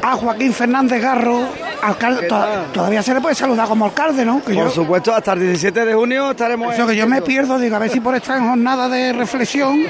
a 0.02 0.12
Joaquín 0.14 0.52
Fernández 0.52 1.02
Garro, 1.02 1.40
alcalde. 1.82 2.28
toda- 2.28 2.64
todavía 2.72 3.02
se 3.02 3.12
le 3.12 3.20
puede 3.20 3.34
saludar 3.34 3.66
como 3.66 3.84
alcalde, 3.86 4.24
¿no? 4.24 4.38
Que 4.44 4.54
Por 4.54 4.66
yo- 4.66 4.70
supuesto, 4.70 5.12
hasta 5.12 5.32
el 5.32 5.40
17 5.40 5.84
de 5.84 5.94
junio 5.94 6.30
estaremos... 6.30 6.72
Eso 6.72 6.86
que 6.86 6.94
yo 6.94 7.08
me 7.08 7.22
pierdo, 7.22 7.58
digo, 7.58 7.74
a 7.74 7.80
ver 7.80 7.90
si 7.90 7.98
por 7.98 8.14
esta 8.14 8.40
jornada 8.40 8.88
de 8.88 9.12
reflexión 9.12 9.80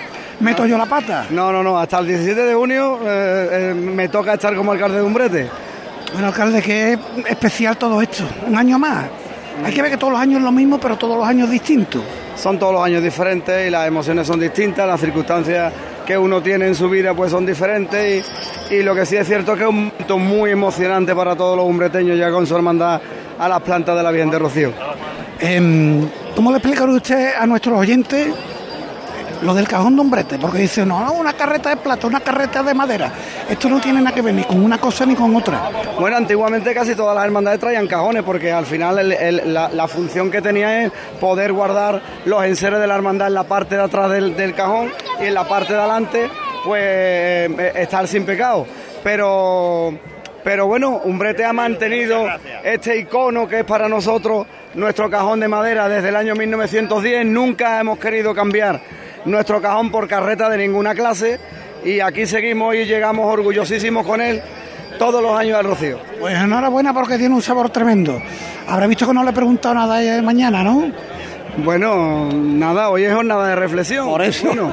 meto 0.41 0.65
yo 0.65 0.79
la 0.79 0.87
pata. 0.87 1.27
No, 1.31 1.53
no, 1.53 1.63
no, 1.63 1.79
hasta 1.79 1.99
el 1.99 2.07
17 2.07 2.41
de 2.47 2.55
junio 2.55 2.99
eh, 3.05 3.49
eh, 3.73 3.75
me 3.75 4.09
toca 4.09 4.33
estar 4.33 4.55
como 4.57 4.73
alcalde 4.73 4.97
de 4.97 5.03
Umbrete. 5.03 5.51
Bueno, 6.13 6.29
alcalde, 6.29 6.63
que 6.63 6.93
es 6.93 6.99
especial 7.29 7.77
todo 7.77 8.01
esto. 8.03 8.25
Un 8.47 8.57
año 8.57 8.79
más. 8.79 9.07
Hay 9.65 9.73
que 9.73 9.83
ver 9.83 9.91
que 9.91 9.97
todos 9.97 10.13
los 10.13 10.23
años 10.23 10.39
es 10.39 10.45
lo 10.45 10.53
mismo, 10.53 10.79
pero 10.81 10.97
todos 10.97 11.19
los 11.19 11.27
años 11.27 11.51
distintos. 11.51 12.03
Son 12.37 12.59
todos 12.59 12.73
los 12.73 12.83
años 12.83 13.03
diferentes 13.03 13.67
y 13.67 13.71
las 13.71 13.87
emociones 13.87 14.27
son 14.27 14.41
distintas, 14.41 14.87
las 14.87 15.01
circunstancias 15.01 15.73
que 16.07 16.17
uno 16.17 16.43
tiene 16.43 16.67
en 16.67 16.75
su 16.75 16.89
vida 16.89 17.13
pues 17.15 17.31
son 17.31 17.45
diferentes 17.45 18.27
y, 18.71 18.75
y 18.75 18.83
lo 18.83 18.95
que 18.95 19.05
sí 19.05 19.17
es 19.17 19.27
cierto 19.27 19.53
es 19.53 19.59
que 19.59 19.65
es 19.65 19.71
un 19.71 19.85
momento 19.87 20.19
muy 20.19 20.51
emocionante 20.51 21.15
para 21.15 21.37
todos 21.37 21.57
los 21.57 21.67
umbreteños 21.67 22.19
ya 22.19 22.31
con 22.31 22.47
su 22.47 22.57
hermandad 22.57 23.01
a 23.39 23.49
las 23.49 23.61
plantas 23.61 23.97
de 23.97 24.03
la 24.03 24.11
Virgen 24.11 24.31
de 24.31 24.39
Rocío. 24.39 24.73
Em, 25.39 26.09
¿Cómo 26.35 26.51
le 26.51 26.59
explicaría 26.59 26.95
usted 26.95 27.35
a 27.39 27.47
nuestros 27.47 27.79
oyentes 27.79 28.29
lo 29.43 29.55
del 29.55 29.67
cajón 29.69 29.95
de 29.97 30.01
hombrete? 30.03 30.39
Porque 30.39 30.59
dice, 30.59 30.85
no, 30.85 31.05
no, 31.05 31.13
una 31.13 31.33
carreta 31.33 31.71
de 31.71 31.77
plata, 31.77 32.07
una 32.07 32.21
carreta 32.21 32.63
de 32.63 32.75
madera. 32.75 33.13
Esto 33.49 33.69
no 33.69 33.81
tiene 33.81 34.01
nada 34.01 34.15
que 34.15 34.23
ver 34.23 34.35
ni 34.35 34.45
con 34.45 34.63
una 34.63 34.79
cosa 34.79 35.07
ni 35.07 35.15
con 35.15 35.35
otra. 35.37 35.71
Bueno, 35.99 36.17
antiguamente 36.17 36.73
casi 36.75 36.95
todas 36.95 37.15
las 37.15 37.25
hermandades 37.25 37.59
traían 37.61 37.87
cajones 37.87 38.23
porque 38.23 38.53
al 38.53 38.67
final 38.67 38.99
el- 38.99 39.13
el- 39.13 39.53
la, 39.55 39.69
la 39.71 39.89
función 39.89 40.31
que 40.31 40.41
tenía 40.43 40.85
es 40.85 40.93
poder 41.21 41.53
guardar 41.53 42.01
los 42.25 42.45
enseres 42.45 42.81
de 42.81 42.87
la 42.87 42.95
hermandad 42.95 43.29
en 43.29 43.35
la 43.35 43.45
parte 43.45 43.77
de 43.77 43.83
atrás 43.83 44.11
del, 44.11 44.37
del 44.37 44.55
cajón 44.55 44.91
y 45.21 45.27
en 45.27 45.35
la 45.35 45.47
parte 45.49 45.73
de 45.73 45.79
adelante 45.79 46.31
pues 46.65 46.83
eh, 46.85 47.73
estar 47.77 48.07
sin 48.07 48.25
pecado. 48.27 48.67
Pero, 49.03 49.93
pero 50.45 50.67
bueno, 50.67 51.01
Umbrete 51.05 51.45
ha 51.45 51.53
mantenido 51.53 52.27
este 52.63 52.99
icono 52.99 53.49
que 53.49 53.61
es 53.61 53.65
para 53.65 53.89
nosotros 53.89 54.47
nuestro 54.75 55.11
cajón 55.11 55.41
de 55.41 55.49
madera 55.49 55.89
desde 55.89 56.11
el 56.11 56.17
año 56.17 56.35
1910. 56.35 57.27
Nunca 57.27 57.81
hemos 57.81 57.99
querido 57.99 58.35
cambiar 58.35 58.81
nuestro 59.25 59.61
cajón 59.61 59.91
por 59.91 60.09
carreta 60.09 60.49
de 60.49 60.59
ninguna 60.59 60.95
clase 60.95 61.39
y 61.85 62.01
aquí 62.01 62.27
seguimos 62.27 62.75
y 62.75 62.85
llegamos 62.85 63.27
orgullosísimos 63.27 64.07
con 64.07 64.21
él 64.21 64.43
todos 64.99 65.23
los 65.23 65.39
años 65.39 65.59
al 65.59 65.65
Rocío. 65.65 65.99
Pues 66.19 66.37
enhorabuena 66.37 66.93
porque 66.93 67.17
tiene 67.17 67.35
un 67.35 67.43
sabor 67.43 67.71
tremendo. 67.71 68.21
Habrá 68.69 68.87
visto 68.87 69.07
que 69.07 69.15
no 69.15 69.25
le 69.25 69.31
he 69.31 69.33
preguntado 69.33 69.75
nada 69.75 69.97
de 69.97 70.21
mañana, 70.23 70.63
¿no? 70.63 70.93
Bueno, 71.59 72.29
nada, 72.33 72.91
hoy 72.91 73.05
es 73.05 73.15
jornada 73.15 73.49
de 73.49 73.57
reflexión. 73.57 74.07
Por 74.07 74.23
eso. 74.23 74.47
Bueno, 74.47 74.73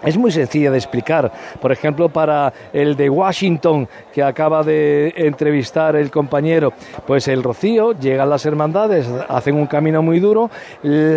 Es 0.05 0.19
muy 0.19 0.31
sencilla 0.31 0.71
de 0.71 0.77
explicar. 0.77 1.33
Por 1.61 1.73
ejemplo, 1.73 2.11
para 2.11 2.53
el 2.75 2.95
de 2.95 3.09
Washington, 3.09 3.89
que 4.13 4.23
acaba 4.23 4.63
de 4.63 5.15
entrevistar 5.17 5.97
el 5.97 6.11
compañero, 6.11 6.75
pues 7.07 7.27
el 7.29 7.43
Rocío, 7.43 7.93
llegan 7.93 8.29
las 8.29 8.45
hermandades, 8.45 9.09
hacen 9.29 9.55
un 9.57 9.67
camino 9.67 10.03
muy 10.03 10.21
duro, 10.21 10.51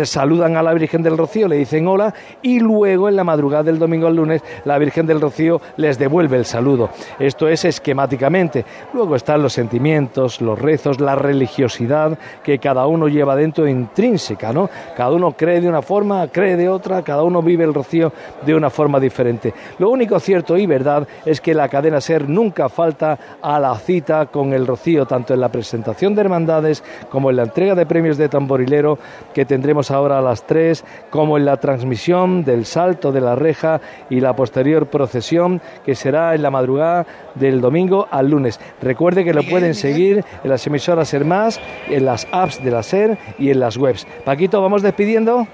saludan 0.04 0.56
a 0.56 0.62
la 0.62 0.72
Virgen 0.72 1.02
del 1.02 1.18
Rocío, 1.18 1.48
le 1.48 1.56
dicen 1.56 1.86
hola, 1.86 2.14
y 2.40 2.60
luego 2.60 3.10
en 3.10 3.16
la 3.16 3.24
madrugada 3.24 3.64
del 3.64 3.78
domingo 3.78 4.06
al 4.06 4.16
lunes, 4.16 4.42
la 4.64 4.78
Virgen 4.78 5.06
del 5.06 5.20
Rocío 5.20 5.60
les 5.76 5.98
devuelve 5.98 6.38
el 6.38 6.46
saludo. 6.46 6.88
Esto 7.18 7.46
es 7.46 7.66
esquemáticamente. 7.66 8.64
Luego 8.94 9.16
están 9.16 9.42
los 9.42 9.52
sentimientos, 9.52 10.40
los 10.40 10.58
rezos, 10.58 10.98
la 10.98 11.14
religiosidad 11.14 12.18
que 12.42 12.58
cada 12.58 12.86
uno 12.86 13.08
lleva 13.08 13.36
dentro 13.36 13.68
intrínseca, 13.68 14.50
¿no? 14.50 14.70
Cada 14.96 15.12
uno 15.12 15.32
cree 15.32 15.60
de 15.60 15.68
una 15.68 15.82
forma, 15.82 16.26
cree 16.28 16.56
de 16.56 16.70
otra, 16.70 17.02
cada 17.02 17.22
uno 17.22 17.42
vive 17.42 17.64
el 17.64 17.74
Rocío 17.74 18.12
de 18.46 18.54
una 18.54 18.70
forma 18.70 18.77
diferente. 19.00 19.52
Lo 19.78 19.90
único 19.90 20.20
cierto 20.20 20.56
y 20.56 20.66
verdad 20.66 21.06
es 21.24 21.40
que 21.40 21.52
la 21.52 21.68
cadena 21.68 22.00
SER 22.00 22.28
nunca 22.28 22.68
falta 22.68 23.18
a 23.42 23.58
la 23.58 23.74
cita 23.76 24.26
con 24.26 24.52
el 24.52 24.66
Rocío, 24.66 25.04
tanto 25.06 25.34
en 25.34 25.40
la 25.40 25.50
presentación 25.50 26.14
de 26.14 26.20
hermandades 26.20 26.84
como 27.10 27.30
en 27.30 27.36
la 27.36 27.42
entrega 27.42 27.74
de 27.74 27.86
premios 27.86 28.16
de 28.16 28.28
tamborilero 28.28 28.98
que 29.34 29.44
tendremos 29.44 29.90
ahora 29.90 30.18
a 30.18 30.22
las 30.22 30.46
3, 30.46 30.84
como 31.10 31.36
en 31.36 31.44
la 31.44 31.56
transmisión 31.56 32.44
del 32.44 32.66
salto 32.66 33.10
de 33.10 33.20
la 33.20 33.34
reja 33.34 33.80
y 34.08 34.20
la 34.20 34.36
posterior 34.36 34.86
procesión 34.86 35.60
que 35.84 35.96
será 35.96 36.34
en 36.34 36.42
la 36.42 36.50
madrugada 36.50 37.06
del 37.34 37.60
domingo 37.60 38.06
al 38.10 38.30
lunes. 38.30 38.60
Recuerde 38.80 39.24
que 39.24 39.34
lo 39.34 39.42
pueden 39.42 39.74
seguir 39.74 40.24
en 40.44 40.50
las 40.50 40.66
emisoras 40.66 41.08
SER 41.08 41.24
Más, 41.24 41.60
en 41.88 42.04
las 42.04 42.28
apps 42.30 42.62
de 42.62 42.70
la 42.70 42.82
SER 42.82 43.18
y 43.38 43.50
en 43.50 43.58
las 43.58 43.76
webs. 43.76 44.06
Paquito, 44.24 44.62
¿vamos 44.62 44.82
despidiendo? 44.82 45.46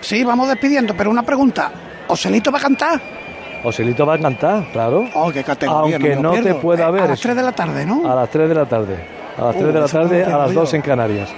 Sí, 0.00 0.24
vamos 0.24 0.48
despidiendo, 0.48 0.94
pero 0.96 1.10
una 1.10 1.22
pregunta. 1.22 1.70
¿Oselito 2.12 2.50
va 2.52 2.58
a 2.58 2.62
cantar? 2.62 3.00
Oselito 3.64 4.04
va 4.04 4.14
a 4.14 4.18
cantar, 4.18 4.64
claro. 4.72 5.08
Oh, 5.14 5.30
qué 5.32 5.42
categoría, 5.44 5.96
Aunque 5.96 6.16
no 6.16 6.32
te 6.32 6.54
pueda 6.54 6.88
Eh, 6.88 6.92
ver. 6.92 7.02
A 7.02 7.06
las 7.08 7.20
3 7.20 7.36
de 7.36 7.42
la 7.42 7.52
tarde, 7.52 7.86
¿no? 7.86 8.10
A 8.10 8.14
las 8.14 8.28
3 8.30 8.48
de 8.48 8.54
la 8.54 8.66
tarde. 8.66 8.96
A 9.38 9.42
las 9.44 9.54
3 9.56 9.64
Uh, 9.64 9.72
de 9.72 9.80
la 9.80 9.88
tarde, 9.88 10.24
a 10.24 10.38
las 10.38 10.50
yo. 10.52 10.60
2 10.60 10.74
en 10.74 10.82
Canarias. 10.82 11.30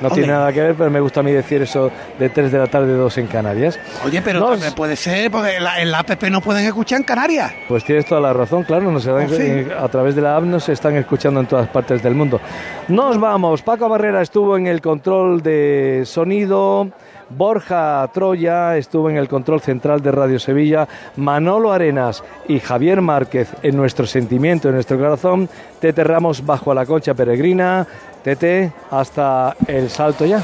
No 0.00 0.08
tiene 0.10 0.28
nada 0.28 0.50
que 0.50 0.62
ver, 0.62 0.74
pero 0.76 0.88
me 0.90 0.98
gusta 1.00 1.20
a 1.20 1.22
mí 1.22 1.30
decir 1.30 1.60
eso 1.60 1.90
de 2.18 2.30
3 2.30 2.50
de 2.50 2.58
la 2.58 2.66
tarde, 2.68 2.94
2 2.94 3.18
en 3.18 3.26
Canarias. 3.26 3.78
Oye, 4.02 4.22
pero 4.22 4.42
también 4.46 4.72
puede 4.72 4.96
ser, 4.96 5.30
porque 5.30 5.56
en 5.56 5.64
la, 5.64 5.78
en 5.82 5.90
la 5.90 5.98
app 5.98 6.22
no 6.30 6.40
pueden 6.40 6.64
escuchar 6.64 7.00
en 7.00 7.04
Canarias. 7.04 7.52
Pues 7.68 7.84
tienes 7.84 8.06
toda 8.06 8.18
la 8.20 8.32
razón, 8.32 8.62
claro, 8.62 8.90
nos 8.90 9.04
dan- 9.04 9.26
Oh, 9.26 9.28
sí. 9.28 9.42
eh, 9.42 9.68
a 9.78 9.88
través 9.88 10.14
de 10.14 10.22
la 10.22 10.36
app 10.36 10.44
nos 10.44 10.66
están 10.70 10.96
escuchando 10.96 11.40
en 11.40 11.46
todas 11.46 11.68
partes 11.68 12.02
del 12.02 12.14
mundo. 12.14 12.40
Nos 12.88 13.20
vamos, 13.20 13.60
Paco 13.60 13.90
Barrera 13.90 14.22
estuvo 14.22 14.56
en 14.56 14.68
el 14.68 14.80
control 14.80 15.42
de 15.42 16.02
sonido, 16.06 16.88
Borja 17.30 18.08
Troya 18.12 18.76
estuvo 18.76 19.08
en 19.08 19.16
el 19.16 19.28
control 19.28 19.60
central 19.60 20.02
de 20.02 20.10
Radio 20.10 20.38
Sevilla, 20.38 20.86
Manolo 21.16 21.72
Arenas 21.72 22.22
y 22.48 22.60
Javier 22.60 23.00
Márquez 23.00 23.48
en 23.62 23.76
nuestro 23.76 24.06
sentimiento, 24.06 24.68
en 24.68 24.74
nuestro 24.74 24.98
corazón, 24.98 25.48
Tete 25.78 26.04
Ramos 26.04 26.44
bajo 26.44 26.74
la 26.74 26.84
concha 26.84 27.14
peregrina, 27.14 27.86
Tete, 28.22 28.72
hasta 28.90 29.56
el 29.66 29.88
salto 29.90 30.26
ya. 30.26 30.42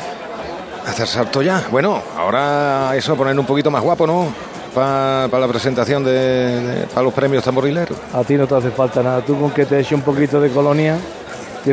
Hasta 0.87 1.03
el 1.03 1.09
salto 1.09 1.43
ya. 1.43 1.63
Bueno, 1.71 2.01
ahora 2.17 2.95
eso 2.97 3.17
poner 3.17 3.39
un 3.39 3.47
poquito 3.47 3.71
más 3.71 3.83
guapo, 3.83 4.07
¿no? 4.07 4.29
Para 4.73 5.27
la 5.27 5.49
presentación 5.49 6.05
de, 6.05 6.87
para 6.93 7.03
los 7.03 7.15
premios 7.15 7.43
tamborileros. 7.43 7.99
A 8.13 8.23
ti 8.23 8.35
no 8.35 8.47
te 8.47 8.55
hace 8.55 8.71
falta 8.71 9.03
nada, 9.03 9.23
tú 9.23 9.39
con 9.39 9.51
que 9.51 9.65
te 9.65 9.81
eche 9.81 9.95
un 9.95 10.03
poquito 10.03 10.41
de 10.41 10.51
colonia 10.51 10.97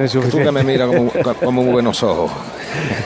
Tú 0.01 0.07
suficiente. 0.07 0.45
que 0.45 0.51
me 0.51 0.63
miras 0.63 0.87
como, 0.87 1.11
como 1.39 1.63
muy 1.63 1.71
buenos 1.71 2.01
ojos. 2.01 2.31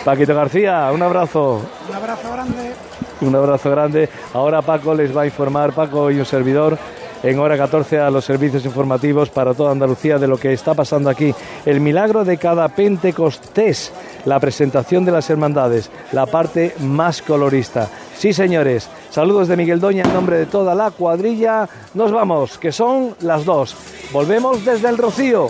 Paquito 0.06 0.34
García, 0.34 0.90
un 0.94 1.02
abrazo. 1.02 1.62
Un 1.90 1.96
abrazo 1.96 2.32
grande. 2.32 2.74
Un 3.20 3.36
abrazo 3.36 3.72
grande. 3.72 4.10
Ahora 4.34 4.62
Paco 4.62 4.94
les 4.94 5.16
va 5.16 5.24
a 5.24 5.26
informar, 5.26 5.74
Paco 5.74 6.10
y 6.12 6.20
un 6.20 6.26
servidor, 6.26 6.78
en 7.24 7.40
hora 7.40 7.58
14 7.58 8.00
a 8.00 8.10
los 8.10 8.24
servicios 8.24 8.64
informativos 8.64 9.30
para 9.30 9.54
toda 9.54 9.72
Andalucía 9.72 10.18
de 10.18 10.28
lo 10.28 10.38
que 10.38 10.54
está 10.54 10.74
pasando 10.76 11.10
aquí. 11.10 11.36
El 11.66 11.82
milagro 11.82 12.24
de 12.24 12.38
cada 12.38 12.70
Pentecostés, 12.70 13.92
la 14.24 14.40
presentación 14.40 15.04
de 15.04 15.12
las 15.12 15.30
hermandades, 15.30 15.92
la 16.14 16.26
parte 16.26 16.74
más 16.80 17.22
colorista. 17.22 17.90
Sí, 18.18 18.32
señores, 18.32 18.88
saludos 19.10 19.50
de 19.50 19.58
Miguel 19.58 19.82
Doña 19.82 20.04
en 20.04 20.14
nombre 20.14 20.38
de 20.38 20.46
toda 20.46 20.74
la 20.74 20.92
cuadrilla. 20.92 21.68
Nos 21.96 22.14
vamos, 22.14 22.58
que 22.58 22.72
son 22.72 23.14
las 23.20 23.44
dos. 23.44 23.76
Volvemos 24.14 24.64
desde 24.64 24.88
el 24.88 24.98
Rocío. 24.98 25.50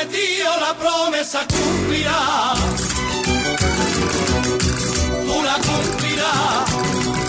Debajo 0.00 0.06
te 0.06 0.06
has 0.06 0.06
metido 0.06 0.56
la 0.60 0.74
promesa 0.74 1.46
cumplirá. 1.46 2.54
Tú 5.26 5.42
la 5.42 5.54
cumplirás. 5.54 6.70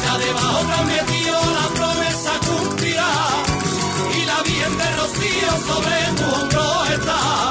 Ya 0.06 0.18
debajo 0.18 0.60
te 0.66 0.74
has 0.74 0.86
metido 0.86 1.40
la 1.60 1.68
promesa 1.76 2.32
cumplirá. 2.48 3.14
Y 4.16 4.26
la 4.26 4.42
bien 4.44 4.78
de 4.78 4.92
rocío 4.96 5.52
sobre 5.68 5.98
tu 6.18 6.36
hombro 6.36 6.86
está. 6.86 7.51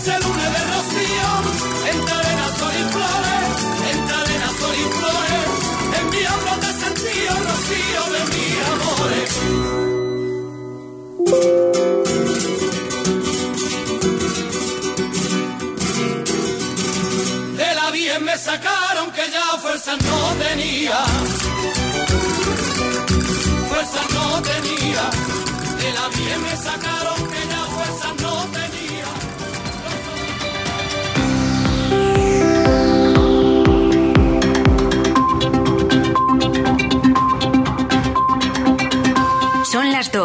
Ese 0.00 0.14
lunes 0.20 0.50
de 0.52 0.62
rocío, 0.74 1.30
entre 1.92 2.14
arenas 2.14 2.52
sol 2.56 2.72
y 2.72 2.84
flores, 2.92 3.48
entre 3.90 4.14
arenas 4.14 4.54
sol 4.60 4.76
y 4.76 4.86
flores, 4.96 5.46
en 5.98 6.04
mi 6.10 6.22
hombro 6.30 6.52
te 6.60 6.70
sentí 6.82 7.16
el 7.26 7.40
rocío 7.48 8.02
de 8.14 8.20
mis 8.32 8.56
amores. 8.74 9.30
De 17.56 17.68
la 17.74 17.86
bien 17.90 18.20
me 18.24 18.36
sacaron 18.38 19.10
que 19.10 19.24
ya 19.32 19.58
fuerza 19.60 19.96
no 19.96 20.18
tenía, 20.44 21.00
fuerza 23.68 24.02
no 24.14 24.42
tenía. 24.42 24.58
между 39.98 40.22